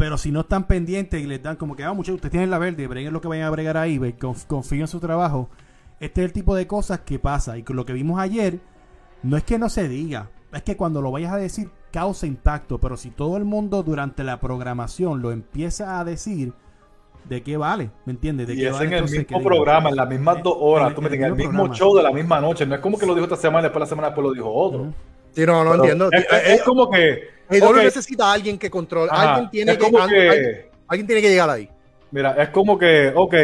Pero 0.02 0.18
si 0.18 0.32
no 0.32 0.40
están 0.40 0.66
pendientes 0.66 1.22
y 1.22 1.28
les 1.28 1.40
dan 1.40 1.54
como 1.54 1.76
que, 1.76 1.84
ah, 1.84 1.92
muchachos, 1.92 2.16
ustedes 2.16 2.32
tienen 2.32 2.50
la 2.50 2.58
verde, 2.58 2.88
breguen 2.88 3.12
lo 3.12 3.20
que 3.20 3.28
vayan 3.28 3.46
a 3.46 3.50
bregar 3.50 3.76
ahí, 3.76 4.00
confíen 4.48 4.80
en 4.80 4.88
su 4.88 4.98
trabajo. 4.98 5.48
Este 6.00 6.22
es 6.22 6.24
el 6.24 6.32
tipo 6.32 6.56
de 6.56 6.66
cosas 6.66 7.02
que 7.06 7.20
pasa. 7.20 7.56
Y 7.56 7.62
con 7.62 7.76
lo 7.76 7.84
que 7.86 7.92
vimos 7.92 8.18
ayer, 8.18 8.58
no 9.22 9.36
es 9.36 9.44
que 9.44 9.60
no 9.60 9.68
se 9.68 9.88
diga, 9.88 10.28
es 10.52 10.64
que 10.64 10.76
cuando 10.76 11.00
lo 11.02 11.12
vayas 11.12 11.32
a 11.32 11.36
decir, 11.36 11.70
causa 11.92 12.26
impacto. 12.26 12.78
Pero 12.80 12.96
si 12.96 13.10
todo 13.10 13.36
el 13.36 13.44
mundo 13.44 13.84
durante 13.84 14.24
la 14.24 14.40
programación 14.40 15.22
lo 15.22 15.30
empieza 15.30 16.00
a 16.00 16.04
decir, 16.04 16.52
¿de 17.28 17.44
qué 17.44 17.56
vale? 17.56 17.92
¿Me 18.04 18.12
entiendes? 18.14 18.48
¿De 18.48 18.54
Y 18.54 18.56
qué 18.56 18.66
es 18.66 18.72
vale 18.72 18.86
en 18.86 18.92
el 18.94 18.98
entonces 18.98 19.18
mismo 19.30 19.40
programa, 19.44 19.90
en 19.90 19.94
las 19.94 20.08
mismas 20.08 20.42
dos 20.42 20.56
horas. 20.58 20.88
En- 20.88 20.94
tú 20.96 21.02
me 21.02 21.10
en 21.10 21.14
el 21.14 21.22
el 21.22 21.34
mismo 21.36 21.52
programa. 21.52 21.74
show 21.76 21.96
de 21.96 22.02
la 22.02 22.10
misma 22.10 22.40
noche. 22.40 22.66
No 22.66 22.74
es 22.74 22.80
como 22.80 22.98
que 22.98 23.06
lo 23.06 23.14
dijo 23.14 23.26
esta 23.26 23.36
semana 23.36 23.60
y 23.60 23.62
después 23.66 23.78
la 23.82 23.86
semana 23.86 24.08
después 24.08 24.26
lo 24.26 24.32
dijo 24.32 24.52
otro. 24.52 24.92
Sí, 25.30 25.46
no, 25.46 25.62
no 25.62 25.70
Pero 25.70 25.84
entiendo. 25.84 26.08
Es, 26.10 26.24
es- 26.28 26.48
es 26.58 26.62
como 26.64 26.90
que. 26.90 27.31
AEW 27.48 27.64
ok, 27.64 27.76
necesita 27.76 28.30
a 28.30 28.32
alguien 28.32 28.58
que 28.58 28.70
controle. 28.70 29.10
ajá, 29.12 29.34
alguien, 29.34 29.50
tiene 29.50 29.78
que, 29.78 29.90
que- 29.90 29.96
alguien, 29.98 30.66
alguien 30.88 31.06
tiene 31.06 31.22
que 31.22 31.28
llegar 31.28 31.50
ahí. 31.50 31.68
Mira, 32.10 32.32
es 32.42 32.48
como 32.50 32.78
que, 32.78 33.12
ok, 33.14 33.34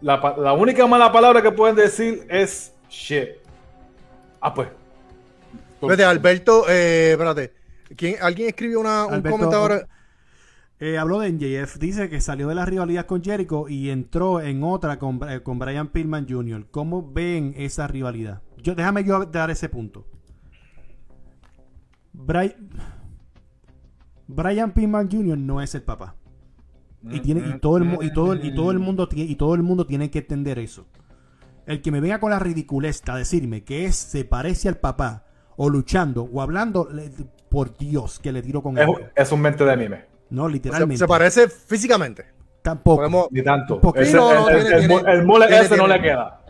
la 0.00 0.52
única 0.52 0.86
mala 0.86 1.10
palabra 1.12 1.42
que 1.42 1.50
pueden 1.50 1.76
decir 1.76 2.26
es 2.28 2.74
shit. 2.88 3.28
Ah, 4.40 4.54
pues. 4.54 4.68
Vete, 5.82 6.04
Alberto, 6.04 6.68
eh, 6.68 7.12
espérate. 7.12 7.52
¿Quién, 7.96 8.16
alguien 8.20 8.48
escribió 8.48 8.80
una, 8.80 9.06
un 9.06 9.14
Alberto, 9.14 9.38
comentario. 9.38 9.86
Eh, 10.80 10.96
habló 10.96 11.18
de 11.18 11.32
NJF, 11.32 11.76
dice 11.78 12.08
que 12.08 12.20
salió 12.20 12.46
de 12.48 12.54
la 12.54 12.64
rivalidad 12.64 13.06
con 13.06 13.22
Jericho 13.22 13.68
y 13.68 13.90
entró 13.90 14.40
en 14.40 14.62
otra 14.62 14.98
con, 14.98 15.18
eh, 15.28 15.40
con 15.40 15.58
Brian 15.58 15.88
Pillman 15.88 16.26
Jr. 16.28 16.66
¿Cómo 16.70 17.10
ven 17.10 17.54
esa 17.56 17.88
rivalidad? 17.88 18.42
Yo, 18.58 18.76
déjame 18.76 19.02
yo 19.02 19.24
dar 19.26 19.50
ese 19.50 19.68
punto. 19.68 20.06
Brian, 22.12 22.54
Brian 24.28 24.72
Pillman 24.72 25.10
Jr. 25.10 25.36
no 25.38 25.60
es 25.60 25.74
el 25.74 25.82
papá. 25.82 26.14
Y, 27.10 27.20
tiene, 27.20 27.40
y, 27.48 27.58
todo 27.60 27.76
el, 27.78 27.98
y, 28.02 28.12
todo, 28.12 28.32
el- 28.32 28.44
y 28.44 28.54
todo 28.54 28.70
el 28.70 28.78
mundo 28.78 29.08
tiene, 29.08 29.30
y 29.30 29.36
todo 29.36 29.54
el 29.54 29.62
mundo 29.62 29.86
tiene 29.86 30.10
que 30.10 30.18
entender 30.20 30.58
eso. 30.58 30.86
El 31.66 31.80
que 31.82 31.90
me 31.90 32.00
venga 32.00 32.18
con 32.20 32.30
la 32.30 32.38
ridiculez 32.38 33.02
a 33.08 33.16
decirme 33.16 33.62
que 33.62 33.84
es, 33.86 33.94
se 33.96 34.24
parece 34.24 34.68
al 34.68 34.76
papá, 34.78 35.24
o 35.56 35.68
luchando, 35.70 36.28
o 36.32 36.40
hablando, 36.42 36.88
le- 36.92 37.10
por 37.48 37.76
Dios, 37.76 38.18
que 38.18 38.32
le 38.32 38.42
tiro 38.42 38.62
con 38.62 38.76
Es, 38.76 38.82
algo. 38.84 38.98
es 39.14 39.32
un 39.32 39.40
mente 39.40 39.64
de 39.64 39.76
mime. 39.76 40.04
No, 40.30 40.46
Se, 40.46 40.52
literalmente. 40.52 40.98
se 40.98 41.06
parece 41.06 41.48
físicamente. 41.48 42.24
Tampoco. 42.62 42.96
Podemos- 42.98 43.28
Ni 43.30 43.42
tanto. 43.42 43.80
Ese- 43.94 44.16
no, 44.16 44.48
el, 44.48 44.62
tiene- 44.64 44.76
el- 44.76 44.86
tiene- 44.88 45.56
ese 45.60 45.76
no 45.76 45.84
tiene- 45.84 45.88
le 45.88 46.02
queda. 46.02 46.40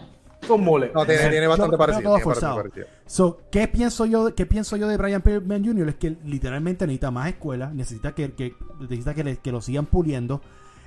Es 0.42 0.50
un 0.50 0.62
mule. 0.64 0.90
no, 0.94 1.04
tiene, 1.04 1.28
tiene 1.30 1.46
bastante 1.46 1.74
Yo- 1.74 1.78
parecido. 1.78 2.02
todo 2.02 2.14
tiene 2.16 2.24
forzado. 2.24 2.56
parecido. 2.56 2.86
So, 3.06 3.38
¿qué 3.50 3.68
pienso 3.68 4.06
yo, 4.06 4.34
qué 4.34 4.46
pienso 4.46 4.76
yo 4.76 4.86
de 4.88 4.96
Brian 4.96 5.20
Pillman 5.22 5.64
Jr.? 5.64 5.88
Es 5.88 5.94
que 5.96 6.16
literalmente 6.24 6.86
necesita 6.86 7.10
más 7.10 7.28
escuela, 7.28 7.70
necesita 7.74 8.14
que, 8.14 8.32
que- 8.32 8.54
necesita 8.80 9.14
que, 9.14 9.24
le- 9.24 9.36
que 9.38 9.50
lo 9.52 9.60
sigan 9.60 9.86
puliendo, 9.86 10.40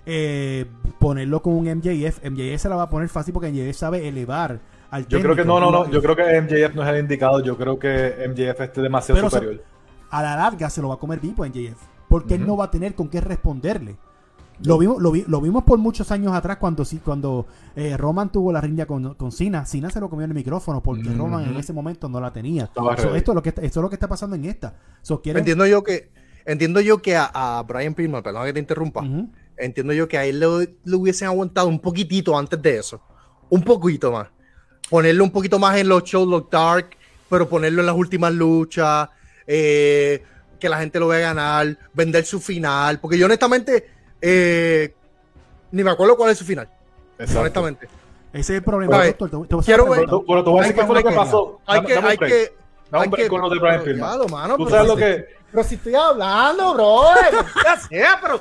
eh, 0.06 0.66
ponerlo 1.00 1.42
con 1.42 1.54
un 1.54 1.68
MJF. 1.68 2.24
MJF 2.24 2.62
se 2.62 2.70
la 2.70 2.76
va 2.76 2.84
a 2.84 2.90
poner 2.90 3.10
fácil 3.10 3.34
porque 3.34 3.50
MJF 3.52 3.76
sabe 3.78 4.08
elevar 4.08 4.60
al 4.90 5.08
Yo 5.08 5.20
creo 5.22 5.36
que 5.36 5.46
no, 5.46 5.60
no, 5.60 5.70
no. 5.72 5.90
Yo 5.90 6.02
creo 6.02 6.16
que 6.16 6.24
MJF 6.42 6.74
no 6.76 6.84
es 6.84 6.90
el 6.90 7.00
indicado. 7.00 7.40
Yo 7.42 7.58
creo 7.58 7.78
que 7.78 8.16
MJF 8.28 8.62
es 8.62 8.74
demasiado 8.74 9.18
Pero 9.20 9.30
se- 9.30 9.38
superior. 9.38 9.64
a 10.10 10.22
la 10.24 10.36
larga 10.38 10.70
se 10.70 10.82
lo 10.82 10.88
va 10.90 10.96
a 10.96 10.98
comer 10.98 11.20
vivo 11.20 11.44
a 11.44 11.48
MJF. 11.48 11.78
Porque 12.10 12.36
él 12.36 12.46
no 12.46 12.58
va 12.58 12.66
a 12.66 12.72
tener 12.72 12.94
con 12.96 13.08
qué 13.10 13.22
responderle. 13.22 13.96
Lo 14.64 14.78
vimos, 14.78 15.02
lo, 15.02 15.12
vi- 15.12 15.26
lo 15.28 15.42
vimos 15.42 15.64
por 15.64 15.80
muchos 15.80 16.12
años 16.12 16.34
atrás 16.34 16.58
cuando 16.58 16.86
cuando 17.04 17.48
eh, 17.76 17.98
Roman 17.98 18.32
tuvo 18.32 18.52
la 18.52 18.62
riña 18.62 18.86
con, 18.86 19.16
con 19.16 19.32
Cena. 19.32 19.66
Cena 19.66 19.90
se 19.90 20.00
lo 20.00 20.10
comió 20.10 20.26
en 20.26 20.32
el 20.32 20.36
micrófono 20.36 20.82
porque. 20.84 21.04
Roman 21.18 21.44
en 21.50 21.58
ese 21.58 21.74
momento 21.74 22.08
no 22.10 22.20
la 22.22 22.32
tenía. 22.32 22.70
So, 23.02 23.16
esto, 23.16 23.32
es 23.32 23.36
lo 23.36 23.42
que, 23.42 23.50
está- 23.50 23.62
esto 23.64 23.80
es 23.80 23.82
lo 23.84 23.90
que 23.90 23.96
está 23.96 24.08
pasando 24.08 24.36
en 24.36 24.46
esta. 24.46 24.76
So, 25.02 25.22
Entiendo 25.40 25.66
yo 25.66 25.84
que, 25.84 26.12
entiendo 26.46 26.80
yo 26.82 27.02
que 27.02 27.16
a, 27.16 27.26
a 27.60 27.64
Brian 27.64 27.94
Pillman, 27.96 28.22
perdón 28.22 28.46
que 28.46 28.54
te 28.54 28.60
interrumpa, 28.60 29.04
entiendo 29.58 29.94
yo 29.94 30.08
que 30.08 30.18
a 30.18 30.26
él 30.26 30.40
le, 30.40 30.76
le 30.84 30.96
hubiesen 30.96 31.28
aguantado 31.28 31.68
un 31.68 31.80
poquitito 31.80 32.38
antes 32.38 32.62
de 32.62 32.78
eso. 32.78 33.02
Un 33.50 33.64
poquito 33.64 34.12
más. 34.12 34.28
Ponerlo 34.90 35.24
un 35.24 35.32
poquito 35.32 35.58
más 35.58 35.78
en 35.78 35.88
los 35.88 36.04
shows, 36.04 36.28
los 36.28 36.50
dark, 36.50 36.90
pero 37.30 37.48
ponerlo 37.50 37.82
en 37.82 37.86
las 37.88 37.96
últimas 37.96 38.34
luchas, 38.34 39.10
eh, 39.48 40.24
que 40.60 40.70
la 40.70 40.80
gente 40.80 41.00
lo 41.00 41.08
vea 41.08 41.20
ganar, 41.20 41.78
vender 41.94 42.26
su 42.26 42.40
final. 42.40 43.00
Porque 43.00 43.18
yo 43.18 43.26
honestamente 43.26 44.01
eh, 44.22 44.94
ni 45.72 45.84
me 45.84 45.92
acuerdo 45.92 46.16
cuál 46.18 46.32
es 46.32 46.38
su 46.38 46.46
final. 46.46 46.70
Exacto. 47.18 47.40
Honestamente. 47.42 47.88
Ese 48.34 48.54
es 48.54 48.58
el 48.60 48.64
problema. 48.64 48.98
Oye, 48.98 49.08
doctor. 49.18 49.30
Te- 49.30 49.48
te 49.48 49.56
voy 49.56 49.62
a 49.62 49.66
quiero 49.66 49.86
ver- 49.90 50.06
pero 50.06 50.44
te 50.44 50.50
voy 50.50 50.60
a 50.60 50.62
decir 50.64 50.76
Hay 50.76 50.82
qué 50.82 50.86
fue 50.88 50.96
lo 51.04 51.10
que 51.10 51.16
pasó. 51.16 51.60
Hay 51.66 51.84
que, 51.84 51.94
hay 51.98 52.18
que, 52.18 52.54
Dame 52.90 52.98
un 52.98 53.02
hay 53.04 53.10
break 53.10 53.24
que- 53.24 53.30
con 53.30 53.42
lo 53.42 53.50
de 53.50 53.60
Brian 53.60 53.82
pero, 53.84 53.94
Pillman. 53.94 54.20
Tú 54.58 54.66
pero 54.66 54.70
sabes 54.70 54.84
si 54.84 54.88
lo 54.88 54.96
que... 54.96 55.26
Pero 55.52 55.64
si 55.66 55.76
estoy 55.76 55.96
hablando, 55.96 56.74
bro. 56.74 57.04
Ya 57.66 57.78
sé, 57.78 58.06
pero 58.22 58.40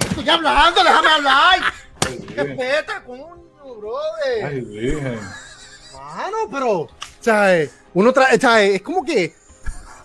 estoy 0.00 0.28
hablando, 0.28 0.82
déjame 0.82 1.08
hablar. 1.08 1.58
Respeta, 2.34 3.04
coño, 3.04 3.26
brother. 3.78 4.44
Ay, 4.44 4.60
virgen. 4.62 5.20
Mano, 5.94 6.36
pero, 6.50 6.88
¿sabes? 7.20 7.78
Uno 7.94 8.12
trae, 8.12 8.40
¿sabes? 8.40 8.74
Es 8.76 8.82
como 8.82 9.04
que 9.04 9.34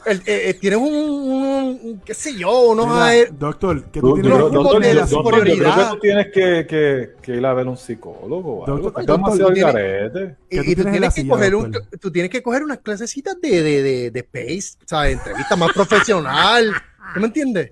el, 0.08 0.18
eh, 0.26 0.50
eh, 0.50 0.54
tienes 0.56 0.80
un, 0.80 0.88
un, 0.94 2.02
qué 2.06 2.14
sé 2.14 2.36
yo, 2.36 2.70
unos 2.72 2.88
Mira, 2.88 3.06
a- 3.10 3.26
doctor, 3.32 3.84
que 3.92 4.00
Tú- 4.00 4.14
tienes 4.16 4.32
doctor, 4.32 4.52
grupos 4.52 4.80
de 4.82 4.94
la 4.94 5.06
doctor, 5.06 5.36
yo 5.48 5.56
creo 5.58 5.76
que 5.76 5.84
tú 5.92 6.00
tienes 6.00 6.26
que, 6.34 6.68
que, 6.68 7.10
que 7.22 7.32
ir 7.36 7.46
a 7.46 7.54
ver 7.54 7.68
un 7.68 7.78
psicólogo. 7.78 8.60
o 8.60 8.66
algo. 8.66 8.78
Doctor, 8.92 9.02
Estás 9.02 9.06
doctor, 9.06 9.38
demasiado 9.38 9.50
tú 9.50 9.54
tienes- 9.54 9.74
garete. 9.74 10.36
que 10.50 10.56
y, 10.56 10.60
tú 10.60 10.72
y 10.72 10.76
tú 10.76 10.84
tienes 10.92 11.14
que 11.14 11.22
silla, 11.22 11.34
coger 11.34 11.56
un, 11.56 11.72
tú 12.02 12.12
tienes 12.12 12.32
que 12.32 12.44
coger 12.44 12.64
unas 12.64 12.78
clasecitas 12.80 13.40
de, 13.42 13.62
de, 13.64 13.84
de, 13.84 14.12
de 14.12 14.24
pace, 14.24 14.78
¿sabes? 14.86 15.14
Entrevista 15.18 15.56
más 15.56 15.72
profesional. 15.74 16.72
¿Tú 17.14 17.20
me 17.20 17.28
entiendes? 17.28 17.72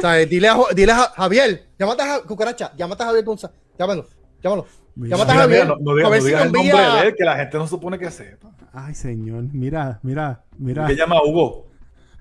¿Sabes? 0.00 0.28
Dile 0.28 0.48
a, 0.48 0.56
dile 0.74 0.92
a 0.92 0.96
Ja- 0.96 1.12
Javier, 1.16 1.66
llámate 1.78 2.02
a 2.02 2.20
Cucaracha, 2.20 2.72
llámate 2.76 3.02
a 3.02 3.06
Javier 3.06 3.24
González, 3.24 3.56
llámalo, 3.78 4.06
llámalo. 4.42 4.66
Mira, 4.94 5.16
Llámate 5.16 5.32
a 5.32 5.40
Javier, 5.42 5.64
mira, 5.64 5.76
no, 5.80 5.80
no 5.80 5.96
digas, 5.96 6.10
no 6.10 6.26
el 6.42 6.52
nombre 6.52 6.82
de 7.00 7.08
él, 7.08 7.14
que 7.16 7.24
la 7.24 7.36
gente 7.36 7.56
no 7.56 7.66
supone 7.66 7.98
que 7.98 8.10
sepa. 8.10 8.50
Ay, 8.72 8.94
señor, 8.94 9.44
mira, 9.52 9.98
mira, 10.02 10.44
mira. 10.56 10.86
¿Qué 10.86 10.94
llama 10.94 11.22
Hugo? 11.24 11.66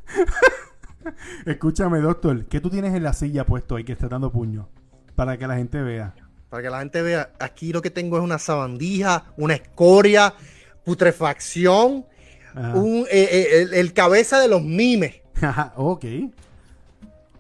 Escúchame, 1.45 1.99
doctor, 1.99 2.45
¿qué 2.45 2.59
tú 2.59 2.69
tienes 2.69 2.95
en 2.95 3.03
la 3.03 3.13
silla 3.13 3.45
puesto 3.45 3.75
ahí 3.75 3.83
que 3.83 3.93
está 3.93 4.07
dando 4.07 4.31
puño? 4.31 4.67
Para 5.15 5.37
que 5.37 5.45
la 5.45 5.57
gente 5.57 5.81
vea. 5.81 6.15
Para 6.49 6.63
que 6.63 6.69
la 6.69 6.79
gente 6.79 7.01
vea, 7.03 7.33
aquí 7.39 7.71
lo 7.71 7.81
que 7.81 7.91
tengo 7.91 8.17
es 8.17 8.23
una 8.23 8.39
sabandija, 8.39 9.25
una 9.37 9.53
escoria, 9.53 10.33
putrefacción, 10.83 12.05
un, 12.55 13.05
eh, 13.11 13.29
eh, 13.31 13.61
el, 13.61 13.73
el 13.75 13.93
cabeza 13.93 14.39
de 14.39 14.47
los 14.47 14.63
mimes. 14.63 15.21
Ok. 15.75 16.01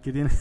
¿Qué 0.03 0.13
tiene? 0.13 0.29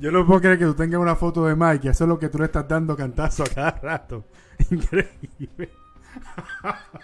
Yo 0.00 0.12
no 0.12 0.24
puedo 0.24 0.40
creer 0.40 0.58
que 0.58 0.64
tú 0.64 0.74
tengas 0.74 1.00
una 1.00 1.16
foto 1.16 1.44
de 1.46 1.56
Mike 1.56 1.88
y 1.88 1.90
eso 1.90 2.04
es 2.04 2.08
lo 2.08 2.18
que 2.20 2.28
tú 2.28 2.38
le 2.38 2.44
estás 2.44 2.68
dando 2.68 2.96
cantazo 2.96 3.42
a 3.42 3.46
cada 3.46 3.72
rato. 3.72 4.24
Increíble. 4.70 5.70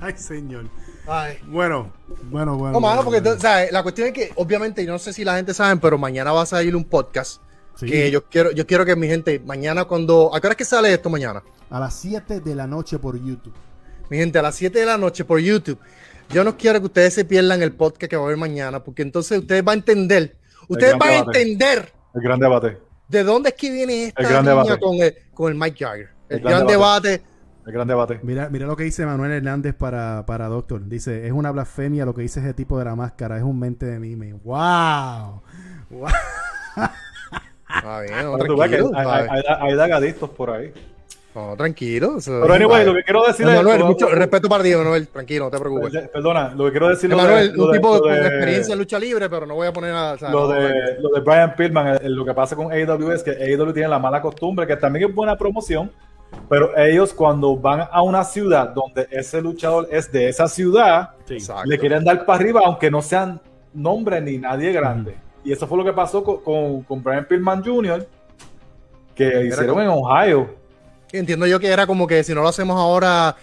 Ay, 0.00 0.14
señor. 0.16 0.66
Ay. 1.06 1.38
Bueno, 1.46 1.92
bueno, 2.24 2.56
bueno. 2.56 2.72
No, 2.72 2.80
mano, 2.80 3.02
porque 3.02 3.20
bueno. 3.20 3.36
tú- 3.36 3.42
¿sabes? 3.42 3.72
la 3.72 3.82
cuestión 3.82 4.08
es 4.08 4.14
que, 4.14 4.32
obviamente, 4.36 4.84
yo 4.84 4.92
no 4.92 4.98
sé 4.98 5.12
si 5.12 5.24
la 5.24 5.36
gente 5.36 5.54
sabe, 5.54 5.78
pero 5.80 5.98
mañana 5.98 6.32
va 6.32 6.42
a 6.42 6.46
salir 6.46 6.76
un 6.76 6.84
podcast. 6.84 7.40
Sí. 7.76 7.86
Que 7.86 8.10
yo 8.10 8.24
quiero, 8.24 8.50
yo 8.50 8.66
quiero 8.66 8.84
que 8.84 8.96
mi 8.96 9.06
gente, 9.06 9.38
mañana 9.40 9.84
cuando. 9.84 10.34
¿A 10.34 10.40
qué 10.40 10.46
hora 10.48 10.52
es 10.54 10.58
que 10.58 10.64
sale 10.64 10.92
esto 10.92 11.08
mañana? 11.08 11.42
A 11.70 11.78
las 11.80 11.94
7 11.94 12.40
de 12.40 12.54
la 12.54 12.66
noche 12.66 12.98
por 12.98 13.16
YouTube. 13.16 13.54
Mi 14.10 14.18
gente, 14.18 14.38
a 14.38 14.42
las 14.42 14.56
7 14.56 14.80
de 14.80 14.86
la 14.86 14.98
noche 14.98 15.24
por 15.24 15.38
YouTube. 15.38 15.78
Yo 16.30 16.44
no 16.44 16.56
quiero 16.56 16.80
que 16.80 16.86
ustedes 16.86 17.14
se 17.14 17.24
pierdan 17.24 17.62
el 17.62 17.72
podcast 17.72 18.10
que 18.10 18.16
va 18.16 18.22
a 18.22 18.26
haber 18.26 18.36
mañana, 18.36 18.82
porque 18.82 19.02
entonces 19.02 19.38
ustedes 19.38 19.64
van 19.64 19.74
a 19.74 19.78
entender. 19.78 20.36
Ustedes 20.66 20.98
van 20.98 21.08
a 21.10 21.16
entender 21.18 21.92
El 22.14 22.20
gran 22.20 22.38
debate. 22.38 22.78
De 23.08 23.24
dónde 23.24 23.50
es 23.50 23.54
que 23.54 23.70
viene 23.70 24.04
esta 24.06 24.22
El 24.22 24.28
gran 24.28 24.44
niña 24.44 24.62
debate. 24.62 24.80
con 24.80 24.94
el, 24.96 25.14
con 25.34 25.52
el 25.52 25.58
Mike 25.58 25.84
Jagger. 25.84 26.08
El, 26.28 26.36
El 26.36 26.42
gran 26.42 26.54
gran 26.54 26.66
debate. 26.66 27.22
El 27.66 27.72
gran 27.72 27.88
debate. 27.88 28.20
Mira, 28.22 28.48
mira 28.48 28.66
lo 28.66 28.76
que 28.76 28.84
dice 28.84 29.04
Manuel 29.04 29.30
Hernández 29.32 29.74
para, 29.74 30.24
para 30.26 30.46
Doctor. 30.48 30.86
Dice, 30.88 31.26
es 31.26 31.32
una 31.32 31.50
blasfemia 31.50 32.04
lo 32.06 32.14
que 32.14 32.22
dice 32.22 32.40
ese 32.40 32.54
tipo 32.54 32.78
de 32.78 32.84
la 32.86 32.94
máscara, 32.96 33.36
es 33.36 33.42
un 33.42 33.58
mente 33.58 33.84
de 33.86 33.98
mime. 33.98 34.32
¡Wow! 34.44 35.42
¡Wow! 35.90 36.08
Ah, 37.70 38.00
bien, 38.00 38.24
no, 38.24 38.36
Pero 38.38 38.54
tú 38.54 38.56
ves 38.60 38.70
que 38.70 38.76
tranquilo. 38.78 38.98
hay, 38.98 39.26
hay, 39.30 39.42
hay, 39.46 39.70
hay 39.70 39.74
dagadictos 39.76 40.30
por 40.30 40.50
ahí. 40.50 40.72
No, 41.38 41.56
tranquilo. 41.56 42.16
Pero 42.24 42.52
anyway, 42.52 42.84
lo 42.84 42.94
que 42.94 43.02
quiero 43.04 43.24
decirle 43.26 43.54
Manuel, 43.54 43.78
lo- 43.80 43.86
mucho 43.86 44.08
respeto 44.08 44.48
para 44.48 44.62
ti, 44.64 44.74
Manuel. 44.74 45.06
Tranquilo, 45.08 45.44
no 45.46 45.50
te 45.50 45.58
preocupes. 45.58 46.08
Perdona, 46.12 46.52
lo 46.56 46.64
que 46.66 46.70
quiero 46.72 46.88
decir 46.88 47.14
Manuel, 47.14 47.52
de, 47.52 47.60
un 47.60 47.70
de- 47.70 47.78
tipo 47.78 48.00
con 48.00 48.12
de- 48.12 48.26
experiencia 48.26 48.72
en 48.72 48.78
lucha 48.78 48.98
libre, 48.98 49.28
pero 49.30 49.46
no 49.46 49.54
voy 49.54 49.66
a 49.68 49.72
poner 49.72 49.92
a. 49.94 50.12
o 50.12 50.18
sea, 50.18 50.30
lo 50.30 50.40
no, 50.40 50.48
de, 50.48 50.98
lo 51.00 51.10
de 51.10 51.20
Brian 51.20 51.54
Pillman, 51.54 51.98
lo 52.02 52.24
que 52.24 52.34
pasa 52.34 52.56
con 52.56 52.72
AEW 52.72 53.12
es 53.12 53.22
que 53.22 53.30
AEW 53.30 53.72
tiene 53.72 53.88
la 53.88 53.98
mala 53.98 54.20
costumbre, 54.20 54.66
que 54.66 54.76
también 54.76 55.08
es 55.08 55.14
buena 55.14 55.36
promoción, 55.36 55.90
pero 56.48 56.76
ellos 56.76 57.12
cuando 57.14 57.56
van 57.56 57.88
a 57.90 58.02
una 58.02 58.24
ciudad 58.24 58.70
donde 58.70 59.06
ese 59.10 59.40
luchador 59.40 59.88
es 59.90 60.10
de 60.10 60.28
esa 60.28 60.48
ciudad, 60.48 61.10
le 61.64 61.78
quieren 61.78 62.04
dar 62.04 62.26
para 62.26 62.38
arriba, 62.40 62.62
aunque 62.64 62.90
no 62.90 63.00
sean 63.00 63.40
nombre 63.72 64.20
ni 64.20 64.38
nadie 64.38 64.72
grande. 64.72 65.14
Y 65.44 65.52
eso 65.52 65.66
fue 65.66 65.78
lo 65.78 65.84
que 65.84 65.92
pasó 65.92 66.22
con, 66.24 66.42
con, 66.42 66.82
con 66.82 67.02
Brian 67.02 67.24
Pillman 67.24 67.64
Jr., 67.64 68.06
que 69.14 69.46
hicieron 69.46 69.80
en 69.80 69.88
Ohio. 69.88 70.48
Entiendo 71.12 71.46
yo 71.46 71.58
que 71.60 71.68
era 71.68 71.86
como 71.86 72.06
que 72.06 72.22
si 72.24 72.34
no 72.34 72.42
lo 72.42 72.48
hacemos 72.48 72.76
ahora. 72.76 73.36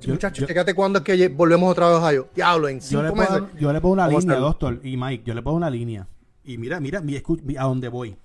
Yo- 0.00 0.12
muchachos, 0.12 0.40
yo- 0.40 0.46
fíjate 0.46 0.74
cuándo 0.74 0.98
es 0.98 1.04
que 1.04 1.28
volvemos 1.28 1.70
otra 1.72 1.88
vez 1.88 1.96
a 1.96 2.00
Ohio. 2.06 2.28
Diablo, 2.34 2.68
en 2.68 2.80
Yo 2.80 2.86
cinco 2.86 3.02
le, 3.02 3.12
meses. 3.12 3.28
pongo, 3.38 3.48
yo 3.58 3.72
le 3.72 3.80
pongo 3.80 3.92
una 3.94 4.08
línea. 4.08 4.36
Doctor, 4.36 4.80
y 4.84 4.96
Mike, 4.96 5.24
yo 5.26 5.34
le 5.34 5.42
pongo 5.42 5.56
una 5.56 5.70
línea. 5.70 6.06
Y 6.44 6.58
mira, 6.58 6.80
mira, 6.80 7.00
mira, 7.00 7.20
a 7.58 7.64
dónde 7.64 7.88
voy. 7.88 8.16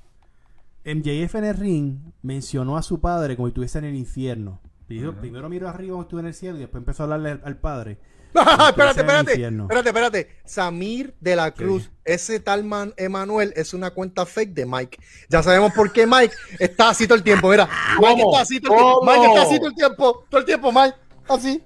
MJF 0.84 1.36
en 1.36 1.46
el 1.46 1.56
ring 1.58 1.98
mencionó 2.22 2.78
a 2.78 2.84
su 2.84 3.00
padre 3.00 3.36
como 3.36 3.48
si 3.48 3.52
estuviese 3.52 3.80
en 3.80 3.86
el 3.86 3.96
infierno. 3.96 4.60
Dijo, 4.88 5.14
Primero 5.14 5.50
miró 5.50 5.68
arriba 5.68 5.92
como 5.94 6.04
si 6.04 6.06
estuviera 6.08 6.28
en 6.28 6.34
el 6.34 6.36
cielo 6.36 6.58
y 6.58 6.60
después 6.62 6.82
empezó 6.82 7.04
a 7.04 7.06
hablarle 7.06 7.32
al, 7.32 7.42
al 7.44 7.58
padre. 7.58 7.98
espérate, 8.70 9.00
espérate. 9.02 9.34
Espérate, 9.34 9.90
espérate. 9.90 10.28
Samir 10.46 11.16
de 11.20 11.36
la 11.36 11.52
Cruz, 11.52 11.90
ese 12.04 12.40
tal 12.40 12.64
man 12.64 12.94
Emanuel 12.98 13.54
es 13.56 13.74
una 13.74 13.92
cuenta 13.92 14.26
fake 14.26 14.54
de 14.54 14.66
Mike. 14.66 14.98
Ya 15.30 15.42
sabemos 15.44 15.74
por 15.74 15.92
qué 15.92 16.06
Mike 16.06 16.34
está 16.60 16.90
así 16.90 17.08
todo 17.08 17.18
el 17.18 17.24
tiempo. 17.24 17.50
Mira, 17.50 17.68
Mike 18.00 18.22
está 18.22 18.42
así 18.42 18.60
todo 18.60 18.74
el 18.74 18.80
tiempo. 18.80 19.06
Mike 19.06 19.26
está 19.28 19.42
así 19.44 19.58
todo 19.58 19.68
el 19.70 19.76
tiempo. 19.76 20.26
Todo 20.30 20.40
el 20.40 20.46
tiempo, 20.46 20.72
Mike. 20.72 20.96
Así. 21.28 21.64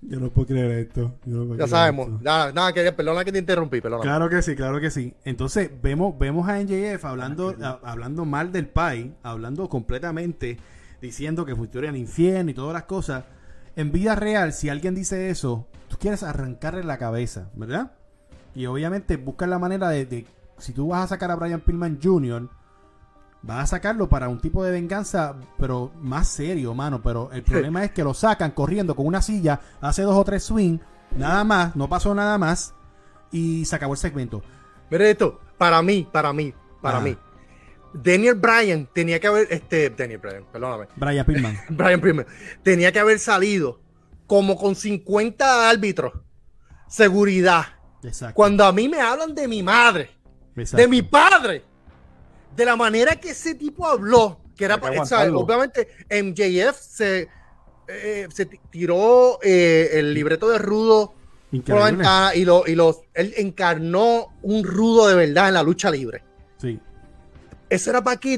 Yo 0.00 0.20
no 0.20 0.30
puedo 0.30 0.46
creer 0.46 0.70
esto. 0.70 1.18
yo 1.24 1.36
no 1.38 1.42
puedo 1.46 1.54
Ya 1.54 1.64
creer 1.64 1.68
sabemos. 1.70 2.06
esto. 2.08 2.20
Nada, 2.22 2.52
nada, 2.52 2.72
que 2.72 2.92
perdona 2.92 3.24
que 3.24 3.32
te 3.32 3.38
interrumpí, 3.40 3.80
perdona. 3.80 4.02
Claro 4.02 4.28
que 4.30 4.42
sí, 4.42 4.54
claro 4.54 4.80
que 4.80 4.90
sí. 4.90 5.12
Entonces 5.24 5.70
vemos, 5.82 6.16
vemos 6.18 6.48
a 6.48 6.60
NJF 6.62 7.04
hablando, 7.04 7.54
a- 7.60 7.80
hablando 7.82 8.24
mal 8.24 8.52
del 8.52 8.68
Pai, 8.68 9.12
hablando 9.24 9.68
completamente, 9.68 10.56
diciendo 11.02 11.44
que 11.44 11.56
futura 11.56 11.88
en 11.88 11.96
el 11.96 12.00
infierno 12.02 12.50
y 12.52 12.54
todas 12.54 12.74
las 12.74 12.84
cosas. 12.84 13.24
En 13.78 13.92
vida 13.92 14.16
real, 14.16 14.52
si 14.52 14.68
alguien 14.68 14.94
dice 14.96 15.30
eso, 15.30 15.68
tú 15.86 15.96
quieres 15.98 16.24
arrancarle 16.24 16.82
la 16.82 16.98
cabeza, 16.98 17.48
¿verdad? 17.54 17.92
Y 18.54 18.66
obviamente 18.66 19.16
buscas 19.16 19.48
la 19.48 19.60
manera 19.60 19.88
de, 19.90 20.04
de- 20.04 20.26
si 20.58 20.72
tú 20.72 20.88
vas 20.88 21.04
a 21.04 21.06
sacar 21.06 21.30
a 21.30 21.36
Brian 21.36 21.60
Pillman 21.60 22.00
Jr., 22.02 22.48
vas 23.42 23.62
a 23.62 23.66
sacarlo 23.76 24.08
para 24.08 24.28
un 24.28 24.40
tipo 24.40 24.64
de 24.64 24.72
venganza, 24.72 25.36
pero 25.58 25.92
más 26.00 26.26
serio, 26.26 26.74
mano. 26.74 27.00
Pero 27.02 27.30
el 27.30 27.42
problema 27.44 27.84
es 27.84 27.92
que 27.92 28.02
lo 28.02 28.14
sacan 28.14 28.50
corriendo 28.50 28.96
con 28.96 29.06
una 29.06 29.22
silla, 29.22 29.60
hace 29.80 30.02
dos 30.02 30.16
o 30.16 30.24
tres 30.24 30.42
swing, 30.42 30.78
nada 31.16 31.44
más, 31.44 31.76
no 31.76 31.88
pasó 31.88 32.12
nada 32.16 32.36
más, 32.36 32.74
y 33.30 33.64
se 33.64 33.76
acabó 33.76 33.92
el 33.92 33.98
segmento. 33.98 34.42
Mira 34.90 35.06
esto, 35.08 35.38
para 35.56 35.80
mí, 35.82 36.08
para 36.10 36.32
mí, 36.32 36.52
para 36.82 36.96
Ajá. 36.98 37.04
mí. 37.06 37.16
Daniel 37.92 38.34
Bryan 38.34 38.88
tenía 38.94 39.18
que 39.18 39.26
haber, 39.26 39.46
este, 39.50 39.90
Daniel 39.90 40.18
Bryan, 40.18 40.44
perdóname. 40.52 40.86
Brian 40.96 41.24
Pillman. 41.26 41.58
Brian 41.70 42.00
Primer 42.00 42.26
tenía 42.62 42.92
que 42.92 42.98
haber 42.98 43.18
salido 43.18 43.80
como 44.26 44.56
con 44.56 44.74
50 44.74 45.68
árbitros. 45.70 46.12
Seguridad. 46.88 47.64
Exacto. 48.02 48.34
Cuando 48.34 48.64
a 48.64 48.72
mí 48.72 48.88
me 48.88 49.00
hablan 49.00 49.34
de 49.34 49.48
mi 49.48 49.62
madre, 49.62 50.10
exacto. 50.56 50.76
de 50.82 50.88
mi 50.88 51.02
padre, 51.02 51.64
de 52.54 52.64
la 52.64 52.76
manera 52.76 53.16
que 53.16 53.30
ese 53.30 53.54
tipo 53.54 53.86
habló, 53.86 54.40
que 54.56 54.64
era, 54.64 54.78
que 54.78 54.86
o 54.98 55.04
sea, 55.06 55.20
aguantarlo. 55.20 55.40
obviamente 55.40 55.88
MJF 56.10 56.76
se, 56.78 57.28
eh, 57.88 58.28
se 58.32 58.46
ti- 58.46 58.60
tiró 58.70 59.38
eh, 59.42 59.90
el 59.94 60.14
libreto 60.14 60.48
de 60.48 60.58
Rudo 60.58 61.08
por 61.08 61.16
la 61.52 61.56
Increíble. 61.58 61.84
ventana 61.92 62.34
y, 62.34 62.44
lo, 62.44 62.64
y 62.66 62.74
los, 62.74 63.00
él 63.14 63.34
encarnó 63.36 64.36
un 64.42 64.64
Rudo 64.64 65.08
de 65.08 65.14
verdad 65.14 65.48
en 65.48 65.54
la 65.54 65.62
lucha 65.62 65.90
libre. 65.90 66.22
Sí. 66.60 66.78
Eso 67.70 67.90
era 67.90 68.02
para 68.02 68.18
que 68.18 68.34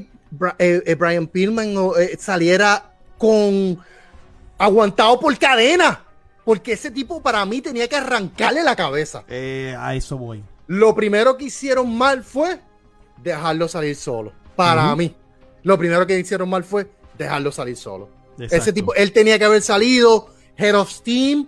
eh, 0.59 0.83
eh, 0.87 0.95
Brian 0.95 1.27
Pillman 1.27 1.75
eh, 1.99 2.17
saliera 2.19 2.93
con 3.19 3.79
aguantado 4.59 5.19
por 5.21 5.37
cadena. 5.39 6.05
Porque 6.45 6.73
ese 6.73 6.91
tipo 6.91 7.23
para 7.23 7.45
mí 7.45 7.61
tenía 7.61 7.87
que 7.87 7.97
arrancarle 7.97 8.63
la 8.63 8.75
cabeza. 8.75 9.25
Eh, 9.29 9.77
a 9.79 9.95
eso 9.95 10.17
voy. 10.17 10.43
Lo 10.67 10.95
primero 10.95 11.37
que 11.37 11.45
hicieron 11.45 11.97
mal 11.97 12.25
fue 12.25 12.61
dejarlo 13.23 13.69
salir 13.69 13.95
solo. 13.95 14.33
Para 14.57 14.95
mí. 14.97 15.15
Lo 15.63 15.79
primero 15.79 16.07
que 16.07 16.19
hicieron 16.19 16.49
mal 16.49 16.65
fue 16.65 16.89
dejarlo 17.19 17.53
salir 17.53 17.77
solo. 17.77 18.09
Exacto. 18.33 18.57
Ese 18.57 18.73
tipo, 18.73 18.95
él 18.95 19.13
tenía 19.13 19.39
que 19.39 19.45
haber 19.45 19.63
salido 19.63 20.31
Head 20.57 20.75
of 20.75 20.91
Steam, 20.91 21.47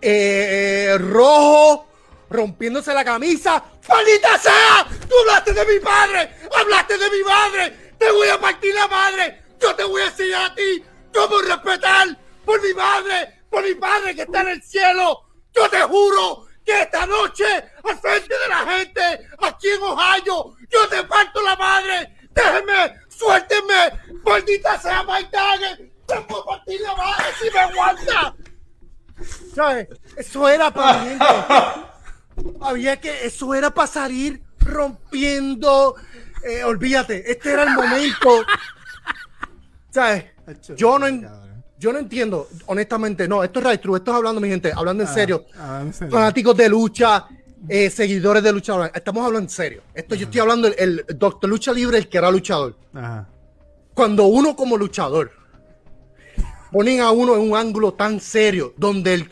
eh, 0.00 0.96
rojo, 0.98 1.86
rompiéndose 2.34 2.92
la 2.92 3.04
camisa. 3.04 3.62
¡Maldita 3.88 4.38
sea! 4.38 4.86
¡Tú 5.08 5.14
hablaste 5.20 5.52
de 5.52 5.64
mi 5.64 5.80
padre! 5.80 6.34
¡Hablaste 6.54 6.98
de 6.98 7.10
mi 7.10 7.22
madre! 7.22 7.94
¡Te 7.98 8.10
voy 8.10 8.28
a 8.28 8.40
partir 8.40 8.74
la 8.74 8.88
madre! 8.88 9.44
¡Yo 9.60 9.74
te 9.74 9.84
voy 9.84 10.02
a 10.02 10.06
enseñar 10.06 10.50
a 10.50 10.54
ti 10.54 10.84
cómo 11.12 11.40
respetar 11.40 12.18
por 12.44 12.60
mi 12.62 12.74
madre! 12.74 13.42
¡Por 13.48 13.62
mi 13.62 13.74
padre 13.74 14.14
que 14.14 14.22
está 14.22 14.40
en 14.42 14.48
el 14.48 14.62
cielo! 14.62 15.22
¡Yo 15.54 15.70
te 15.70 15.80
juro 15.82 16.46
que 16.64 16.82
esta 16.82 17.06
noche, 17.06 17.44
al 17.84 17.98
frente 17.98 18.34
de 18.34 18.48
la 18.48 18.66
gente, 18.66 19.28
aquí 19.40 19.68
en 19.68 19.82
Ohio, 19.82 20.56
yo 20.68 20.88
te 20.88 21.04
parto 21.04 21.40
la 21.40 21.56
madre! 21.56 22.16
¡Déjenme! 22.30 23.00
¡Suéltenme! 23.08 23.92
¡Maldita 24.24 24.80
sea 24.80 25.04
Mike 25.04 25.30
Dagger! 25.30 25.92
¡Te 26.06 26.20
puedo 26.22 26.44
partir 26.44 26.80
la 26.80 26.96
madre 26.96 27.24
si 27.40 27.50
me 27.50 27.58
aguanta! 27.60 28.34
¿Sabes? 29.54 29.88
Eso 30.16 30.48
era 30.48 30.70
para 30.72 30.98
mí. 30.98 31.18
Había 32.60 33.00
que, 33.00 33.26
eso 33.26 33.54
era 33.54 33.72
para 33.72 33.86
salir 33.86 34.42
rompiendo 34.60 35.96
Eh, 36.44 36.62
olvídate, 36.62 37.30
este 37.30 37.52
era 37.52 37.62
el 37.62 37.70
momento. 37.70 38.44
¿Sabes? 39.90 40.26
Yo 40.76 40.98
no, 40.98 41.06
yo 41.78 41.92
no 41.92 41.98
entiendo, 41.98 42.48
honestamente, 42.66 43.26
no, 43.26 43.42
esto 43.42 43.60
es 43.60 43.66
right 43.66 43.80
true, 43.80 43.96
esto 43.96 44.10
es 44.10 44.16
hablando, 44.18 44.40
mi 44.40 44.48
gente, 44.48 44.70
hablando 44.74 45.02
en 45.02 45.08
ah, 45.08 45.12
serio. 45.12 45.46
Fanáticos 46.10 46.54
de 46.54 46.68
lucha, 46.68 47.26
eh, 47.66 47.88
seguidores 47.88 48.42
de 48.42 48.52
lucha, 48.52 48.90
estamos 48.94 49.24
hablando 49.24 49.46
en 49.46 49.48
serio. 49.48 49.82
Esto 49.94 50.14
yo 50.14 50.26
estoy 50.26 50.40
hablando 50.40 50.68
el, 50.68 51.04
Doctor 51.16 51.48
Lucha 51.48 51.72
Libre, 51.72 51.96
el 51.96 52.08
que 52.08 52.18
era 52.18 52.30
luchador. 52.30 52.76
Cuando 53.94 54.26
uno 54.26 54.54
como 54.54 54.76
luchador 54.76 55.32
ponen 56.70 57.00
a 57.00 57.10
uno 57.10 57.36
en 57.36 57.40
un 57.40 57.56
ángulo 57.56 57.94
tan 57.94 58.20
serio, 58.20 58.74
donde 58.76 59.14
el, 59.14 59.30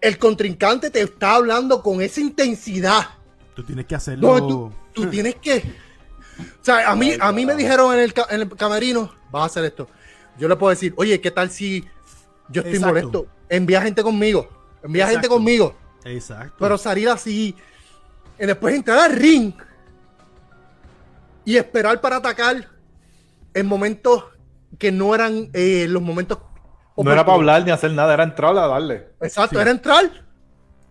el 0.00 0.18
contrincante 0.18 0.90
te 0.90 1.00
está 1.02 1.34
hablando 1.34 1.82
con 1.82 2.00
esa 2.00 2.20
intensidad. 2.20 3.08
Tú 3.54 3.62
tienes 3.62 3.86
que 3.86 3.94
hacerlo. 3.94 4.72
tú, 4.92 5.06
tienes 5.10 5.36
que. 5.36 5.62
O 6.38 6.64
sea, 6.64 6.90
a 6.90 6.94
mí, 6.94 7.14
a 7.18 7.32
mí 7.32 7.44
me 7.44 7.54
dijeron 7.54 7.94
en 7.94 8.00
el, 8.00 8.14
en 8.30 8.40
el 8.42 8.48
camerino, 8.50 9.12
vas 9.30 9.42
a 9.42 9.46
hacer 9.46 9.64
esto. 9.64 9.88
Yo 10.38 10.48
le 10.48 10.56
puedo 10.56 10.70
decir, 10.70 10.94
oye, 10.96 11.20
¿qué 11.20 11.30
tal 11.30 11.50
si 11.50 11.84
yo 12.48 12.62
estoy 12.62 12.78
molesto? 12.78 13.26
Envía 13.48 13.82
gente 13.82 14.02
conmigo. 14.02 14.48
Envía 14.82 15.08
gente 15.08 15.28
conmigo. 15.28 15.76
Exacto. 16.04 16.54
Pero 16.58 16.78
salir 16.78 17.08
así, 17.08 17.56
y 18.38 18.46
después 18.46 18.74
entrar 18.74 18.98
al 18.98 19.16
ring 19.16 19.52
y 21.44 21.56
esperar 21.56 22.00
para 22.00 22.16
atacar 22.16 22.68
en 23.54 23.66
momentos 23.66 24.24
que 24.78 24.92
no 24.92 25.14
eran 25.14 25.50
eh, 25.52 25.86
los 25.88 26.02
momentos. 26.02 26.38
No 27.04 27.12
era 27.12 27.24
para 27.24 27.36
hablar 27.36 27.64
ni 27.64 27.70
hacer 27.70 27.92
nada, 27.92 28.14
era 28.14 28.24
entrar 28.24 28.56
a 28.56 28.66
darle. 28.66 29.08
Exacto, 29.20 29.60
era 29.60 29.70
entrar, 29.70 30.10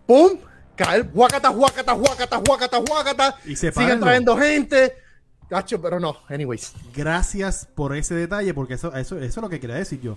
pum, 0.06 0.38
caer, 0.74 1.04
guacata, 1.12 1.48
guacata, 1.50 1.92
guacata, 1.92 2.36
guacata, 2.38 2.78
guacata. 2.78 3.36
Y 3.44 3.56
se 3.56 3.72
siguen 3.72 4.00
trayendo 4.00 4.36
gente. 4.36 4.94
Cacho, 5.48 5.80
pero 5.80 5.98
no, 5.98 6.16
anyways. 6.28 6.72
Gracias 6.94 7.66
por 7.74 7.96
ese 7.96 8.14
detalle, 8.14 8.52
porque 8.52 8.74
eso, 8.74 8.94
eso, 8.94 9.16
eso 9.16 9.24
es 9.24 9.36
lo 9.36 9.48
que 9.48 9.60
quería 9.60 9.76
decir 9.76 10.00
yo. 10.00 10.16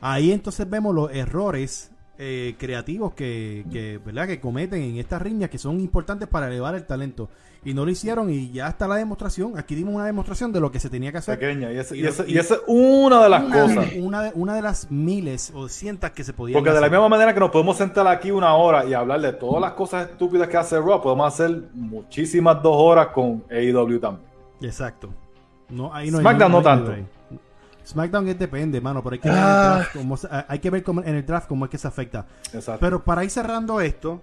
Ahí 0.00 0.30
entonces 0.32 0.68
vemos 0.68 0.94
los 0.94 1.12
errores 1.12 1.90
eh, 2.20 2.56
creativos 2.58 3.14
que, 3.14 4.00
¿verdad? 4.04 4.26
que 4.26 4.40
cometen 4.40 4.82
en 4.82 4.96
estas 4.96 5.22
riñas 5.22 5.50
que 5.50 5.58
son 5.58 5.78
importantes 5.78 6.28
para 6.28 6.48
elevar 6.48 6.74
el 6.74 6.84
talento. 6.84 7.28
Y 7.64 7.74
no 7.74 7.84
lo 7.84 7.90
hicieron 7.92 8.28
y 8.28 8.50
ya 8.50 8.68
está 8.68 8.88
la 8.88 8.96
demostración. 8.96 9.56
Aquí 9.56 9.76
dimos 9.76 9.94
una 9.94 10.06
demostración 10.06 10.52
de 10.52 10.58
lo 10.58 10.72
que 10.72 10.80
se 10.80 10.90
tenía 10.90 11.12
que 11.12 11.18
hacer. 11.18 11.38
Pequeña, 11.38 11.72
y, 11.72 11.76
esa 11.76 11.94
es 11.94 12.60
una 12.66 13.22
de 13.22 13.28
las 13.28 13.42
cosas. 13.44 13.92
Una 13.96 14.22
de, 14.22 14.32
una 14.34 14.54
de 14.54 14.62
las 14.62 14.90
miles 14.90 15.52
o 15.54 15.68
cientos 15.68 16.10
que 16.10 16.24
se 16.24 16.32
podían 16.32 16.58
Porque 16.58 16.72
de 16.72 16.80
la 16.80 16.88
misma 16.88 17.08
manera 17.08 17.32
que 17.32 17.40
nos 17.40 17.50
podemos 17.50 17.76
sentar 17.76 18.06
aquí 18.08 18.30
una 18.32 18.54
hora 18.54 18.84
y 18.84 18.94
hablar 18.94 19.20
de 19.20 19.32
todas 19.32 19.60
las 19.60 19.72
cosas 19.72 20.10
estúpidas 20.10 20.48
que 20.48 20.56
hace 20.56 20.78
Raw, 20.80 21.00
podemos 21.00 21.32
hacer 21.32 21.64
muchísimas 21.72 22.60
dos 22.62 22.74
horas 22.76 23.08
con 23.08 23.44
AEW 23.50 24.00
también. 24.00 24.28
Exacto. 24.60 25.10
No, 25.68 25.94
ahí 25.94 26.10
no 26.10 26.18
SmackDown 26.18 26.52
no, 26.52 26.62
tanto. 26.62 26.94
SmackDown 27.88 28.28
es 28.28 28.38
depende, 28.38 28.80
mano, 28.82 29.02
pero 29.02 29.14
hay 29.14 29.18
que 29.18 29.30
ver, 29.30 29.38
ah. 29.40 30.46
hay 30.46 30.58
que 30.58 30.68
ver 30.68 30.84
en 30.86 31.14
el 31.14 31.24
draft 31.24 31.48
cómo 31.48 31.64
es 31.64 31.70
que 31.70 31.78
se 31.78 31.88
afecta. 31.88 32.26
Pero 32.80 33.02
para 33.02 33.24
ir 33.24 33.30
cerrando 33.30 33.80
esto, 33.80 34.20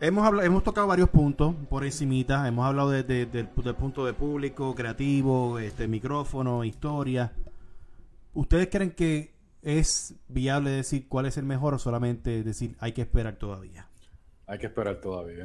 hemos 0.00 0.42
hemos 0.42 0.62
tocado 0.62 0.86
varios 0.86 1.10
puntos 1.10 1.54
por 1.68 1.84
encimita, 1.84 2.48
hemos 2.48 2.66
hablado 2.66 2.90
del, 2.90 3.48
punto 3.78 4.06
de 4.06 4.14
público, 4.14 4.74
creativo, 4.74 5.58
este 5.58 5.86
micrófono, 5.86 6.64
historia. 6.64 7.32
¿Ustedes 8.32 8.68
creen 8.70 8.92
que 8.92 9.34
es 9.60 10.14
viable 10.28 10.70
decir 10.70 11.08
cuál 11.08 11.26
es 11.26 11.36
el 11.36 11.44
mejor 11.44 11.74
o 11.74 11.78
solamente 11.78 12.42
decir 12.42 12.74
hay 12.80 12.92
que 12.92 13.02
esperar 13.02 13.36
todavía? 13.36 13.86
Hay 14.46 14.58
que 14.58 14.66
esperar 14.66 14.96
todavía. 14.96 15.44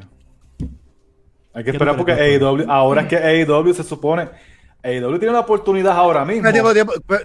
Hay 1.54 1.64
que 1.64 1.72
esperar 1.72 1.98
porque 1.98 2.14
AEW, 2.14 2.70
ahora 2.70 3.02
es 3.02 3.08
que 3.08 3.18
AEW 3.18 3.74
se 3.74 3.84
supone 3.84 4.30
AEW 4.86 5.18
tiene 5.18 5.32
una 5.32 5.40
oportunidad 5.40 5.98
ahora 5.98 6.24
mismo. 6.26 6.52
Tiempo, 6.52 6.74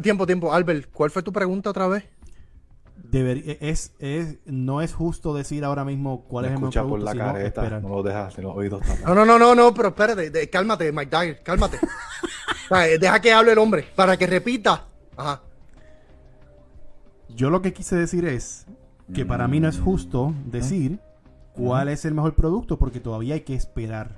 tiempo, 0.01 0.27
tiempo, 0.27 0.53
Albert, 0.53 0.91
¿cuál 0.91 1.11
fue 1.11 1.23
tu 1.23 1.33
pregunta 1.33 1.71
otra 1.71 1.87
vez? 1.89 2.05
es, 3.13 3.93
es, 3.99 4.39
no 4.47 4.81
es 4.83 4.95
justo 4.95 5.35
decir 5.35 5.65
ahora 5.65 5.85
mismo 5.85 6.25
cuál 6.25 6.45
es 6.45 6.53
el 6.53 6.61
mejor 6.61 6.89
por 6.89 7.01
la 7.01 7.15
careta, 7.15 7.81
no 7.81 7.89
lo 7.89 8.03
dejas 8.03 8.39
en 8.39 8.45
los 8.45 8.57
oídos 8.57 8.83
No, 9.05 9.15
no, 9.15 9.25
no, 9.25 9.39
no, 9.39 9.55
no, 9.55 9.75
pero 9.75 9.89
espérate, 9.89 10.49
cálmate, 10.49 10.93
Mike 10.93 11.11
Dagger, 11.11 11.43
cálmate. 11.43 11.79
deja 13.01 13.21
que 13.21 13.33
hable 13.33 13.53
el 13.53 13.59
hombre, 13.59 13.87
para 13.95 14.17
que 14.17 14.27
repita. 14.27 14.87
Ajá. 15.17 15.43
Yo 17.29 17.51
lo 17.51 17.63
que 17.63 17.73
quise 17.73 17.97
decir 17.97 18.25
es 18.25 18.67
que 19.13 19.27
para 19.27 19.49
mí 19.49 19.61
no 19.61 19.69
es 19.69 19.79
justo 19.79 20.33
decir 20.47 21.01
cuál 21.53 21.89
es 21.89 22.05
el 22.05 22.15
mejor 22.15 22.35
producto 22.35 22.79
porque 22.79 23.01
todavía 23.01 23.35
hay 23.35 23.41
que 23.41 23.55
esperar. 23.55 24.17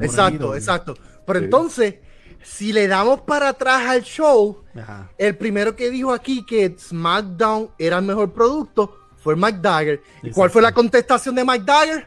Exacto, 0.00 0.54
exacto. 0.54 0.94
Pero 1.26 1.38
entonces 1.40 1.96
si 2.42 2.72
le 2.72 2.86
damos 2.86 3.20
para 3.22 3.48
atrás 3.50 3.86
al 3.86 4.02
show, 4.02 4.62
el 5.18 5.36
primero 5.36 5.74
que 5.74 5.90
dijo 5.90 6.12
aquí 6.12 6.44
que 6.44 6.76
SmackDown 6.78 7.70
era 7.78 7.98
el 7.98 8.04
mejor 8.04 8.32
producto 8.32 8.98
fue 9.18 9.34
Mike 9.34 9.58
Dagger. 9.60 10.02
¿Y 10.22 10.30
cuál 10.30 10.50
fue 10.50 10.62
la 10.62 10.72
contestación 10.72 11.34
de 11.34 11.44
Mike 11.44 11.64
Dagger? 11.64 12.06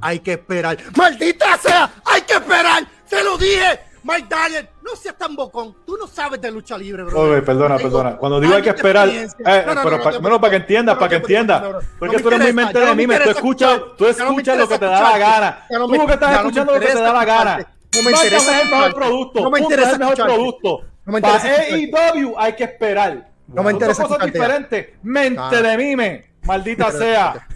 Hay 0.00 0.20
que 0.20 0.32
esperar. 0.32 0.76
¡Maldita 0.96 1.56
sea! 1.58 1.92
¡Hay 2.04 2.22
que 2.22 2.34
esperar! 2.34 2.86
¡Se 3.04 3.22
lo 3.22 3.38
dije! 3.38 3.80
Mike 4.02 4.26
Dagger, 4.28 4.70
no 4.82 4.94
seas 4.94 5.16
tan 5.18 5.34
bocón. 5.34 5.74
Tú 5.84 5.96
no 5.96 6.06
sabes 6.06 6.40
de 6.40 6.50
lucha 6.50 6.78
libre, 6.78 7.02
bro. 7.02 7.20
Oye, 7.20 7.42
perdona, 7.42 7.76
perdona. 7.76 8.16
Cuando 8.16 8.40
digo 8.40 8.54
hay 8.54 8.62
que 8.62 8.70
esperar, 8.70 9.08
eh, 9.08 9.28
pero 9.44 10.00
para, 10.00 10.20
para 10.20 10.50
que 10.50 10.56
entiendas, 10.56 10.96
para 10.96 11.08
que 11.08 11.16
entiendas. 11.16 11.84
Porque 11.98 12.20
tú 12.20 12.28
eres 12.28 12.40
muy 12.40 12.52
mente 12.52 12.78
de 12.78 12.94
mí, 12.94 13.06
tú 13.06 13.30
escuchas, 13.30 13.80
tú 13.98 14.06
escuchas 14.06 14.58
lo 14.58 14.68
que 14.68 14.78
te 14.78 14.84
da 14.84 15.02
la 15.02 15.18
gana. 15.18 15.66
Tú 15.68 16.06
que 16.06 16.12
estás 16.12 16.36
escuchando 16.36 16.74
lo 16.74 16.80
que 16.80 16.86
te 16.86 17.00
da 17.00 17.12
la 17.12 17.24
gana. 17.24 17.66
No 17.96 18.02
me 18.02 18.10
interesa. 18.10 18.62
el 18.62 18.68
mejor 18.68 18.94
producto. 18.94 19.40
No 19.42 19.50
me 19.50 19.60
interesa. 19.60 19.90
el 19.92 19.98
mejor 19.98 20.16
producto. 20.16 20.80
No 21.04 21.12
me 21.12 21.18
interesa. 21.18 21.48
Para 21.90 22.10
AEW 22.12 22.34
hay 22.38 22.52
que 22.54 22.64
esperar. 22.64 23.30
No 23.46 23.62
me 23.62 23.72
interesa. 23.72 24.02
Dos 24.02 24.12
cosas 24.12 24.32
diferentes. 24.32 24.88
Mente 25.02 25.62
de 25.62 25.76
mime. 25.76 26.24
Maldita 26.42 26.92
sea. 26.92 27.46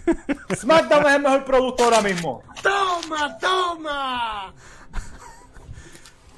SmackDown 0.55 1.07
es 1.07 1.15
el 1.15 1.23
mejor 1.23 1.45
producto 1.45 1.85
ahora 1.85 2.01
mismo. 2.01 2.43
¡Toma, 2.61 3.39
toma! 3.39 4.55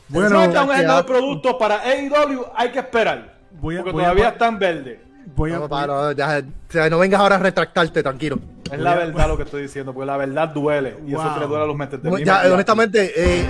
Bueno, 0.09 0.29
SmackDown 0.29 0.71
es 0.73 0.81
el 0.81 0.87
mejor 0.87 1.07
producto 1.07 1.59
para 1.59 1.81
AEW. 1.83 2.47
Hay 2.55 2.71
que 2.71 2.81
esperar. 2.81 3.39
Voy 3.53 3.77
a, 3.77 3.83
porque 3.83 3.93
todavía 3.93 4.29
están 4.29 4.59
verdes. 4.59 4.99
Voy 5.35 5.53
a, 5.53 5.59
no, 5.59 6.91
no 6.91 6.99
vengas 6.99 7.21
ahora 7.21 7.37
a 7.37 7.39
retractarte, 7.39 8.03
tranquilo. 8.03 8.39
Es 8.73 8.81
la 8.81 8.95
verdad 8.95 9.29
lo 9.29 9.37
que 9.37 9.43
estoy 9.43 9.63
diciendo, 9.63 9.93
porque 9.93 10.07
la 10.07 10.17
verdad 10.17 10.49
duele. 10.49 10.97
Y 11.07 11.13
eso 11.13 11.35
te 11.39 11.47
duele 11.47 11.65
a 11.65 11.67
los 11.67 11.77
mentes 11.77 12.03
de 12.03 12.25
ya, 12.25 12.53
honestamente, 12.53 13.13
eh, 13.15 13.47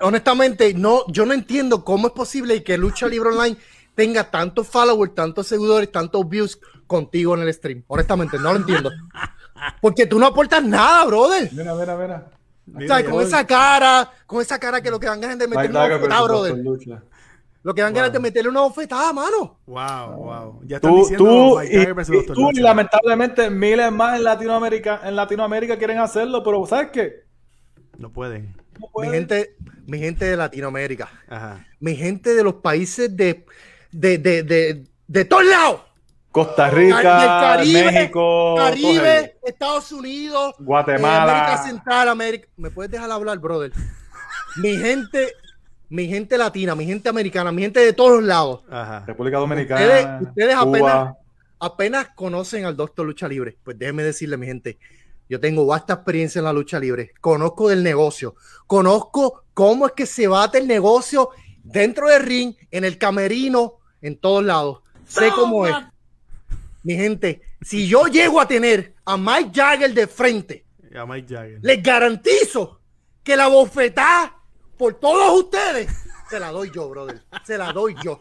honestamente, 0.00 0.74
no, 0.74 1.04
yo 1.08 1.24
no 1.24 1.32
entiendo 1.32 1.84
cómo 1.84 2.08
es 2.08 2.12
posible 2.12 2.62
que 2.62 2.76
Lucha 2.76 3.08
Libre 3.08 3.30
Online 3.30 3.56
tenga 3.94 4.30
tantos 4.30 4.68
followers, 4.68 5.14
tantos 5.14 5.46
seguidores, 5.46 5.90
tantos 5.90 6.28
views 6.28 6.60
contigo 6.86 7.34
en 7.34 7.42
el 7.42 7.54
stream. 7.54 7.82
Honestamente, 7.86 8.38
no 8.38 8.52
lo 8.52 8.58
entiendo. 8.58 8.90
Porque 9.80 10.06
tú 10.06 10.18
no 10.18 10.26
aportas 10.26 10.62
nada, 10.62 11.04
brother. 11.06 11.50
Mira, 11.52 11.74
mira, 11.74 11.96
mira. 11.96 12.30
O 12.76 12.86
sea, 12.86 13.04
con 13.04 13.22
esa 13.22 13.46
cara, 13.46 14.10
con 14.26 14.42
esa 14.42 14.58
cara 14.58 14.82
que 14.82 14.90
lo 14.90 15.00
que 15.00 15.06
dan 15.06 15.20
ganas 15.20 15.38
de 15.38 15.48
meter 15.48 15.70
una 15.70 16.22
brother. 16.22 16.56
Lo 17.62 17.74
que 17.74 17.82
dan 17.82 17.92
ganas 17.92 18.12
de 18.12 18.20
meterle 18.20 18.50
una 18.50 18.60
bofetada, 18.60 19.12
mano. 19.12 19.58
Wow, 19.66 20.16
wow. 20.16 20.60
Ya 20.64 20.76
están 20.76 20.92
tú, 20.92 20.98
diciendo 20.98 21.62
y, 21.64 22.24
tú 22.26 22.50
y 22.52 22.60
lamentablemente 22.60 23.50
miles 23.50 23.90
más 23.90 24.16
en 24.16 24.24
Latinoamérica, 24.24 25.00
en 25.04 25.16
Latinoamérica 25.16 25.76
quieren 25.76 25.98
hacerlo, 25.98 26.42
pero 26.42 26.64
¿sabes 26.66 26.90
qué? 26.92 27.24
No 27.98 28.12
pueden. 28.12 28.54
Mi 28.94 29.08
gente, 29.08 29.56
mi 29.86 29.98
gente 29.98 30.24
de 30.24 30.36
Latinoamérica. 30.36 31.10
Mi 31.80 31.96
gente 31.96 32.34
de 32.34 32.44
los 32.44 32.54
países 32.54 33.14
de, 33.16 33.44
de, 33.90 34.18
de, 34.18 34.42
de, 34.44 34.84
de 35.06 35.24
todos 35.24 35.44
lados. 35.44 35.80
Costa 36.30 36.70
Rica, 36.70 37.58
México, 37.64 38.54
Caribe, 38.56 39.36
Estados 39.42 39.90
Unidos, 39.90 40.54
Guatemala, 40.58 41.46
América 41.46 41.62
Central, 41.64 42.08
América. 42.08 42.48
¿Me 42.56 42.70
puedes 42.70 42.92
dejar 42.92 43.10
hablar, 43.10 43.38
brother? 43.38 43.72
Mi 44.56 44.76
gente 44.76 45.32
mi 45.88 46.06
gente 46.06 46.36
latina, 46.36 46.74
mi 46.74 46.84
gente 46.84 47.08
americana, 47.08 47.52
mi 47.52 47.62
gente 47.62 47.80
de 47.80 47.92
todos 47.92 48.20
los 48.20 48.24
lados. 48.24 48.62
República 49.06 49.38
Dominicana. 49.38 50.20
Ustedes, 50.22 50.54
apenas, 50.54 51.14
apenas, 51.58 52.08
conocen 52.14 52.64
al 52.64 52.76
Doctor 52.76 53.06
Lucha 53.06 53.28
Libre. 53.28 53.56
Pues 53.62 53.78
déjenme 53.78 54.02
decirle, 54.02 54.36
mi 54.36 54.46
gente, 54.46 54.78
yo 55.28 55.40
tengo 55.40 55.66
vasta 55.66 55.94
experiencia 55.94 56.38
en 56.38 56.46
la 56.46 56.52
lucha 56.52 56.78
libre. 56.78 57.12
Conozco 57.20 57.68
del 57.68 57.82
negocio. 57.82 58.34
Conozco 58.66 59.44
cómo 59.54 59.86
es 59.86 59.92
que 59.92 60.06
se 60.06 60.26
bate 60.26 60.58
el 60.58 60.66
negocio 60.66 61.30
dentro 61.62 62.08
del 62.08 62.22
ring, 62.22 62.54
en 62.70 62.84
el 62.84 62.96
camerino, 62.96 63.74
en 64.00 64.16
todos 64.16 64.44
lados. 64.44 64.80
Sé 65.06 65.30
cómo 65.34 65.66
es. 65.66 65.74
Mi 66.82 66.94
gente, 66.94 67.42
si 67.60 67.86
yo 67.86 68.06
llego 68.06 68.40
a 68.40 68.48
tener 68.48 68.94
a 69.04 69.16
Mike 69.16 69.50
Jagger 69.54 69.92
de 69.92 70.06
frente, 70.06 70.64
les 71.60 71.82
garantizo 71.82 72.80
que 73.22 73.36
la 73.36 73.48
bofetada 73.48 74.37
por 74.78 74.94
todos 74.94 75.42
ustedes, 75.44 75.90
se 76.30 76.40
la 76.40 76.50
doy 76.50 76.70
yo, 76.70 76.88
brother. 76.88 77.20
Se 77.44 77.58
la 77.58 77.72
doy 77.72 77.94
yo. 78.02 78.20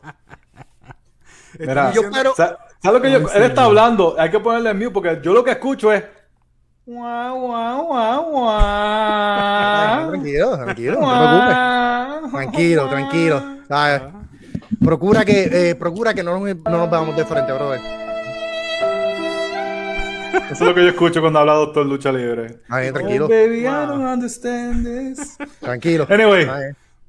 Mira, 1.59 1.91
yo, 1.93 2.01
pero... 2.11 2.35
¿sabes 2.35 2.57
lo 2.83 3.01
que 3.01 3.11
yo, 3.11 3.17
él 3.33 3.43
está 3.43 3.63
hablando? 3.63 4.15
Hay 4.19 4.29
que 4.29 4.39
ponerle 4.39 4.69
en 4.71 4.77
mute 4.77 4.91
porque 4.91 5.19
yo 5.23 5.33
lo 5.33 5.43
que 5.43 5.51
escucho 5.51 5.91
es 5.93 6.03
tranquilo, 10.09 10.57
tranquilo, 10.57 10.99
no 11.01 11.11
te 11.11 11.27
preocupes. 11.27 12.31
Tranquilo, 12.31 12.89
tranquilo. 12.89 13.43
¿sabes? 13.67 14.01
Procura 14.83 15.25
que, 15.25 15.69
eh, 15.71 15.75
procura 15.75 16.13
que 16.13 16.23
no, 16.23 16.39
nos- 16.39 16.55
no 16.57 16.71
nos 16.77 16.89
veamos 16.89 17.15
de 17.15 17.25
frente, 17.25 17.51
brother. 17.51 17.81
Eso 20.49 20.63
es 20.63 20.69
lo 20.69 20.73
que 20.73 20.81
yo 20.81 20.89
escucho 20.89 21.19
cuando 21.19 21.39
habla 21.39 21.53
Doctor 21.53 21.85
Lucha 21.85 22.11
Libre. 22.11 22.61
Bien, 22.69 22.93
tranquilo. 22.93 23.25
Oh, 23.25 23.29
baby, 23.29 23.59
I 23.59 23.63
don't 23.63 24.05
understand 24.05 24.85
this. 24.85 25.37
Tranquilo. 25.59 26.07
Anyway. 26.09 26.47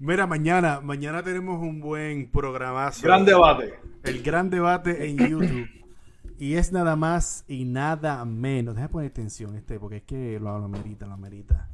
Mira, 0.00 0.26
mañana, 0.26 0.80
mañana 0.80 1.22
tenemos 1.22 1.60
un 1.60 1.80
buen 1.80 2.30
programazo. 2.30 3.06
Gran 3.06 3.24
debate. 3.24 3.74
El 4.02 4.22
gran 4.22 4.50
debate 4.50 5.08
en 5.08 5.18
YouTube. 5.18 5.68
Y 6.40 6.54
es 6.54 6.72
nada 6.72 6.96
más 6.96 7.44
y 7.48 7.64
nada 7.64 8.24
menos. 8.24 8.74
Deja 8.74 8.88
poner 8.88 9.10
atención 9.10 9.54
este, 9.56 9.78
porque 9.78 9.98
es 9.98 10.02
que 10.02 10.40
lo, 10.40 10.58
lo 10.58 10.64
amerita, 10.64 11.06
lo 11.06 11.14
amerita. 11.14 11.68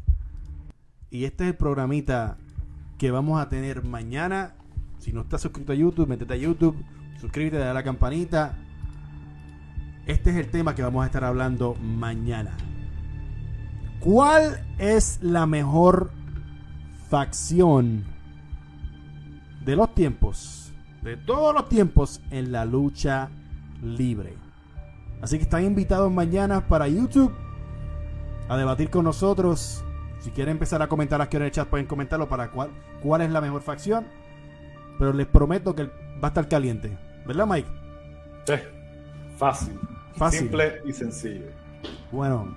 Y 1.10 1.24
este 1.24 1.44
es 1.44 1.50
el 1.50 1.56
programita 1.56 2.36
que 2.98 3.10
vamos 3.10 3.40
a 3.40 3.48
tener 3.48 3.84
mañana. 3.84 4.54
Si 4.98 5.12
no 5.12 5.22
estás 5.22 5.40
suscrito 5.40 5.72
a 5.72 5.74
YouTube, 5.74 6.08
métete 6.08 6.34
a 6.34 6.36
YouTube, 6.36 6.76
suscríbete, 7.20 7.56
dale 7.56 7.70
a 7.70 7.74
la 7.74 7.82
campanita. 7.82 8.58
Este 10.06 10.30
es 10.30 10.36
el 10.36 10.50
tema 10.50 10.74
que 10.74 10.82
vamos 10.82 11.02
a 11.02 11.06
estar 11.06 11.24
hablando 11.24 11.76
mañana. 11.80 12.56
¿Cuál 14.00 14.62
es 14.78 15.18
la 15.22 15.46
mejor 15.46 16.10
facción 17.08 18.04
de 19.64 19.76
los 19.76 19.94
tiempos, 19.94 20.74
de 21.02 21.16
todos 21.16 21.54
los 21.54 21.70
tiempos 21.70 22.20
en 22.30 22.52
la 22.52 22.66
lucha 22.66 23.30
libre? 23.82 24.34
Así 25.22 25.38
que 25.38 25.44
están 25.44 25.64
invitados 25.64 26.12
mañana 26.12 26.68
para 26.68 26.86
YouTube 26.86 27.32
a 28.50 28.58
debatir 28.58 28.90
con 28.90 29.04
nosotros. 29.06 29.82
Si 30.20 30.30
quieren 30.32 30.52
empezar 30.52 30.82
a 30.82 30.86
comentar 30.86 31.22
aquí 31.22 31.38
en 31.38 31.44
el 31.44 31.50
chat, 31.50 31.66
pueden 31.66 31.86
comentarlo 31.86 32.28
para 32.28 32.50
cuál, 32.50 32.68
cuál 33.02 33.22
es 33.22 33.30
la 33.30 33.40
mejor 33.40 33.62
facción. 33.62 34.04
Pero 34.98 35.14
les 35.14 35.26
prometo 35.26 35.74
que 35.74 35.84
va 35.84 36.24
a 36.24 36.26
estar 36.28 36.46
caliente. 36.46 36.94
¿Verdad, 37.26 37.46
Mike? 37.46 37.68
Sí. 38.46 38.54
Fácil. 39.38 39.78
Fácil. 40.16 40.40
Simple 40.40 40.80
y 40.86 40.92
sencillo. 40.92 41.46
Bueno, 42.12 42.56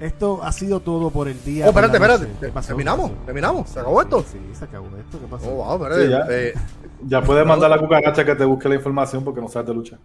esto 0.00 0.40
ha 0.42 0.52
sido 0.52 0.80
todo 0.80 1.10
por 1.10 1.28
el 1.28 1.42
día. 1.44 1.64
Oh, 1.66 1.68
espérate, 1.68 1.96
espérate. 1.96 2.24
noche. 2.26 2.36
¿Qué 2.40 2.48
pasó? 2.48 2.66
Terminamos, 2.68 3.12
terminamos. 3.24 3.68
¿Se 3.70 3.80
acabó 3.80 4.02
esto? 4.02 4.24
Sí, 4.30 4.38
se 4.58 4.64
acabó 4.64 4.88
esto. 4.98 5.18
¿Qué 5.20 5.26
pasó? 5.26 5.48
Oh, 5.48 5.54
wow, 5.64 5.74
espérate. 5.84 6.04
Sí, 6.04 6.10
ya. 6.10 6.26
eh, 6.30 6.54
Ya 7.06 7.22
puedes 7.22 7.46
mandar 7.46 7.72
a 7.72 7.76
la 7.76 7.80
cucaracha 7.80 8.24
que 8.24 8.34
te 8.34 8.44
busque 8.44 8.68
la 8.68 8.74
información 8.74 9.24
porque 9.24 9.40
no 9.40 9.48
sabes 9.48 9.68
de 9.68 9.74
lucha. 9.74 9.98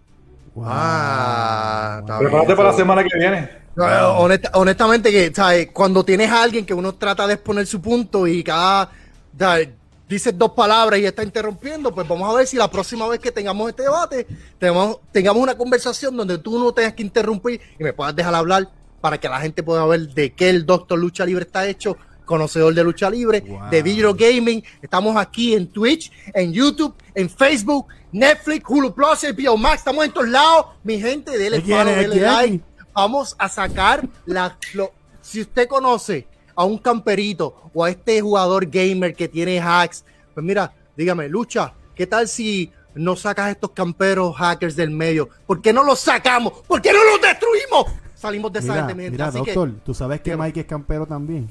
Wow. 0.54 0.64
Ah. 0.68 2.02
Prepárate 2.18 2.54
para 2.56 2.70
la 2.70 2.74
semana 2.76 3.02
que 3.02 3.18
viene. 3.18 3.48
No, 3.74 3.88
eh, 3.88 3.96
honesta- 4.18 4.50
honestamente 4.54 5.10
que, 5.10 5.32
¿sabes? 5.34 5.68
Cuando 5.72 6.04
tienes 6.04 6.30
a 6.30 6.42
alguien 6.42 6.64
que 6.66 6.74
uno 6.74 6.94
trata 6.94 7.26
de 7.26 7.34
exponer 7.34 7.66
su 7.66 7.80
punto 7.80 8.26
y 8.26 8.44
cada 8.44 8.90
¿sabes? 9.38 9.70
Dices 10.12 10.36
dos 10.36 10.52
palabras 10.52 10.98
y 11.00 11.04
está 11.06 11.22
interrumpiendo, 11.22 11.94
pues 11.94 12.06
vamos 12.06 12.28
a 12.32 12.36
ver 12.36 12.46
si 12.46 12.56
la 12.56 12.70
próxima 12.70 13.06
vez 13.08 13.18
que 13.20 13.32
tengamos 13.32 13.68
este 13.70 13.82
debate, 13.82 14.26
tengamos, 14.58 14.98
tengamos 15.10 15.42
una 15.42 15.56
conversación 15.56 16.16
donde 16.16 16.38
tú 16.38 16.58
no 16.58 16.72
tengas 16.72 16.92
que 16.94 17.02
interrumpir 17.02 17.60
y 17.78 17.82
me 17.84 17.92
puedas 17.92 18.14
dejar 18.14 18.34
hablar 18.34 18.68
para 19.00 19.18
que 19.18 19.28
la 19.28 19.40
gente 19.40 19.62
pueda 19.62 19.84
ver 19.86 20.08
de 20.14 20.32
qué 20.32 20.50
el 20.50 20.64
Doctor 20.64 20.98
Lucha 20.98 21.24
Libre 21.26 21.44
está 21.44 21.66
hecho, 21.66 21.96
conocedor 22.24 22.72
de 22.72 22.84
lucha 22.84 23.10
libre, 23.10 23.40
Wow. 23.40 23.68
de 23.70 23.82
video 23.82 24.14
gaming. 24.14 24.62
Estamos 24.80 25.16
aquí 25.16 25.54
en 25.54 25.66
Twitch, 25.66 26.12
en 26.32 26.52
YouTube, 26.52 26.94
en 27.14 27.28
Facebook, 27.28 27.88
Netflix, 28.12 28.64
Hulu 28.68 28.94
Plus, 28.94 29.24
HBO 29.24 29.56
Max, 29.56 29.78
estamos 29.78 30.04
en 30.04 30.12
todos 30.12 30.28
lados. 30.28 30.66
Mi 30.84 31.00
gente, 31.00 31.36
dele 31.36 31.60
follow, 31.60 31.84
dele 31.94 32.20
like 32.20 32.64
vamos 32.94 33.34
a 33.38 33.48
sacar 33.48 34.06
la 34.26 34.56
lo- 34.74 34.92
si 35.20 35.40
usted 35.40 35.66
conoce 35.66 36.26
a 36.54 36.64
un 36.64 36.78
camperito 36.78 37.70
o 37.74 37.84
a 37.84 37.90
este 37.90 38.20
jugador 38.20 38.66
gamer 38.66 39.14
que 39.14 39.28
tiene 39.28 39.60
hacks, 39.60 40.04
pues 40.34 40.44
mira, 40.44 40.72
dígame, 40.96 41.28
lucha, 41.28 41.72
¿qué 41.94 42.06
tal 42.06 42.28
si 42.28 42.70
no 42.94 43.16
sacas 43.16 43.50
estos 43.50 43.70
camperos 43.70 44.36
hackers 44.36 44.76
del 44.76 44.90
medio? 44.90 45.28
¿Por 45.46 45.60
qué 45.62 45.72
no 45.72 45.82
los 45.82 46.00
sacamos? 46.00 46.52
¿Por 46.66 46.80
qué 46.82 46.92
no 46.92 46.98
los 47.04 47.20
destruimos? 47.20 47.86
Salimos 48.14 48.52
de 48.52 48.58
esa 48.60 48.68
Mira, 48.72 48.86
gente, 48.86 48.94
mi 48.94 49.02
gente. 49.04 49.12
mira, 49.12 49.26
Así 49.28 49.38
doctor, 49.38 49.72
tú 49.84 49.94
sabes 49.94 50.20
que. 50.20 50.36
Mike 50.36 50.60
es 50.60 50.66
campero 50.66 51.06
también. 51.06 51.50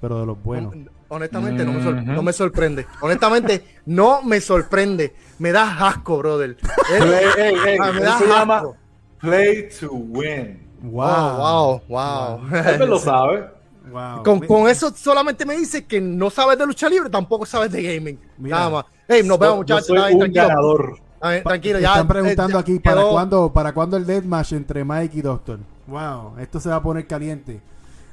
Pero 0.00 0.20
de 0.20 0.26
los 0.26 0.42
buenos. 0.42 0.72
que, 0.72 0.86
honestamente, 1.08 1.64
no 1.64 1.72
me, 1.72 1.82
sor- 1.82 2.02
no 2.02 2.22
me 2.22 2.32
sorprende. 2.32 2.86
Honestamente, 3.00 3.64
no 3.86 4.22
me 4.22 4.40
sorprende. 4.40 5.14
Me 5.38 5.52
da 5.52 5.88
asco, 5.88 6.18
brother. 6.18 6.56
Play, 6.98 7.78
Ah, 7.80 7.92
me 7.92 8.00
da 8.00 8.18
llama 8.20 8.56
asco. 8.58 8.76
Play 9.20 9.68
to 9.80 9.92
Win. 9.92 10.68
Wow. 10.82 11.06
Oh, 11.08 11.82
wow, 11.88 12.40
wow. 12.40 12.56
Él 12.66 12.88
lo 12.88 12.98
sabe. 12.98 13.46
Wow. 13.90 14.22
Con, 14.46 14.68
eso 14.68 14.92
solamente 14.94 15.44
me 15.44 15.56
dice 15.56 15.84
que 15.84 16.00
no 16.00 16.30
sabes 16.30 16.58
de 16.58 16.66
lucha 16.66 16.88
libre, 16.88 17.10
tampoco 17.10 17.44
sabes 17.46 17.70
de 17.72 17.82
gaming. 17.82 18.18
Mira. 18.38 18.56
Nada 18.58 18.70
más. 18.70 18.84
Hey, 19.08 19.22
nos 19.24 19.38
vemos, 19.38 19.54
Yo 19.66 19.74
muchachos. 19.76 19.86
soy 19.86 19.98
Ay, 19.98 20.14
un 20.14 20.20
tranquilo. 20.20 20.46
ganador. 20.48 20.98
Tranquilo, 21.42 21.78
ya. 21.80 21.88
Están 21.90 22.08
preguntando 22.08 22.50
eh, 22.50 22.52
ya 22.54 22.58
aquí 22.60 22.78
para 22.78 23.02
cuándo, 23.04 23.52
para 23.52 23.72
cuándo 23.74 23.96
el 23.96 24.06
deathmatch 24.06 24.52
entre 24.52 24.84
Mike 24.84 25.18
y 25.18 25.22
Doctor. 25.22 25.58
Wow, 25.86 26.38
esto 26.38 26.60
se 26.60 26.68
va 26.68 26.76
a 26.76 26.82
poner 26.82 27.06
caliente. 27.06 27.60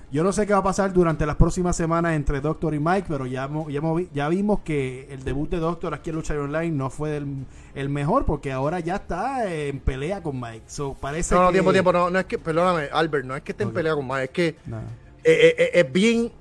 Yo 0.09 0.23
no 0.23 0.31
sé 0.31 0.47
qué 0.47 0.53
va 0.53 0.59
a 0.59 0.63
pasar 0.63 0.93
durante 0.93 1.25
las 1.25 1.35
próximas 1.35 1.75
semanas 1.75 2.13
entre 2.15 2.39
Doctor 2.39 2.73
y 2.73 2.79
Mike, 2.79 3.05
pero 3.09 3.25
ya, 3.25 3.43
hemos- 3.43 3.67
ya, 3.71 3.81
ya 4.13 4.29
vimos 4.29 4.61
que 4.61 5.05
el 5.11 5.23
debut 5.25 5.49
de 5.49 5.57
Doctor 5.57 5.93
aquí 5.93 6.09
en 6.11 6.15
Lucha 6.15 6.33
Online 6.33 6.71
no 6.71 6.89
fue 6.89 7.17
el, 7.17 7.45
el 7.75 7.89
mejor 7.89 8.25
porque 8.25 8.53
ahora 8.53 8.79
ya 8.79 8.95
está 8.95 9.51
en 9.53 9.79
pelea 9.81 10.23
con 10.23 10.39
Mike. 10.39 10.63
So, 10.67 10.93
parece 10.99 11.35
No, 11.35 11.41
no, 11.41 11.47
que- 11.47 11.53
tiempo, 11.53 11.71
tiempo. 11.73 11.91
No, 11.91 12.09
no 12.09 12.19
es 12.19 12.25
que, 12.25 12.37
perdóname, 12.39 12.87
Albert, 12.91 13.25
no 13.25 13.35
es 13.35 13.41
que 13.43 13.51
esté 13.51 13.63
en 13.65 13.71
pelea 13.73 13.95
con 13.95 14.07
más, 14.07 14.21
es 14.23 14.29
que 14.29 14.55
Nah. 14.65 14.79
Eh, 15.27 15.47
eh, 15.47 15.55
eh, 15.57 15.71
es 15.73 15.91
bien. 15.91 16.31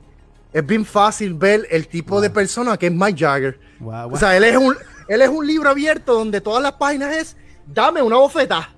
Es 0.53 0.65
bien 0.67 0.87
fácil 0.87 1.35
ver 1.35 1.67
el 1.71 1.87
tipo 1.87 2.19
de 2.21 2.31
persona 2.31 2.79
que 2.79 2.87
es 2.87 2.93
Mike 2.93 3.19
Jagger. 3.19 3.61
Wow, 3.79 3.91
wow. 4.05 4.15
O 4.15 4.17
sea, 4.17 4.35
él 4.37 4.45
es 4.45 4.57
un 4.57 4.75
él 5.09 5.21
es 5.21 5.29
un 5.29 5.47
libro 5.47 5.69
abierto 5.69 6.15
donde 6.15 6.41
todas 6.41 6.63
las 6.63 6.73
páginas 6.73 7.15
es 7.15 7.37
dame 7.67 8.01
una 8.01 8.17
bofeta. 8.17 8.71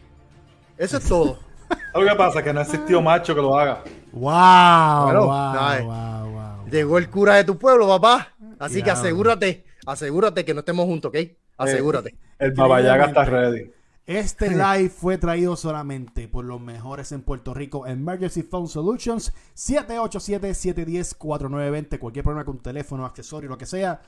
Eso 0.76 0.96
es 0.96 1.04
todo. 1.08 1.38
Lo 1.94 2.00
que 2.08 2.16
pasa 2.16 2.38
es 2.40 2.44
que 2.44 2.52
no 2.52 2.62
existió 2.62 3.00
macho 3.00 3.34
que 3.34 3.40
lo 3.40 3.56
haga. 3.56 3.84
Wow, 4.12 5.04
Bueno, 5.04 5.26
wow, 5.26 5.54
dale. 5.54 5.82
wow, 5.84 6.30
wow. 6.30 6.68
Llegó 6.70 6.98
el 6.98 7.10
cura 7.10 7.34
de 7.36 7.44
tu 7.44 7.56
pueblo, 7.58 7.86
papá. 7.86 8.32
Así 8.58 8.82
que 8.82 8.90
asegúrate, 8.90 9.64
asegúrate 9.86 10.44
que 10.44 10.54
no 10.54 10.60
estemos 10.60 10.86
juntos, 10.86 11.10
¿ok? 11.10 11.28
Asegúrate. 11.58 12.16
El 12.38 12.52
babayaga 12.52 13.06
está 13.06 13.24
ready. 13.24 13.70
Este 14.08 14.48
live 14.48 14.88
fue 14.88 15.18
traído 15.18 15.54
solamente 15.54 16.26
por 16.28 16.46
los 16.46 16.62
mejores 16.62 17.12
en 17.12 17.20
Puerto 17.20 17.52
Rico, 17.52 17.86
Emergency 17.86 18.42
Phone 18.42 18.66
Solutions, 18.66 19.34
787-710-4920. 19.54 21.98
Cualquier 21.98 22.24
problema 22.24 22.46
con 22.46 22.56
teléfono, 22.56 23.04
accesorio, 23.04 23.50
lo 23.50 23.58
que 23.58 23.66
sea, 23.66 24.00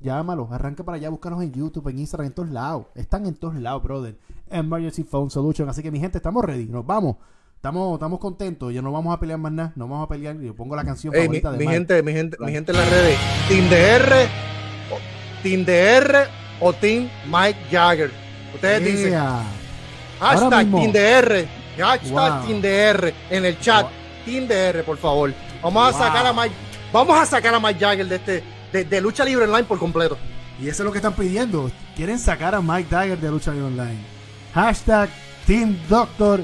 llámalos, 0.00 0.50
arranca 0.50 0.82
para 0.82 0.96
allá, 0.96 1.08
búscalos 1.08 1.40
en 1.40 1.52
YouTube, 1.52 1.86
en 1.86 2.00
Instagram, 2.00 2.26
en 2.26 2.32
todos 2.32 2.50
lados. 2.50 2.86
Están 2.96 3.26
en 3.26 3.36
todos 3.36 3.54
lados, 3.54 3.80
brother. 3.84 4.18
Emergency 4.50 5.04
Phone 5.04 5.30
Solutions. 5.30 5.70
Así 5.70 5.84
que, 5.84 5.92
mi 5.92 6.00
gente, 6.00 6.18
estamos 6.18 6.44
ready, 6.44 6.66
nos 6.66 6.84
vamos. 6.84 7.18
Estamos, 7.54 7.94
estamos 7.94 8.18
contentos, 8.18 8.74
ya 8.74 8.82
no 8.82 8.90
vamos 8.90 9.14
a 9.14 9.20
pelear 9.20 9.38
más 9.38 9.52
nada, 9.52 9.72
no 9.76 9.86
vamos 9.86 10.06
a 10.06 10.08
pelear. 10.08 10.36
Yo 10.40 10.56
pongo 10.56 10.74
la 10.74 10.82
canción 10.82 11.14
Ey, 11.14 11.28
mi, 11.28 11.40
favorita 11.40 11.52
de 11.52 11.58
mi 11.58 11.68
gente, 11.72 12.02
mi 12.02 12.12
gente, 12.12 12.36
mi 12.40 12.50
gente 12.50 12.72
en 12.72 12.78
las 12.78 12.90
redes. 12.90 13.16
Team 13.46 13.70
DR, 13.70 14.26
o, 14.90 14.98
Team 15.44 15.64
DR 15.64 16.26
o 16.60 16.72
Team 16.72 17.08
Mike 17.30 17.60
Jagger. 17.70 18.23
Ustedes 18.54 18.84
dicen 18.84 19.10
Yeah. 19.10 19.42
Ahora 20.20 20.38
hashtag 20.40 20.66
mismo. 20.66 20.80
Team 20.80 20.92
DR, 20.92 21.48
hashtag 21.78 22.12
Wow. 22.12 22.46
Team 22.46 22.60
DR 22.62 23.14
en 23.30 23.44
el 23.44 23.58
chat. 23.60 23.82
Wow. 23.82 23.90
Team 24.24 24.48
DR, 24.48 24.82
por 24.84 24.96
favor. 24.98 25.32
Vamos 25.62 25.94
a 25.94 25.98
sacar 25.98 26.26
a 26.26 26.32
Mike, 26.32 26.54
vamos 26.92 27.18
a 27.18 27.26
sacar 27.26 27.54
a 27.54 27.60
Mike 27.60 27.80
Jagger 27.80 28.06
de 28.06 28.16
este, 28.16 28.44
de, 28.72 28.84
de 28.84 29.00
lucha 29.00 29.24
libre 29.24 29.44
online 29.44 29.64
por 29.64 29.78
completo. 29.78 30.16
Y 30.60 30.68
eso 30.68 30.82
es 30.82 30.86
lo 30.86 30.92
que 30.92 30.98
están 30.98 31.14
pidiendo. 31.14 31.70
Quieren 31.96 32.18
sacar 32.18 32.54
a 32.54 32.60
Mike 32.60 32.86
Dagger 32.88 33.18
de 33.18 33.28
Lucha 33.28 33.50
Libre 33.50 33.66
Online. 33.66 33.98
Hashtag 34.54 35.08
Team 35.46 35.76
Doctor. 35.88 36.40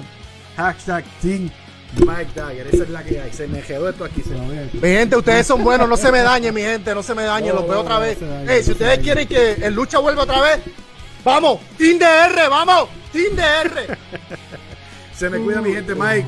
Hashtag 0.57 1.05
Team 1.23 1.49
Mike 1.97 2.31
Dagger. 2.35 2.67
Esa 2.67 2.83
es 2.83 2.91
la 2.91 3.05
que 3.05 3.21
hay. 3.21 3.33
Se 3.33 3.47
me 3.47 3.61
quedó 3.61 3.89
esto 3.89 4.05
aquí. 4.05 4.23
Se. 4.23 4.31
Mi 4.35 4.81
gente, 4.89 5.17
ustedes 5.17 5.47
son 5.47 5.63
buenos, 5.63 5.89
no 5.89 5.97
se 5.97 6.11
me 6.11 6.19
dañen, 6.23 6.53
mi 6.53 6.61
gente, 6.63 6.93
no 6.95 7.03
se 7.05 7.15
me 7.15 7.23
dañen, 7.23 7.51
No, 7.51 7.61
los 7.61 7.65
veo 7.67 7.75
no, 7.75 7.81
otra 7.83 7.95
no 7.95 8.01
vez. 8.01 8.19
se 8.19 8.27
dañen, 8.27 8.51
Ey, 8.51 8.59
no 8.59 8.65
si 8.65 8.73
ustedes 8.73 8.99
quieren 8.99 9.29
que 9.29 9.53
el 9.53 9.75
lucha 9.75 9.99
vuelva 10.01 10.23
otra 10.25 10.41
vez, 10.41 10.59
vamos, 11.25 11.61
Team 11.77 11.99
DR, 11.99 12.49
vamos, 12.49 12.89
Team 13.13 13.37
DR. 13.37 13.99
Se 15.15 15.29
me 15.29 15.39
cuida 15.39 15.61
mi 15.61 15.73
gente, 15.73 15.95
Mike. 15.95 16.27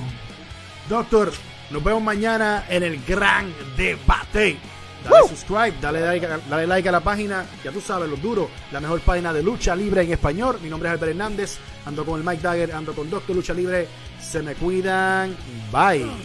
Doctor, 0.89 1.33
nos 1.71 1.83
vemos 1.83 2.03
mañana 2.03 2.67
en 2.69 2.83
el 2.83 3.03
gran 3.05 3.53
debate. 3.77 4.59
Dale 5.05 5.29
subscribe, 5.29 5.75
dale 5.81 6.01
like, 6.01 6.29
dale 6.49 6.67
like 6.67 6.89
a 6.89 6.93
la 6.93 7.01
página. 7.01 7.47
Ya 7.65 7.73
tú 7.73 7.81
sabes, 7.81 8.09
los 8.09 8.21
duros. 8.21 8.49
La 8.71 8.81
mejor 8.81 9.01
página 9.01 9.33
de 9.33 9.43
lucha 9.43 9.75
libre 9.75 10.03
en 10.03 10.13
español. 10.13 10.59
Mi 10.63 10.69
nombre 10.69 10.89
es 10.89 10.93
Albert 10.93 11.11
Hernández. 11.11 11.59
Ando 11.87 12.05
con 12.05 12.21
el 12.21 12.27
Mike 12.27 12.43
Dagger, 12.43 12.73
ando 12.73 12.95
con 12.95 13.11
Doctor 13.11 13.35
Lucha 13.35 13.55
Libre. 13.55 13.89
Se 14.21 14.43
me 14.43 14.55
cuidan. 14.55 15.35
Bye. 15.73 16.13